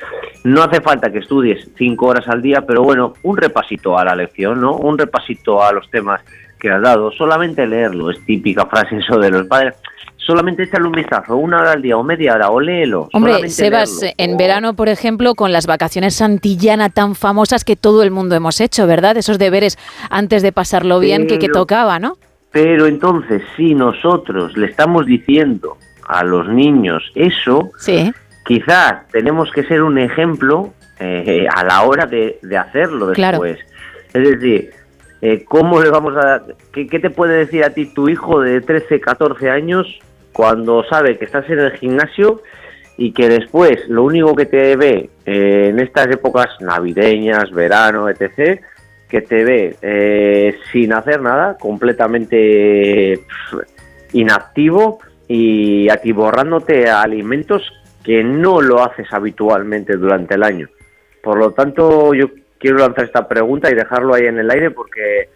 no 0.42 0.62
hace 0.62 0.80
falta 0.80 1.12
que 1.12 1.20
estudies 1.20 1.70
cinco 1.76 2.06
horas 2.06 2.26
al 2.28 2.42
día, 2.42 2.62
pero 2.66 2.82
bueno, 2.82 3.14
un 3.22 3.36
repasito 3.36 3.96
a 3.96 4.04
la 4.04 4.16
lección, 4.16 4.60
¿no? 4.60 4.74
Un 4.74 4.98
repasito 4.98 5.62
a 5.62 5.72
los 5.72 5.88
temas 5.88 6.20
que 6.58 6.70
has 6.70 6.82
dado, 6.82 7.12
solamente 7.12 7.66
leerlo, 7.66 8.10
es 8.10 8.24
típica 8.24 8.66
frase 8.66 8.96
eso 8.96 9.18
de 9.18 9.30
los 9.30 9.46
padres. 9.46 9.74
Solamente 10.26 10.62
echarle 10.62 10.86
un 10.86 10.92
vistazo, 10.94 11.36
una 11.36 11.58
hora 11.60 11.72
al 11.72 11.82
día 11.82 11.96
o 11.98 12.02
media 12.02 12.34
hora, 12.34 12.48
o 12.50 12.58
léelo. 12.60 13.08
Hombre, 13.12 13.48
Sebas, 13.50 14.00
leerlo. 14.00 14.14
en 14.18 14.36
verano, 14.38 14.74
por 14.74 14.88
ejemplo, 14.88 15.34
con 15.34 15.52
las 15.52 15.66
vacaciones 15.66 16.14
Santillana 16.14 16.88
tan 16.88 17.14
famosas 17.14 17.64
que 17.64 17.76
todo 17.76 18.02
el 18.02 18.10
mundo 18.10 18.34
hemos 18.34 18.60
hecho, 18.60 18.86
¿verdad? 18.86 19.16
Esos 19.18 19.38
deberes 19.38 19.76
antes 20.08 20.42
de 20.42 20.50
pasarlo 20.52 20.98
bien 20.98 21.26
que, 21.26 21.38
tocaba, 21.48 21.98
¿no? 21.98 22.16
Pero 22.52 22.86
entonces, 22.86 23.42
si 23.56 23.74
nosotros 23.74 24.56
le 24.56 24.66
estamos 24.66 25.04
diciendo 25.04 25.76
a 26.08 26.24
los 26.24 26.48
niños 26.48 27.02
eso, 27.14 27.70
Sí. 27.78 28.10
quizás 28.46 29.06
tenemos 29.12 29.50
que 29.52 29.62
ser 29.64 29.82
un 29.82 29.98
ejemplo 29.98 30.72
eh, 31.00 31.46
a 31.54 31.64
la 31.64 31.82
hora 31.82 32.06
de, 32.06 32.38
de 32.40 32.56
hacerlo 32.56 33.12
Claro. 33.12 33.42
después. 33.42 33.66
Es 34.14 34.22
decir, 34.30 34.70
eh, 35.20 35.44
¿cómo 35.46 35.82
le 35.82 35.90
vamos 35.90 36.16
a 36.16 36.42
qué, 36.72 36.86
qué 36.86 36.98
te 36.98 37.10
puede 37.10 37.36
decir 37.38 37.62
a 37.64 37.70
ti 37.70 37.86
tu 37.92 38.08
hijo 38.08 38.40
de 38.40 38.60
13, 38.60 39.00
14 39.00 39.50
años 39.50 39.86
cuando 40.34 40.84
sabe 40.84 41.16
que 41.16 41.24
estás 41.24 41.48
en 41.48 41.60
el 41.60 41.72
gimnasio 41.72 42.42
y 42.96 43.12
que 43.12 43.28
después 43.28 43.88
lo 43.88 44.02
único 44.02 44.34
que 44.34 44.46
te 44.46 44.76
ve 44.76 45.10
eh, 45.24 45.68
en 45.70 45.78
estas 45.78 46.08
épocas 46.08 46.48
navideñas, 46.60 47.50
verano, 47.52 48.08
etc., 48.08 48.60
que 49.08 49.22
te 49.22 49.44
ve 49.44 49.76
eh, 49.80 50.56
sin 50.72 50.92
hacer 50.92 51.22
nada, 51.22 51.56
completamente 51.56 53.20
inactivo 54.12 54.98
y 55.28 55.88
atiborrándote 55.88 56.88
a 56.88 57.02
alimentos 57.02 57.62
que 58.02 58.24
no 58.24 58.60
lo 58.60 58.82
haces 58.82 59.06
habitualmente 59.12 59.96
durante 59.96 60.34
el 60.34 60.42
año. 60.42 60.68
Por 61.22 61.38
lo 61.38 61.52
tanto, 61.52 62.12
yo 62.12 62.26
quiero 62.58 62.78
lanzar 62.78 63.04
esta 63.04 63.28
pregunta 63.28 63.70
y 63.70 63.74
dejarlo 63.74 64.14
ahí 64.14 64.26
en 64.26 64.38
el 64.38 64.50
aire 64.50 64.72
porque 64.72 65.28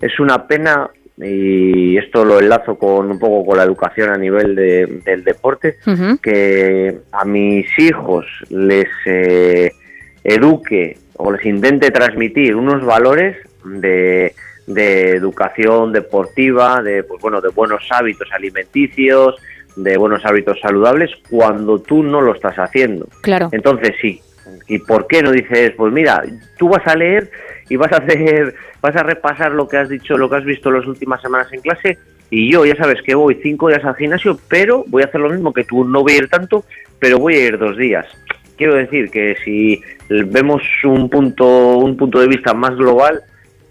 es 0.00 0.20
una 0.20 0.46
pena 0.46 0.88
y 1.16 1.96
esto 1.96 2.24
lo 2.24 2.40
enlazo 2.40 2.76
con 2.76 3.10
un 3.10 3.18
poco 3.18 3.46
con 3.46 3.58
la 3.58 3.64
educación 3.64 4.10
a 4.10 4.16
nivel 4.16 4.54
de, 4.54 5.00
del 5.04 5.22
deporte, 5.22 5.76
que 6.20 6.98
a 7.12 7.24
mis 7.24 7.66
hijos 7.78 8.26
les 8.50 8.88
eh, 9.06 9.72
eduque 10.24 10.98
o 11.16 11.30
les 11.30 11.44
intente 11.46 11.90
transmitir 11.90 12.56
unos 12.56 12.84
valores 12.84 13.36
de, 13.64 14.34
de 14.66 15.10
educación 15.10 15.92
deportiva, 15.92 16.82
de 16.82 17.04
pues 17.04 17.20
bueno, 17.20 17.40
de 17.40 17.50
buenos 17.50 17.86
hábitos 17.90 18.28
alimenticios, 18.32 19.36
de 19.76 19.96
buenos 19.96 20.24
hábitos 20.24 20.58
saludables 20.60 21.10
cuando 21.30 21.78
tú 21.80 22.02
no 22.02 22.20
lo 22.20 22.34
estás 22.34 22.56
haciendo. 22.56 23.08
Claro. 23.22 23.48
Entonces, 23.52 23.94
sí. 24.00 24.20
¿Y 24.68 24.78
por 24.78 25.06
qué 25.06 25.22
no 25.22 25.30
dices, 25.30 25.72
pues 25.76 25.92
mira, 25.92 26.22
tú 26.58 26.68
vas 26.68 26.86
a 26.86 26.94
leer 26.94 27.30
y 27.68 27.76
vas 27.76 27.92
a 27.92 27.96
hacer, 27.96 28.54
vas 28.80 28.96
a 28.96 29.02
repasar 29.02 29.52
lo 29.52 29.68
que 29.68 29.76
has 29.76 29.88
dicho, 29.88 30.16
lo 30.18 30.28
que 30.28 30.36
has 30.36 30.44
visto 30.44 30.70
las 30.70 30.86
últimas 30.86 31.20
semanas 31.22 31.52
en 31.52 31.60
clase 31.60 31.98
y 32.30 32.50
yo 32.50 32.64
ya 32.64 32.74
sabes 32.76 33.00
que 33.02 33.14
voy 33.14 33.38
cinco 33.42 33.68
días 33.68 33.84
al 33.84 33.96
gimnasio, 33.96 34.38
pero 34.48 34.84
voy 34.88 35.02
a 35.02 35.06
hacer 35.06 35.20
lo 35.20 35.30
mismo 35.30 35.52
que 35.52 35.64
tú, 35.64 35.84
no 35.84 36.02
voy 36.02 36.14
a 36.14 36.16
ir 36.18 36.28
tanto, 36.28 36.64
pero 36.98 37.18
voy 37.18 37.34
a 37.34 37.46
ir 37.46 37.58
dos 37.58 37.76
días. 37.76 38.06
Quiero 38.56 38.74
decir 38.74 39.10
que 39.10 39.36
si 39.44 39.80
vemos 40.08 40.62
un 40.84 41.08
punto, 41.10 41.76
un 41.76 41.96
punto 41.96 42.20
de 42.20 42.28
vista 42.28 42.54
más 42.54 42.74
global, 42.76 43.22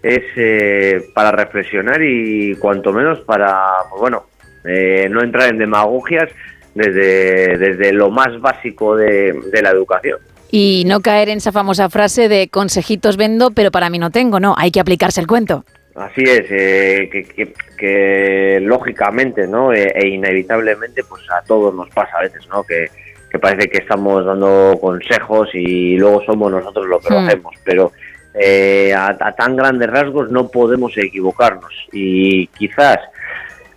es 0.02 0.22
eh, 0.36 1.02
para 1.14 1.30
reflexionar 1.30 2.02
y 2.02 2.54
cuanto 2.56 2.92
menos 2.92 3.20
para, 3.20 3.64
pues 3.90 4.00
bueno, 4.00 4.24
eh, 4.64 5.08
no 5.10 5.22
entrar 5.22 5.48
en 5.48 5.58
demagogias 5.58 6.30
desde, 6.74 7.56
desde 7.56 7.92
lo 7.92 8.10
más 8.10 8.40
básico 8.40 8.96
de, 8.96 9.32
de 9.52 9.62
la 9.62 9.70
educación. 9.70 10.18
Y 10.50 10.84
no 10.86 11.00
caer 11.00 11.28
en 11.28 11.38
esa 11.38 11.52
famosa 11.52 11.88
frase 11.90 12.28
de 12.28 12.48
consejitos 12.48 13.16
vendo, 13.16 13.50
pero 13.50 13.70
para 13.70 13.90
mí 13.90 13.98
no 13.98 14.10
tengo, 14.10 14.38
no, 14.38 14.54
hay 14.56 14.70
que 14.70 14.80
aplicarse 14.80 15.20
el 15.20 15.26
cuento. 15.26 15.64
Así 15.94 16.22
es, 16.22 16.46
eh, 16.50 17.08
que, 17.10 17.24
que, 17.24 17.52
que, 17.76 18.58
lógicamente, 18.60 19.46
¿no? 19.46 19.72
E, 19.72 19.92
e, 19.94 20.08
inevitablemente, 20.08 21.04
pues 21.04 21.22
a 21.30 21.42
todos 21.42 21.72
nos 21.74 21.88
pasa 21.90 22.18
a 22.18 22.22
veces, 22.22 22.46
¿no? 22.48 22.64
Que, 22.64 22.86
que 23.30 23.38
parece 23.38 23.68
que 23.68 23.78
estamos 23.78 24.24
dando 24.24 24.76
consejos 24.80 25.48
y 25.54 25.96
luego 25.96 26.22
somos 26.24 26.50
nosotros 26.50 26.86
los 26.86 27.04
que 27.04 27.14
lo 27.14 27.20
hacemos, 27.20 27.54
pero 27.64 27.92
eh, 28.34 28.92
a, 28.92 29.16
a, 29.18 29.32
tan 29.32 29.56
grandes 29.56 29.88
rasgos 29.88 30.30
no 30.30 30.48
podemos 30.48 30.96
equivocarnos 30.96 31.72
y 31.92 32.48
quizás 32.48 32.98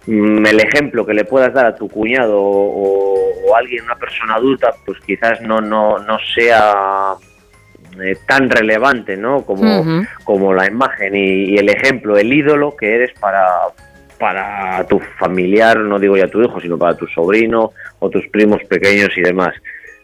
el 0.08 0.60
ejemplo 0.60 1.06
que 1.06 1.14
le 1.14 1.26
puedas 1.26 1.54
dar 1.54 1.66
a 1.66 1.76
tu 1.76 1.90
cuñado 1.90 2.42
o, 2.42 3.16
o 3.46 3.56
alguien, 3.56 3.84
una 3.84 3.96
persona 3.96 4.36
adulta, 4.36 4.74
pues 4.86 5.00
quizás 5.06 5.42
no, 5.42 5.60
no, 5.60 6.00
no 6.00 6.18
sea 6.34 7.16
eh, 8.02 8.16
tan 8.26 8.50
relevante 8.50 9.18
¿no? 9.18 9.44
como, 9.44 9.82
uh 9.82 9.86
-huh. 9.86 10.08
como 10.24 10.54
la 10.54 10.68
imagen 10.68 11.16
y, 11.16 11.46
y, 11.52 11.58
el 11.58 11.70
ejemplo, 11.70 12.18
el 12.18 12.32
ídolo 12.32 12.76
que 12.76 12.96
eres 12.96 13.12
para, 13.20 13.46
para 14.18 14.86
tu 14.88 15.00
familiar, 15.20 15.78
no 15.78 16.00
digo 16.00 16.16
ya 16.16 16.28
tu 16.28 16.42
hijo, 16.42 16.60
sino 16.62 16.78
para 16.78 16.96
tu 16.96 17.08
sobrino 17.08 17.74
o 18.00 18.10
tus 18.10 18.28
primos 18.28 18.64
pequeños 18.64 19.10
y 19.18 19.22
demás. 19.22 19.54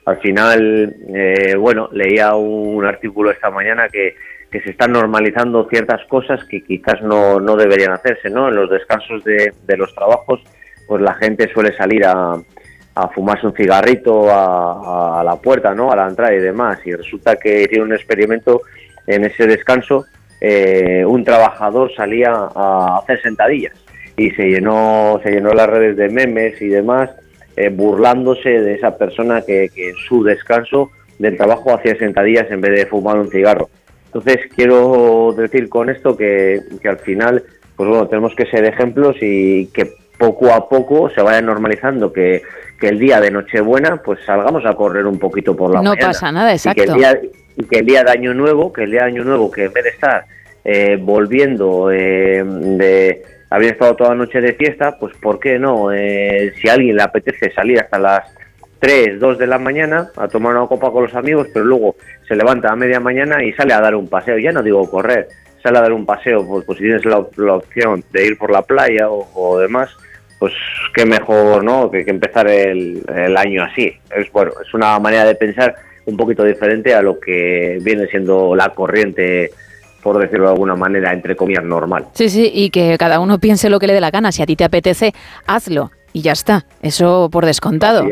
Al 0.06 0.20
final, 0.20 0.96
eh, 1.14 1.56
bueno, 1.56 1.90
leía 1.92 2.36
un 2.36 2.86
artículo 2.86 3.32
esta 3.32 3.50
mañana 3.50 3.88
que, 3.90 4.16
se 4.52 4.70
están 4.70 4.92
normalizando 4.92 5.68
ciertas 5.68 6.06
cosas 6.06 6.44
que 6.44 6.62
quizás 6.62 7.02
no, 7.02 7.40
no 7.40 7.56
deberían 7.56 7.92
hacerse, 7.92 8.30
¿no? 8.30 8.50
En 8.50 8.56
los 8.56 8.70
descansos 8.70 9.24
de, 9.24 9.52
de 9.66 9.78
los 9.78 9.96
trabajos, 9.96 10.42
pues 10.88 11.02
la 11.02 11.16
gente 11.16 11.52
suele 11.52 11.76
salir 11.76 12.06
a, 12.06 12.36
a 12.96 13.08
fumarse 13.10 13.48
un 13.48 13.56
cigarrito 13.56 14.30
a, 14.30 15.22
a, 15.22 15.24
la 15.24 15.38
puerta, 15.38 15.74
¿no? 15.74 15.92
A 15.92 15.96
la 15.96 16.08
entrada 16.08 16.34
y 16.34 16.40
demás. 16.40 16.80
Y 16.86 16.94
resulta 16.94 17.36
que 17.36 17.68
tiene 17.68 17.86
un 17.86 17.94
experimento 17.94 18.62
en 19.08 19.26
ese 19.26 19.48
descanso, 19.48 20.06
eh, 20.40 21.04
un 21.06 21.24
trabajador 21.24 21.94
salía 21.96 22.32
a 22.34 23.00
hacer 23.02 23.22
sentadillas 23.22 23.74
y 24.16 24.30
se 24.32 24.44
llenó, 24.44 25.20
se 25.24 25.32
llenó 25.32 25.52
las 25.52 25.70
redes 25.70 25.98
de 25.98 26.10
memes 26.10 26.62
y 26.62 26.68
demás, 26.68 27.10
eh, 27.56 27.70
burlándose 27.70 28.50
de 28.50 28.76
esa 28.76 28.98
persona 28.98 29.42
que, 29.42 29.70
que, 29.74 29.90
en 29.90 29.96
su 29.96 30.24
descanso 30.24 30.92
del 31.20 31.38
trabajo 31.38 31.74
hacía 31.74 31.98
sentadillas 31.98 32.50
en 32.52 32.62
vez 32.62 32.72
de 32.72 32.86
fumar 32.86 33.18
un 33.18 33.30
cigarro. 33.30 33.70
Entonces 34.06 34.40
quiero 34.56 35.34
decir 35.38 35.70
con 35.70 35.90
esto 35.90 36.16
que, 36.16 36.62
que 36.82 36.90
al 36.90 37.00
final, 37.00 37.44
pues 37.76 37.90
bueno, 37.90 38.08
tenemos 38.08 38.36
que 38.36 38.46
ser 38.46 38.66
ejemplos 38.66 39.16
y 39.22 39.68
que 39.68 39.94
poco 40.18 40.54
a 40.54 40.70
poco 40.70 41.10
se 41.10 41.22
vaya 41.22 41.42
normalizando 41.42 42.14
que, 42.14 42.42
que 42.80 42.90
el 42.90 43.00
día 43.00 43.20
de 43.20 43.32
Nochebuena 43.32 43.98
pues 43.98 44.20
salgamos 44.26 44.66
a 44.66 44.74
correr 44.74 45.06
un 45.06 45.20
poquito 45.20 45.56
por 45.56 45.72
la 45.72 45.82
no 45.82 45.92
mañana. 45.92 46.08
No 46.08 46.10
pasa 46.10 46.32
nada, 46.32 46.52
exacto. 46.52 46.84
Y 46.84 46.86
que, 46.86 46.92
el 46.92 46.98
día, 46.98 47.22
y 47.58 47.64
que 47.66 47.80
el 47.80 47.86
día 47.86 48.04
de 48.04 48.12
Año 48.12 48.34
Nuevo, 48.34 48.72
que 48.72 48.84
el 48.84 48.92
día 48.92 49.02
de 49.02 49.08
Año 49.08 49.24
Nuevo, 49.24 49.52
que 49.52 49.66
en 49.66 49.74
vez 49.74 49.84
de 49.84 49.90
estar 49.90 50.26
eh, 50.66 50.98
volviendo 51.00 51.92
eh, 51.92 52.44
de 52.44 53.24
haber 53.54 53.74
estado 53.74 53.96
toda 53.96 54.10
la 54.10 54.16
noche 54.16 54.42
de 54.42 54.54
fiesta, 54.54 54.98
pues 54.98 55.16
¿por 55.18 55.40
qué 55.40 55.60
no? 55.60 55.92
Eh, 55.92 56.54
si 56.60 56.68
a 56.68 56.74
alguien 56.74 56.96
le 56.96 57.04
apetece 57.04 57.52
salir 57.52 57.80
hasta 57.80 58.00
las 58.00 58.24
3, 58.80 59.20
2 59.20 59.38
de 59.38 59.46
la 59.46 59.60
mañana 59.60 60.10
a 60.18 60.28
tomar 60.28 60.56
una 60.56 60.66
copa 60.66 60.92
con 60.92 61.04
los 61.04 61.14
amigos, 61.14 61.50
pero 61.54 61.64
luego 61.64 61.96
se 62.28 62.36
levanta 62.36 62.72
a 62.72 62.76
media 62.76 63.00
mañana 63.00 63.44
y 63.44 63.54
sale 63.54 63.76
a 63.76 63.80
dar 63.80 63.94
un 63.94 64.08
paseo, 64.08 64.40
ya 64.40 64.52
no 64.52 64.64
digo 64.64 64.90
correr, 64.90 65.28
sale 65.62 65.78
a 65.78 65.82
dar 65.82 65.94
un 65.94 66.04
paseo, 66.04 66.44
pues, 66.48 66.66
pues 66.66 66.80
si 66.80 66.86
tienes 66.86 67.06
la, 67.06 67.24
la, 67.38 67.54
opción 67.54 68.04
de 68.12 68.26
ir 68.26 68.40
por 68.40 68.50
la 68.50 68.64
playa 68.64 69.08
o, 69.12 69.30
o 69.36 69.60
demás, 69.60 69.96
pues 70.40 70.54
qué 70.96 71.06
mejor 71.06 71.64
no 71.64 71.92
que, 71.92 72.04
que 72.04 72.10
empezar 72.10 72.48
el, 72.48 73.04
el, 73.16 73.38
año 73.38 73.64
así. 73.64 73.94
Es 74.18 74.32
bueno, 74.32 74.52
es 74.66 74.74
una 74.74 74.98
manera 74.98 75.26
de 75.26 75.36
pensar 75.36 75.76
un 76.08 76.18
poquito 76.18 76.44
diferente 76.44 76.96
a 76.96 77.04
lo 77.04 77.20
que 77.20 77.78
viene 77.84 78.08
siendo 78.08 78.56
la 78.56 78.70
corriente 78.70 79.52
por 80.04 80.20
decirlo 80.20 80.46
de 80.46 80.52
alguna 80.52 80.76
manera, 80.76 81.14
entre 81.14 81.36
comillas, 81.36 81.64
normal. 81.64 82.08
Sí, 82.14 82.30
sí, 82.30 82.52
y 82.54 82.70
que 82.70 82.98
cada 82.98 83.20
uno 83.20 83.40
piense 83.40 83.70
lo 83.70 83.80
que 83.80 83.88
le 83.88 83.94
dé 83.94 84.02
la 84.02 84.12
gana. 84.12 84.32
Si 84.32 84.42
a 84.42 84.46
ti 84.46 84.56
te 84.56 84.64
apetece, 84.64 85.14
hazlo 85.48 85.92
y 86.12 86.22
ya 86.22 86.34
está. 86.34 86.66
Eso 86.82 87.30
por 87.32 87.46
descontado. 87.46 88.06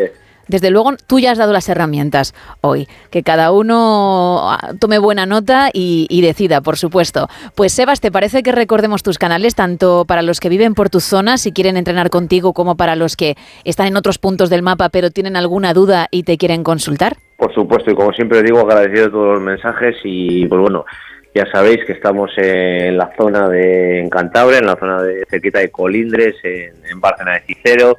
Desde 0.47 0.69
luego, 0.69 0.91
tú 1.07 1.19
ya 1.19 1.31
has 1.31 1.37
dado 1.37 1.53
las 1.53 1.69
herramientas 1.69 2.33
hoy. 2.59 2.87
Que 3.09 3.23
cada 3.23 3.53
uno 3.53 4.51
ah, 4.51 4.73
tome 4.79 4.99
buena 4.99 5.25
nota 5.25 5.69
y, 5.71 6.07
y, 6.09 6.21
decida, 6.21 6.59
por 6.59 6.75
supuesto. 6.77 7.29
Pues, 7.55 7.71
Sebas, 7.71 8.01
¿te 8.01 8.11
parece 8.11 8.43
que 8.43 8.51
recordemos 8.51 9.01
tus 9.01 9.17
canales, 9.17 9.55
tanto 9.55 10.03
para 10.05 10.21
los 10.23 10.41
que 10.41 10.49
viven 10.49 10.73
por 10.73 10.89
tu 10.89 10.99
zona, 10.99 11.37
si 11.37 11.53
quieren 11.53 11.77
entrenar 11.77 12.09
contigo, 12.09 12.51
como 12.51 12.75
para 12.75 12.97
los 12.97 13.15
que 13.15 13.35
están 13.63 13.87
en 13.87 13.95
otros 13.95 14.17
puntos 14.17 14.49
del 14.49 14.61
mapa, 14.61 14.89
pero 14.89 15.09
tienen 15.09 15.37
alguna 15.37 15.73
duda 15.73 16.07
y 16.11 16.23
te 16.23 16.37
quieren 16.37 16.63
consultar? 16.63 17.15
Por 17.37 17.53
supuesto, 17.53 17.89
y 17.89 17.95
como 17.95 18.11
siempre 18.11 18.43
digo, 18.43 18.59
agradecido 18.59 19.05
de 19.05 19.11
todos 19.11 19.33
los 19.35 19.41
mensajes 19.41 19.95
y, 20.03 20.45
pues 20.47 20.59
bueno, 20.59 20.85
ya 21.33 21.45
sabéis 21.51 21.85
que 21.85 21.93
estamos 21.93 22.31
en 22.37 22.97
la 22.97 23.13
zona 23.15 23.47
de 23.47 23.99
en 23.99 24.09
Cantabria, 24.09 24.59
en 24.59 24.65
la 24.65 24.75
zona 24.75 25.01
de 25.01 25.25
cerquita 25.29 25.59
de 25.59 25.71
Colindres, 25.71 26.35
en, 26.43 26.73
en 26.89 26.99
de 26.99 27.41
Cicero, 27.47 27.97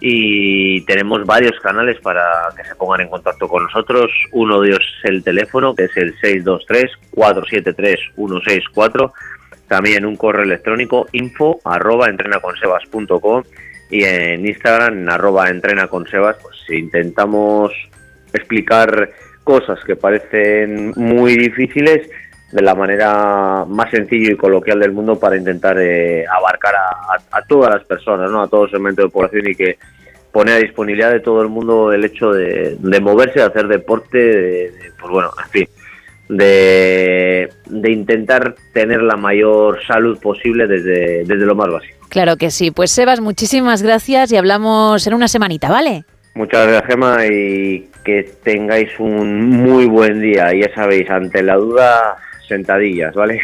y 0.00 0.80
tenemos 0.86 1.24
varios 1.24 1.60
canales 1.60 2.00
para 2.00 2.48
que 2.56 2.64
se 2.64 2.74
pongan 2.74 3.02
en 3.02 3.08
contacto 3.08 3.46
con 3.46 3.62
nosotros. 3.64 4.10
Uno 4.32 4.60
de 4.60 4.70
ellos 4.70 4.82
es 4.98 5.04
el 5.10 5.22
teléfono, 5.22 5.74
que 5.74 5.84
es 5.84 5.96
el 5.96 6.16
623-473-164. 7.14 9.12
También 9.68 10.04
un 10.04 10.16
correo 10.16 10.42
electrónico 10.42 11.06
info 11.12 11.60
arroba 11.64 12.08
entrenaconsebas.com 12.08 13.44
y 13.90 14.04
en 14.04 14.44
Instagram 14.44 14.98
en 14.98 15.08
arroba 15.10 15.50
entrenaconsebas 15.50 16.36
pues 16.42 16.56
intentamos 16.70 17.72
explicar 18.32 19.10
cosas 19.44 19.78
que 19.84 19.94
parecen 19.96 20.92
muy 20.96 21.36
difíciles 21.36 22.08
de 22.52 22.62
la 22.62 22.74
manera 22.74 23.64
más 23.66 23.90
sencilla 23.90 24.32
y 24.32 24.36
coloquial 24.36 24.78
del 24.78 24.92
mundo 24.92 25.18
para 25.18 25.36
intentar 25.36 25.78
eh, 25.80 26.24
abarcar 26.26 26.74
a, 26.74 26.88
a, 26.88 27.38
a, 27.38 27.42
todas 27.42 27.74
las 27.74 27.84
personas, 27.84 28.30
¿no? 28.30 28.42
a 28.42 28.48
todo 28.48 28.68
segmento 28.68 29.02
de 29.02 29.08
población 29.08 29.48
y 29.48 29.54
que 29.54 29.78
pone 30.30 30.52
a 30.52 30.56
disponibilidad 30.56 31.10
de 31.10 31.20
todo 31.20 31.42
el 31.42 31.48
mundo 31.48 31.92
el 31.92 32.04
hecho 32.04 32.30
de, 32.30 32.76
de 32.78 33.00
moverse, 33.00 33.40
de 33.40 33.46
hacer 33.46 33.68
deporte, 33.68 34.18
de, 34.18 34.70
de, 34.70 34.92
pues 35.00 35.12
bueno, 35.12 35.30
en 35.42 35.50
fin, 35.50 35.68
de, 36.28 37.50
de, 37.66 37.90
intentar 37.90 38.54
tener 38.72 39.02
la 39.02 39.16
mayor 39.16 39.78
salud 39.86 40.18
posible 40.18 40.66
desde, 40.66 41.24
desde 41.24 41.46
lo 41.46 41.54
más 41.54 41.70
básico. 41.70 42.06
Claro 42.08 42.36
que 42.36 42.50
sí. 42.50 42.70
Pues 42.70 42.90
Sebas, 42.90 43.20
muchísimas 43.20 43.82
gracias 43.82 44.32
y 44.32 44.36
hablamos 44.36 45.06
en 45.06 45.14
una 45.14 45.28
semanita, 45.28 45.70
¿vale? 45.70 46.04
Muchas 46.34 46.66
gracias, 46.66 46.86
Gema, 46.86 47.26
y 47.26 47.88
que 48.04 48.30
tengáis 48.42 48.90
un 48.98 49.50
muy 49.50 49.86
buen 49.86 50.20
día. 50.20 50.52
Ya 50.54 50.74
sabéis, 50.74 51.08
ante 51.10 51.42
la 51.42 51.56
duda, 51.56 52.16
sentadillas, 52.52 53.14
¿vale? 53.14 53.40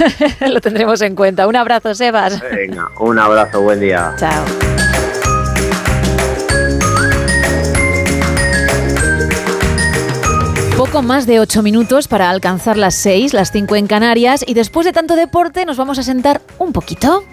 Lo 0.48 0.60
tendremos 0.60 1.02
en 1.02 1.14
cuenta. 1.14 1.46
Un 1.46 1.56
abrazo, 1.56 1.94
Sebas. 1.94 2.40
Venga, 2.50 2.88
un 3.00 3.18
abrazo, 3.18 3.60
buen 3.60 3.80
día. 3.80 4.14
Chao. 4.18 4.44
Poco 10.76 11.02
más 11.02 11.26
de 11.26 11.40
ocho 11.40 11.62
minutos 11.62 12.08
para 12.08 12.30
alcanzar 12.30 12.76
las 12.76 12.94
seis, 12.94 13.34
las 13.34 13.50
cinco 13.50 13.76
en 13.76 13.86
Canarias, 13.86 14.44
y 14.46 14.54
después 14.54 14.86
de 14.86 14.92
tanto 14.92 15.16
deporte 15.16 15.64
nos 15.64 15.76
vamos 15.76 15.98
a 15.98 16.02
sentar 16.02 16.40
un 16.58 16.72
poquito. 16.72 17.24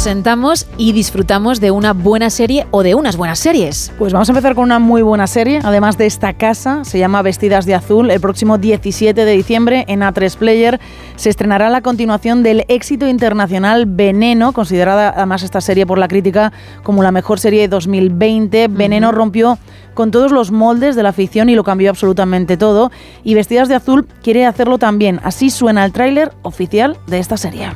Sentamos 0.00 0.66
y 0.78 0.92
disfrutamos 0.92 1.60
de 1.60 1.70
una 1.70 1.92
buena 1.92 2.30
serie 2.30 2.66
o 2.70 2.82
de 2.82 2.94
unas 2.94 3.18
buenas 3.18 3.38
series. 3.38 3.92
Pues 3.98 4.14
vamos 4.14 4.30
a 4.30 4.32
empezar 4.32 4.54
con 4.54 4.64
una 4.64 4.78
muy 4.78 5.02
buena 5.02 5.26
serie, 5.26 5.60
además 5.62 5.98
de 5.98 6.06
esta 6.06 6.32
casa, 6.32 6.86
se 6.86 6.98
llama 6.98 7.20
Vestidas 7.20 7.66
de 7.66 7.74
Azul. 7.74 8.10
El 8.10 8.18
próximo 8.18 8.56
17 8.56 9.26
de 9.26 9.32
diciembre 9.32 9.84
en 9.88 10.00
A3 10.00 10.36
Player 10.36 10.80
se 11.16 11.28
estrenará 11.28 11.68
la 11.68 11.82
continuación 11.82 12.42
del 12.42 12.64
éxito 12.68 13.06
internacional 13.06 13.84
Veneno, 13.84 14.52
considerada 14.52 15.12
además 15.14 15.42
esta 15.42 15.60
serie 15.60 15.84
por 15.84 15.98
la 15.98 16.08
crítica 16.08 16.50
como 16.82 17.02
la 17.02 17.12
mejor 17.12 17.38
serie 17.38 17.60
de 17.60 17.68
2020. 17.68 18.68
Veneno 18.68 19.12
rompió 19.12 19.58
con 19.92 20.10
todos 20.10 20.32
los 20.32 20.50
moldes 20.50 20.96
de 20.96 21.02
la 21.02 21.12
ficción 21.12 21.50
y 21.50 21.54
lo 21.54 21.62
cambió 21.62 21.90
absolutamente 21.90 22.56
todo. 22.56 22.90
Y 23.22 23.34
Vestidas 23.34 23.68
de 23.68 23.74
Azul 23.74 24.06
quiere 24.22 24.46
hacerlo 24.46 24.78
también. 24.78 25.20
Así 25.24 25.50
suena 25.50 25.84
el 25.84 25.92
tráiler 25.92 26.32
oficial 26.42 26.96
de 27.06 27.18
esta 27.18 27.36
serie. 27.36 27.68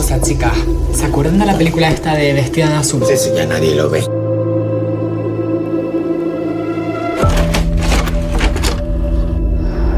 Cosa, 0.00 0.18
chica. 0.18 0.50
¿Se 0.94 1.04
acuerdan 1.04 1.38
de 1.38 1.44
la 1.44 1.58
película 1.58 1.90
esta 1.90 2.14
de 2.14 2.32
Vestida 2.32 2.70
de 2.70 2.76
Azul? 2.76 3.04
Sí, 3.06 3.18
sí, 3.18 3.28
ya 3.36 3.44
nadie 3.44 3.74
lo 3.74 3.90
ve. 3.90 4.02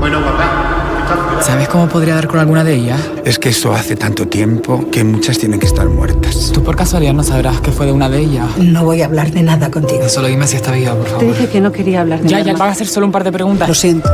Bueno, 0.01 0.21
papá. 0.25 1.41
¿Sabes 1.43 1.69
cómo 1.69 1.89
podría 1.89 2.15
dar 2.15 2.29
con 2.29 2.41
alguna 2.41 2.65
de 2.65 2.75
ellas? 2.75 3.01
Es 3.25 3.39
que 3.39 3.49
esto 3.51 3.73
hace 3.73 3.97
tanto 3.97 4.27
tiempo 4.29 4.89
que 4.91 5.05
muchas 5.05 5.39
tienen 5.39 5.59
que 5.61 5.67
estar 5.67 5.89
muertas. 5.89 6.51
¿Tú 6.53 6.63
por 6.63 6.77
casualidad 6.77 7.13
no 7.15 7.23
sabrás 7.23 7.61
que 7.61 7.71
fue 7.73 7.87
de 7.87 7.93
una 7.93 8.09
de 8.09 8.21
ellas? 8.21 8.47
No 8.59 8.85
voy 8.85 9.03
a 9.03 9.07
hablar 9.07 9.31
de 9.31 9.43
nada 9.43 9.71
contigo. 9.71 10.09
Solo 10.09 10.29
dime 10.29 10.47
si 10.47 10.57
está 10.57 10.73
viva, 10.73 10.95
por 10.95 11.07
favor. 11.07 11.21
Te 11.21 11.27
dije 11.27 11.49
que 11.49 11.61
no 11.61 11.73
quería 11.73 12.01
hablar 12.01 12.21
de 12.21 12.29
Ya, 12.29 12.39
nada. 12.39 12.53
ya, 12.53 12.59
van 12.59 12.69
a 12.69 12.73
hacer 12.73 12.87
solo 12.87 13.07
un 13.07 13.13
par 13.13 13.25
de 13.25 13.33
preguntas. 13.33 13.69
Lo 13.69 13.75
siento. 13.75 14.09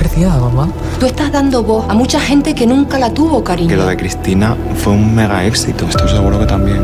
Estoy 0.00 0.08
perdida, 0.08 0.38
mamá. 0.38 0.68
Tú 0.98 1.06
estás 1.06 1.30
dando 1.30 1.62
voz 1.62 1.84
a 1.88 1.94
mucha 1.94 2.20
gente 2.20 2.54
que 2.54 2.66
nunca 2.66 2.98
la 2.98 3.12
tuvo, 3.12 3.44
cariño. 3.44 3.68
Que 3.68 3.76
lo 3.76 3.86
de 3.86 3.96
Cristina 3.96 4.56
fue 4.76 4.94
un 4.94 5.14
mega 5.14 5.44
éxito, 5.44 5.86
estoy 5.86 6.08
seguro 6.08 6.38
que 6.38 6.46
también. 6.46 6.82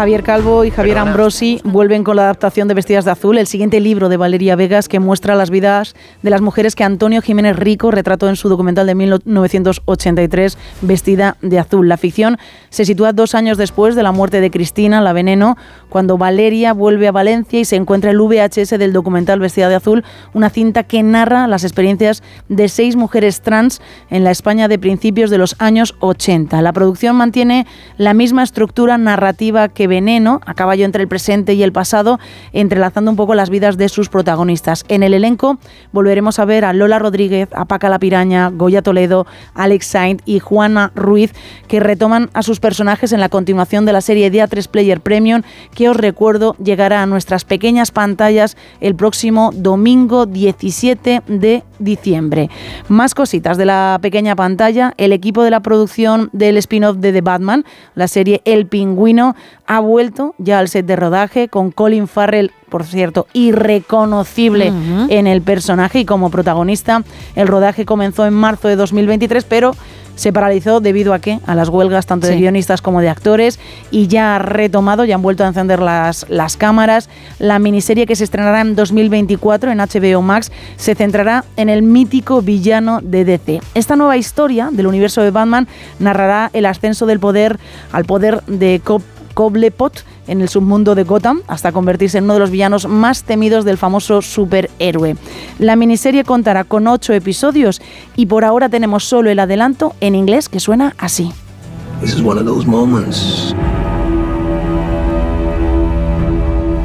Javier 0.00 0.22
Calvo 0.22 0.64
y 0.64 0.70
Javier 0.70 0.96
Ambrosi 0.96 1.60
vuelven 1.62 2.04
con 2.04 2.16
la 2.16 2.22
adaptación 2.22 2.68
de 2.68 2.74
Vestidas 2.74 3.04
de 3.04 3.10
Azul, 3.10 3.36
el 3.36 3.46
siguiente 3.46 3.80
libro 3.80 4.08
de 4.08 4.16
Valeria 4.16 4.56
Vegas 4.56 4.88
que 4.88 4.98
muestra 4.98 5.34
las 5.34 5.50
vidas 5.50 5.94
de 6.22 6.30
las 6.30 6.40
mujeres 6.40 6.74
que 6.74 6.84
Antonio 6.84 7.20
Jiménez 7.20 7.56
Rico 7.56 7.90
retrató 7.90 8.28
en 8.30 8.36
su 8.36 8.48
documental 8.48 8.86
de 8.86 8.94
1983, 8.94 10.56
Vestida 10.80 11.36
de 11.42 11.58
Azul. 11.58 11.86
La 11.86 11.98
ficción 11.98 12.38
se 12.70 12.86
sitúa 12.86 13.12
dos 13.12 13.34
años 13.34 13.58
después 13.58 13.94
de 13.94 14.02
la 14.02 14.12
muerte 14.12 14.40
de 14.40 14.50
Cristina, 14.50 15.02
la 15.02 15.12
veneno, 15.12 15.58
cuando 15.90 16.16
Valeria 16.16 16.72
vuelve 16.72 17.08
a 17.08 17.12
Valencia 17.12 17.60
y 17.60 17.64
se 17.66 17.76
encuentra 17.76 18.10
el 18.10 18.18
VHS 18.18 18.70
del 18.78 18.94
documental 18.94 19.40
Vestida 19.40 19.68
de 19.68 19.74
Azul, 19.74 20.04
una 20.32 20.48
cinta 20.48 20.84
que 20.84 21.02
narra 21.02 21.46
las 21.46 21.64
experiencias 21.64 22.22
de 22.48 22.68
seis 22.68 22.96
mujeres 22.96 23.42
trans 23.42 23.82
en 24.08 24.24
la 24.24 24.30
España 24.30 24.68
de 24.68 24.78
principios 24.78 25.28
de 25.28 25.38
los 25.38 25.56
años 25.58 25.96
80. 26.00 26.62
La 26.62 26.72
producción 26.72 27.16
mantiene 27.16 27.66
la 27.98 28.14
misma 28.14 28.42
estructura 28.42 28.96
narrativa 28.96 29.68
que 29.68 29.86
Veneno, 29.86 30.40
a 30.46 30.54
caballo 30.54 30.84
entre 30.84 31.02
el 31.02 31.08
presente 31.08 31.54
y 31.54 31.62
el 31.62 31.72
pasado, 31.72 32.18
entrelazando 32.52 33.10
un 33.10 33.16
poco 33.16 33.34
las 33.34 33.50
vidas 33.50 33.76
de 33.76 33.88
sus 33.88 34.08
protagonistas. 34.08 34.84
En 34.88 35.02
el 35.02 35.12
elenco 35.12 35.58
volveremos 35.92 36.38
a 36.38 36.44
ver 36.44 36.64
a 36.64 36.72
Lola 36.72 36.98
Rodríguez, 36.98 37.48
a 37.52 37.64
Paca 37.64 37.88
la 37.88 37.98
Piraña, 37.98 38.50
Goya 38.50 38.82
Toledo, 38.82 39.26
Alex 39.54 39.86
Saint 39.86 40.22
y 40.24 40.38
Juana 40.38 40.92
Ruiz, 40.94 41.32
que 41.68 41.80
retoman 41.80 42.30
a 42.32 42.42
sus 42.42 42.60
personajes 42.60 43.12
en 43.12 43.20
la 43.20 43.28
continuación 43.28 43.84
de 43.84 43.92
la 43.92 44.00
serie 44.00 44.30
de 44.30 44.38
A3 44.38 44.68
Player 44.68 45.00
Premium, 45.00 45.42
que 45.80 45.88
os 45.88 45.96
recuerdo 45.96 46.56
llegará 46.62 47.00
a 47.00 47.06
nuestras 47.06 47.46
pequeñas 47.46 47.90
pantallas 47.90 48.54
el 48.82 48.94
próximo 48.94 49.50
domingo 49.54 50.26
17 50.26 51.22
de 51.26 51.62
diciembre. 51.78 52.50
Más 52.88 53.14
cositas 53.14 53.56
de 53.56 53.64
la 53.64 53.98
pequeña 54.02 54.36
pantalla. 54.36 54.92
El 54.98 55.14
equipo 55.14 55.42
de 55.42 55.50
la 55.50 55.60
producción 55.60 56.28
del 56.34 56.58
spin-off 56.58 56.98
de 56.98 57.14
The 57.14 57.22
Batman, 57.22 57.64
la 57.94 58.08
serie 58.08 58.42
El 58.44 58.66
Pingüino, 58.66 59.34
ha 59.66 59.80
vuelto 59.80 60.34
ya 60.36 60.58
al 60.58 60.68
set 60.68 60.84
de 60.84 60.96
rodaje 60.96 61.48
con 61.48 61.70
Colin 61.70 62.08
Farrell, 62.08 62.52
por 62.68 62.84
cierto, 62.84 63.26
irreconocible 63.32 64.74
en 65.08 65.26
el 65.26 65.40
personaje 65.40 66.00
y 66.00 66.04
como 66.04 66.30
protagonista. 66.30 67.04
El 67.34 67.48
rodaje 67.48 67.86
comenzó 67.86 68.26
en 68.26 68.34
marzo 68.34 68.68
de 68.68 68.76
2023, 68.76 69.44
pero 69.44 69.74
se 70.20 70.34
paralizó 70.34 70.80
debido 70.80 71.14
a 71.14 71.18
qué? 71.18 71.40
A 71.46 71.54
las 71.54 71.70
huelgas 71.70 72.04
tanto 72.04 72.26
de 72.26 72.36
guionistas 72.36 72.82
como 72.82 73.00
de 73.00 73.08
actores 73.08 73.58
y 73.90 74.06
ya 74.06 74.36
ha 74.36 74.38
retomado, 74.38 75.06
ya 75.06 75.14
han 75.14 75.22
vuelto 75.22 75.44
a 75.44 75.46
encender 75.46 75.80
las, 75.80 76.26
las 76.28 76.58
cámaras. 76.58 77.08
La 77.38 77.58
miniserie 77.58 78.04
que 78.04 78.14
se 78.14 78.24
estrenará 78.24 78.60
en 78.60 78.76
2024 78.76 79.70
en 79.70 79.78
HBO 79.78 80.20
Max 80.20 80.52
se 80.76 80.94
centrará 80.94 81.46
en 81.56 81.70
el 81.70 81.82
mítico 81.82 82.42
villano 82.42 83.00
de 83.02 83.24
DC. 83.24 83.62
Esta 83.74 83.96
nueva 83.96 84.18
historia 84.18 84.68
del 84.70 84.88
universo 84.88 85.22
de 85.22 85.30
Batman 85.30 85.66
narrará 85.98 86.50
el 86.52 86.66
ascenso 86.66 87.06
del 87.06 87.18
poder 87.18 87.58
al 87.90 88.04
poder 88.04 88.42
de 88.44 88.82
Cobb 88.84 89.02
Cobblepot 89.32 90.04
en 90.30 90.40
el 90.40 90.48
submundo 90.48 90.94
de 90.94 91.02
Gotham 91.02 91.40
hasta 91.48 91.72
convertirse 91.72 92.18
en 92.18 92.24
uno 92.24 92.34
de 92.34 92.40
los 92.40 92.50
villanos 92.50 92.86
más 92.88 93.24
temidos 93.24 93.64
del 93.64 93.76
famoso 93.76 94.22
superhéroe. 94.22 95.16
La 95.58 95.74
miniserie 95.76 96.24
contará 96.24 96.64
con 96.64 96.86
ocho 96.86 97.12
episodios 97.12 97.82
y 98.16 98.26
por 98.26 98.44
ahora 98.44 98.68
tenemos 98.68 99.04
solo 99.04 99.28
el 99.30 99.40
adelanto 99.40 99.94
en 100.00 100.14
inglés 100.14 100.48
que 100.48 100.60
suena 100.60 100.94
así. 100.98 101.32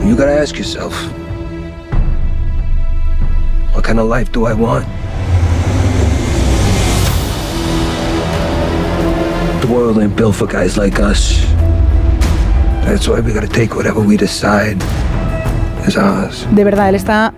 You 0.05 0.15
gotta 0.15 0.39
ask 0.39 0.55
yourself, 0.55 0.93
what 3.73 3.83
kind 3.83 3.99
of 3.99 4.07
life 4.07 4.31
do 4.31 4.45
I 4.45 4.53
want? 4.53 4.85
The 9.61 9.67
world. 9.67 9.97
De 16.51 16.63
verdad, 16.63 16.89
él 16.89 16.95
está 16.95 17.33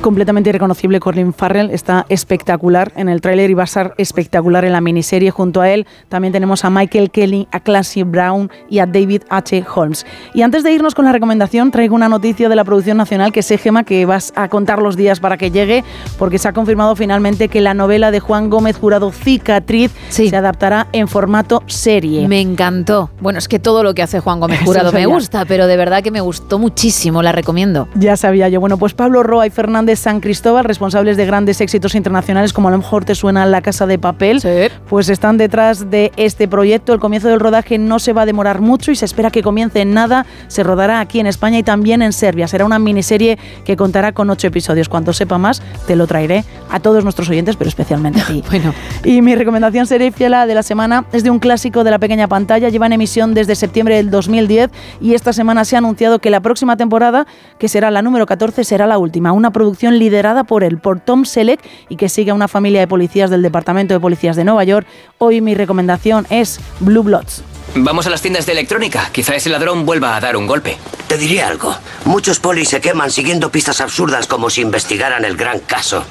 completamente 0.00 0.50
irreconocible. 0.50 1.00
Colin 1.00 1.32
Farrell 1.32 1.70
está 1.70 2.06
espectacular 2.08 2.92
en 2.96 3.08
el 3.08 3.20
tráiler 3.20 3.50
y 3.50 3.54
va 3.54 3.64
a 3.64 3.66
ser 3.66 3.94
espectacular 3.98 4.64
en 4.64 4.72
la 4.72 4.80
miniserie. 4.80 5.30
Junto 5.30 5.60
a 5.60 5.70
él 5.70 5.86
también 6.08 6.32
tenemos 6.32 6.64
a 6.64 6.70
Michael 6.70 7.10
Kelly, 7.10 7.48
a 7.52 7.60
Clancy 7.60 8.02
Brown 8.02 8.50
y 8.68 8.78
a 8.78 8.86
David 8.86 9.22
H. 9.28 9.64
Holmes. 9.74 10.06
Y 10.34 10.42
antes 10.42 10.62
de 10.62 10.72
irnos 10.72 10.94
con 10.94 11.04
la 11.04 11.12
recomendación, 11.12 11.70
traigo 11.70 11.94
una 11.94 12.08
noticia 12.08 12.48
de 12.48 12.56
la 12.56 12.64
producción 12.64 12.96
nacional 12.96 13.32
que 13.32 13.42
sé, 13.42 13.58
Gema, 13.58 13.84
que 13.84 14.06
vas 14.06 14.32
a 14.36 14.48
contar 14.48 14.80
los 14.80 14.96
días 14.96 15.20
para 15.20 15.36
que 15.36 15.50
llegue, 15.50 15.84
porque 16.18 16.38
se 16.38 16.48
ha 16.48 16.52
confirmado 16.52 16.96
finalmente 16.96 17.48
que 17.48 17.60
la 17.60 17.74
novela 17.74 18.10
de 18.10 18.20
Juan 18.20 18.50
Gómez 18.50 18.76
Jurado 18.76 19.12
Cicatriz 19.12 19.92
se 20.08 20.36
adaptará 20.36 20.88
en 20.92 21.08
formato 21.08 21.62
serie. 21.66 22.28
Me 22.28 22.40
encantó. 22.40 23.10
Bueno, 23.20 23.38
es 23.38 23.48
que 23.48 23.58
todo 23.58 23.82
lo 23.82 23.94
que 23.94 24.02
hace 24.02 24.20
Juan 24.20 24.40
Gómez 24.40 24.60
Jurado 24.64 24.92
me 24.92 25.06
gusta, 25.06 25.44
pero 25.44 25.66
de 25.66 25.76
verdad 25.76 26.02
que 26.02 26.10
me 26.10 26.20
gustó 26.20 26.58
muchísimo, 26.58 27.22
la 27.22 27.32
recomiendo. 27.32 27.88
Ya 27.94 28.16
sabía 28.16 28.48
yo. 28.48 28.60
Bueno, 28.60 28.78
pues 28.78 28.94
Pablo 28.94 29.22
Roa 29.22 29.46
y 29.46 29.50
Fernández 29.86 30.00
San 30.00 30.20
Cristóbal, 30.20 30.64
responsables 30.64 31.16
de 31.16 31.26
grandes 31.26 31.60
éxitos 31.60 31.94
internacionales, 31.94 32.52
como 32.52 32.66
a 32.66 32.70
lo 32.72 32.78
mejor 32.78 33.04
te 33.04 33.14
suena 33.14 33.46
La 33.46 33.62
Casa 33.62 33.86
de 33.86 34.00
Papel, 34.00 34.42
pues 34.88 35.08
están 35.08 35.36
detrás 35.36 35.90
de 35.90 36.10
este 36.16 36.48
proyecto. 36.48 36.92
El 36.92 36.98
comienzo 36.98 37.28
del 37.28 37.38
rodaje 37.38 37.78
no 37.78 38.00
se 38.00 38.12
va 38.12 38.22
a 38.22 38.26
demorar 38.26 38.60
mucho 38.60 38.90
y 38.90 38.96
se 38.96 39.04
espera 39.04 39.30
que 39.30 39.44
comience 39.44 39.80
en 39.80 39.94
nada. 39.94 40.26
Se 40.48 40.64
rodará 40.64 40.98
aquí 40.98 41.20
en 41.20 41.28
España 41.28 41.58
y 41.58 41.62
también 41.62 42.02
en 42.02 42.12
Serbia. 42.12 42.48
Será 42.48 42.64
una 42.64 42.80
miniserie 42.80 43.38
que 43.64 43.76
contará 43.76 44.10
con 44.10 44.28
ocho 44.28 44.48
episodios. 44.48 44.88
Cuando 44.88 45.12
sepa 45.12 45.38
más, 45.38 45.62
te 45.86 45.94
lo 45.94 46.08
traeré 46.08 46.44
a 46.68 46.80
todos 46.80 47.04
nuestros 47.04 47.28
oyentes, 47.28 47.54
pero 47.54 47.68
especialmente 47.68 48.20
a 48.20 48.26
ti. 48.26 48.42
bueno. 48.50 48.74
Y 49.04 49.22
mi 49.22 49.36
recomendación 49.36 49.86
serie 49.86 50.10
fiela 50.10 50.46
de 50.46 50.54
la 50.56 50.64
semana 50.64 51.04
es 51.12 51.22
de 51.22 51.30
un 51.30 51.38
clásico 51.38 51.84
de 51.84 51.92
la 51.92 52.00
pequeña 52.00 52.26
pantalla. 52.26 52.70
Lleva 52.70 52.86
en 52.86 52.94
emisión 52.94 53.34
desde 53.34 53.54
septiembre 53.54 53.94
del 53.94 54.10
2010 54.10 54.68
y 55.00 55.14
esta 55.14 55.32
semana 55.32 55.64
se 55.64 55.76
ha 55.76 55.78
anunciado 55.78 56.18
que 56.18 56.30
la 56.30 56.40
próxima 56.40 56.76
temporada, 56.76 57.28
que 57.60 57.68
será 57.68 57.92
la 57.92 58.02
número 58.02 58.26
14, 58.26 58.64
será 58.64 58.88
la 58.88 58.98
última. 58.98 59.30
Una 59.30 59.52
producción 59.52 59.75
liderada 59.82 60.44
por 60.44 60.64
él, 60.64 60.78
por 60.78 61.00
Tom 61.00 61.24
Selleck 61.24 61.60
y 61.88 61.96
que 61.96 62.08
sigue 62.08 62.30
a 62.30 62.34
una 62.34 62.48
familia 62.48 62.80
de 62.80 62.88
policías 62.88 63.30
del 63.30 63.42
Departamento 63.42 63.94
de 63.94 64.00
Policías 64.00 64.36
de 64.36 64.44
Nueva 64.44 64.64
York. 64.64 64.86
Hoy 65.18 65.40
mi 65.40 65.54
recomendación 65.54 66.26
es 66.30 66.60
Blue 66.80 67.02
Bloods. 67.02 67.42
Vamos 67.74 68.06
a 68.06 68.10
las 68.10 68.22
tiendas 68.22 68.46
de 68.46 68.52
electrónica. 68.52 69.10
Quizá 69.12 69.34
ese 69.34 69.50
ladrón 69.50 69.84
vuelva 69.84 70.16
a 70.16 70.20
dar 70.20 70.36
un 70.36 70.46
golpe. 70.46 70.76
Te 71.08 71.18
diré 71.18 71.42
algo. 71.42 71.76
Muchos 72.04 72.40
polis 72.40 72.68
se 72.70 72.80
queman 72.80 73.10
siguiendo 73.10 73.50
pistas 73.50 73.80
absurdas 73.80 74.26
como 74.26 74.48
si 74.48 74.62
investigaran 74.62 75.24
el 75.24 75.36
gran 75.36 75.60
caso. 75.60 76.04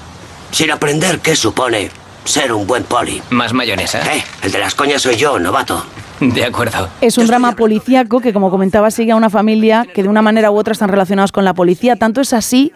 Sin 0.51 0.70
aprender 0.72 1.20
qué 1.20 1.36
supone 1.36 1.89
ser 2.24 2.53
un 2.53 2.68
buen 2.68 2.84
poli. 2.84 3.22
Más 3.30 3.53
mayonesa. 3.53 4.01
Eh, 4.13 4.24
el 4.43 4.51
de 4.51 4.59
las 4.59 4.76
coñas 4.76 5.01
soy 5.01 5.16
yo, 5.16 5.39
novato. 5.39 5.86
De 6.20 6.45
acuerdo. 6.45 6.89
Es 7.01 7.18
un 7.18 7.28
drama 7.28 7.55
policíaco 7.55 8.20
que, 8.20 8.32
como 8.32 8.49
comentaba, 8.49 8.89
sigue 8.91 9.11
a 9.11 9.16
una 9.16 9.30
familia 9.30 9.86
que 9.93 10.03
de 10.03 10.09
una 10.09 10.22
manera 10.22 10.51
u 10.51 10.57
otra 10.57 10.72
están 10.72 10.89
relacionados 10.89 11.32
con 11.32 11.45
la 11.45 11.53
policía. 11.53 11.95
Tanto 11.95 12.22
es 12.22 12.34
así 12.34 12.74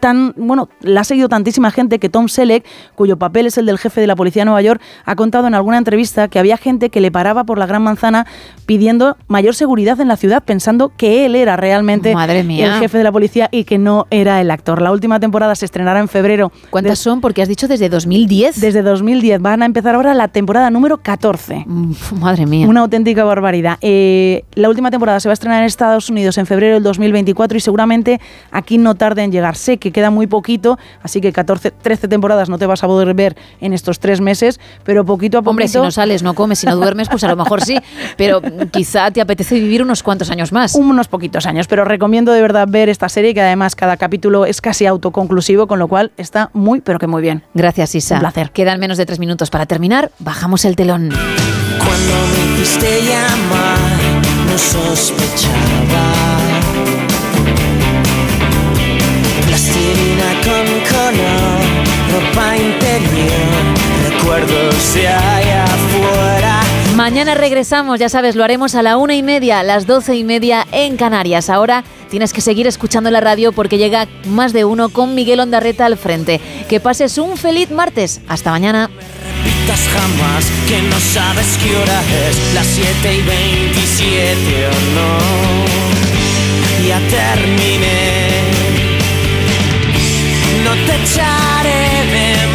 tan, 0.00 0.34
bueno, 0.36 0.68
la 0.80 1.00
ha 1.00 1.04
seguido 1.04 1.28
tantísima 1.28 1.70
gente 1.70 1.98
que 1.98 2.08
Tom 2.08 2.28
Selleck, 2.28 2.64
cuyo 2.94 3.16
papel 3.16 3.46
es 3.46 3.58
el 3.58 3.66
del 3.66 3.78
jefe 3.78 4.00
de 4.00 4.06
la 4.06 4.16
policía 4.16 4.42
de 4.42 4.46
Nueva 4.46 4.62
York, 4.62 4.80
ha 5.04 5.16
contado 5.16 5.46
en 5.46 5.54
alguna 5.54 5.78
entrevista 5.78 6.28
que 6.28 6.38
había 6.38 6.56
gente 6.56 6.90
que 6.90 7.00
le 7.00 7.10
paraba 7.10 7.44
por 7.44 7.58
la 7.58 7.66
Gran 7.66 7.82
Manzana 7.82 8.26
pidiendo 8.66 9.16
mayor 9.28 9.54
seguridad 9.54 10.00
en 10.00 10.08
la 10.08 10.16
ciudad, 10.16 10.42
pensando 10.42 10.92
que 10.96 11.24
él 11.26 11.34
era 11.34 11.56
realmente 11.56 12.12
el 12.12 12.72
jefe 12.80 12.98
de 12.98 13.04
la 13.04 13.12
policía 13.12 13.48
y 13.50 13.64
que 13.64 13.78
no 13.78 14.06
era 14.10 14.40
el 14.40 14.50
actor. 14.50 14.82
La 14.82 14.92
última 14.92 15.20
temporada 15.20 15.54
se 15.54 15.64
estrenará 15.64 16.00
en 16.00 16.08
febrero. 16.08 16.52
¿Cuántas 16.70 16.98
son? 16.98 17.20
Porque 17.20 17.42
has 17.42 17.48
dicho 17.48 17.68
desde 17.68 17.88
2010. 17.88 18.60
Desde 18.60 18.82
2010. 18.82 19.40
Van 19.40 19.62
a 19.62 19.66
empezar 19.66 19.94
ahora 19.94 20.14
la 20.14 20.28
temporada 20.28 20.70
número 20.70 20.98
14. 20.98 21.64
madre 22.18 22.46
mía. 22.46 22.66
Una 22.66 22.80
auténtica 22.80 23.24
barbaridad. 23.24 23.78
Eh, 23.80 24.44
la 24.54 24.68
última 24.68 24.90
temporada 24.90 25.20
se 25.20 25.28
va 25.28 25.32
a 25.32 25.34
estrenar 25.34 25.60
en 25.60 25.66
Estados 25.66 26.10
Unidos 26.10 26.38
en 26.38 26.46
febrero 26.46 26.74
del 26.74 26.82
2024 26.82 27.56
y 27.58 27.60
seguramente 27.60 28.20
aquí 28.50 28.78
no 28.78 28.94
tarde 28.94 29.22
en 29.22 29.32
llegar. 29.32 29.56
Sé 29.68 29.76
que 29.76 29.92
queda 29.92 30.08
muy 30.08 30.26
poquito, 30.26 30.78
así 31.02 31.20
que 31.20 31.30
14, 31.30 31.72
13 31.72 32.08
temporadas 32.08 32.48
no 32.48 32.56
te 32.56 32.64
vas 32.64 32.82
a 32.82 32.86
poder 32.86 33.12
ver 33.12 33.36
en 33.60 33.74
estos 33.74 33.98
tres 33.98 34.18
meses, 34.22 34.60
pero 34.82 35.04
poquito 35.04 35.36
a 35.36 35.42
poquito... 35.42 35.50
Hombre, 35.50 35.68
si 35.68 35.76
no 35.76 35.90
sales, 35.90 36.22
no 36.22 36.32
comes, 36.32 36.60
si 36.60 36.66
no 36.66 36.74
duermes, 36.74 37.10
pues 37.10 37.22
a 37.24 37.28
lo 37.28 37.36
mejor 37.36 37.60
sí, 37.62 37.76
pero 38.16 38.40
quizá 38.72 39.10
te 39.10 39.20
apetece 39.20 39.56
vivir 39.56 39.82
unos 39.82 40.02
cuantos 40.02 40.30
años 40.30 40.52
más. 40.52 40.74
Unos 40.74 41.08
poquitos 41.08 41.44
años, 41.44 41.66
pero 41.66 41.84
recomiendo 41.84 42.32
de 42.32 42.40
verdad 42.40 42.66
ver 42.66 42.88
esta 42.88 43.10
serie 43.10 43.34
que 43.34 43.42
además 43.42 43.76
cada 43.76 43.98
capítulo 43.98 44.46
es 44.46 44.62
casi 44.62 44.86
autoconclusivo, 44.86 45.66
con 45.66 45.78
lo 45.78 45.86
cual 45.86 46.12
está 46.16 46.48
muy, 46.54 46.80
pero 46.80 46.98
que 46.98 47.06
muy 47.06 47.20
bien. 47.20 47.42
Gracias, 47.52 47.94
Isa. 47.94 48.14
Un 48.14 48.20
placer. 48.20 48.52
Quedan 48.52 48.80
menos 48.80 48.96
de 48.96 49.04
tres 49.04 49.18
minutos 49.18 49.50
para 49.50 49.66
terminar. 49.66 50.10
Bajamos 50.18 50.64
el 50.64 50.76
telón. 50.76 51.10
Cuando 51.10 52.14
me 52.38 53.02
llamar, 53.02 53.78
no 54.46 54.56
sospechaba. 54.56 56.17
Recuerdos 64.28 64.96
allá 64.96 65.64
afuera. 65.64 66.60
Mañana 66.94 67.34
regresamos, 67.34 67.98
ya 67.98 68.10
sabes, 68.10 68.36
lo 68.36 68.44
haremos 68.44 68.74
a 68.74 68.82
la 68.82 68.98
una 68.98 69.14
y 69.14 69.22
media, 69.22 69.60
a 69.60 69.62
las 69.62 69.86
doce 69.86 70.16
y 70.16 70.24
media 70.24 70.66
en 70.70 70.98
Canarias. 70.98 71.48
Ahora 71.48 71.82
tienes 72.10 72.34
que 72.34 72.42
seguir 72.42 72.66
escuchando 72.66 73.10
la 73.10 73.20
radio 73.20 73.52
porque 73.52 73.78
llega 73.78 74.06
más 74.26 74.52
de 74.52 74.66
uno 74.66 74.90
con 74.90 75.14
Miguel 75.14 75.40
Ondarreta 75.40 75.86
al 75.86 75.96
frente. 75.96 76.42
Que 76.68 76.78
pases 76.78 77.16
un 77.16 77.38
feliz 77.38 77.70
martes. 77.70 78.20
Hasta 78.28 78.50
mañana. 78.50 78.90
jamás 79.66 80.44
que 80.68 80.82
no 80.82 81.00
sabes 81.00 81.58
qué 81.64 81.76
hora 81.76 82.02
es, 82.28 82.54
las 82.54 82.66
7 82.66 83.14
y 83.14 83.22
27 83.22 84.66
o 84.66 84.70
no. 84.94 85.18
Ya 86.86 86.98
terminé, 87.08 88.28
no 90.64 90.72
te 90.86 91.02
echaré 91.02 91.88
de 92.12 92.47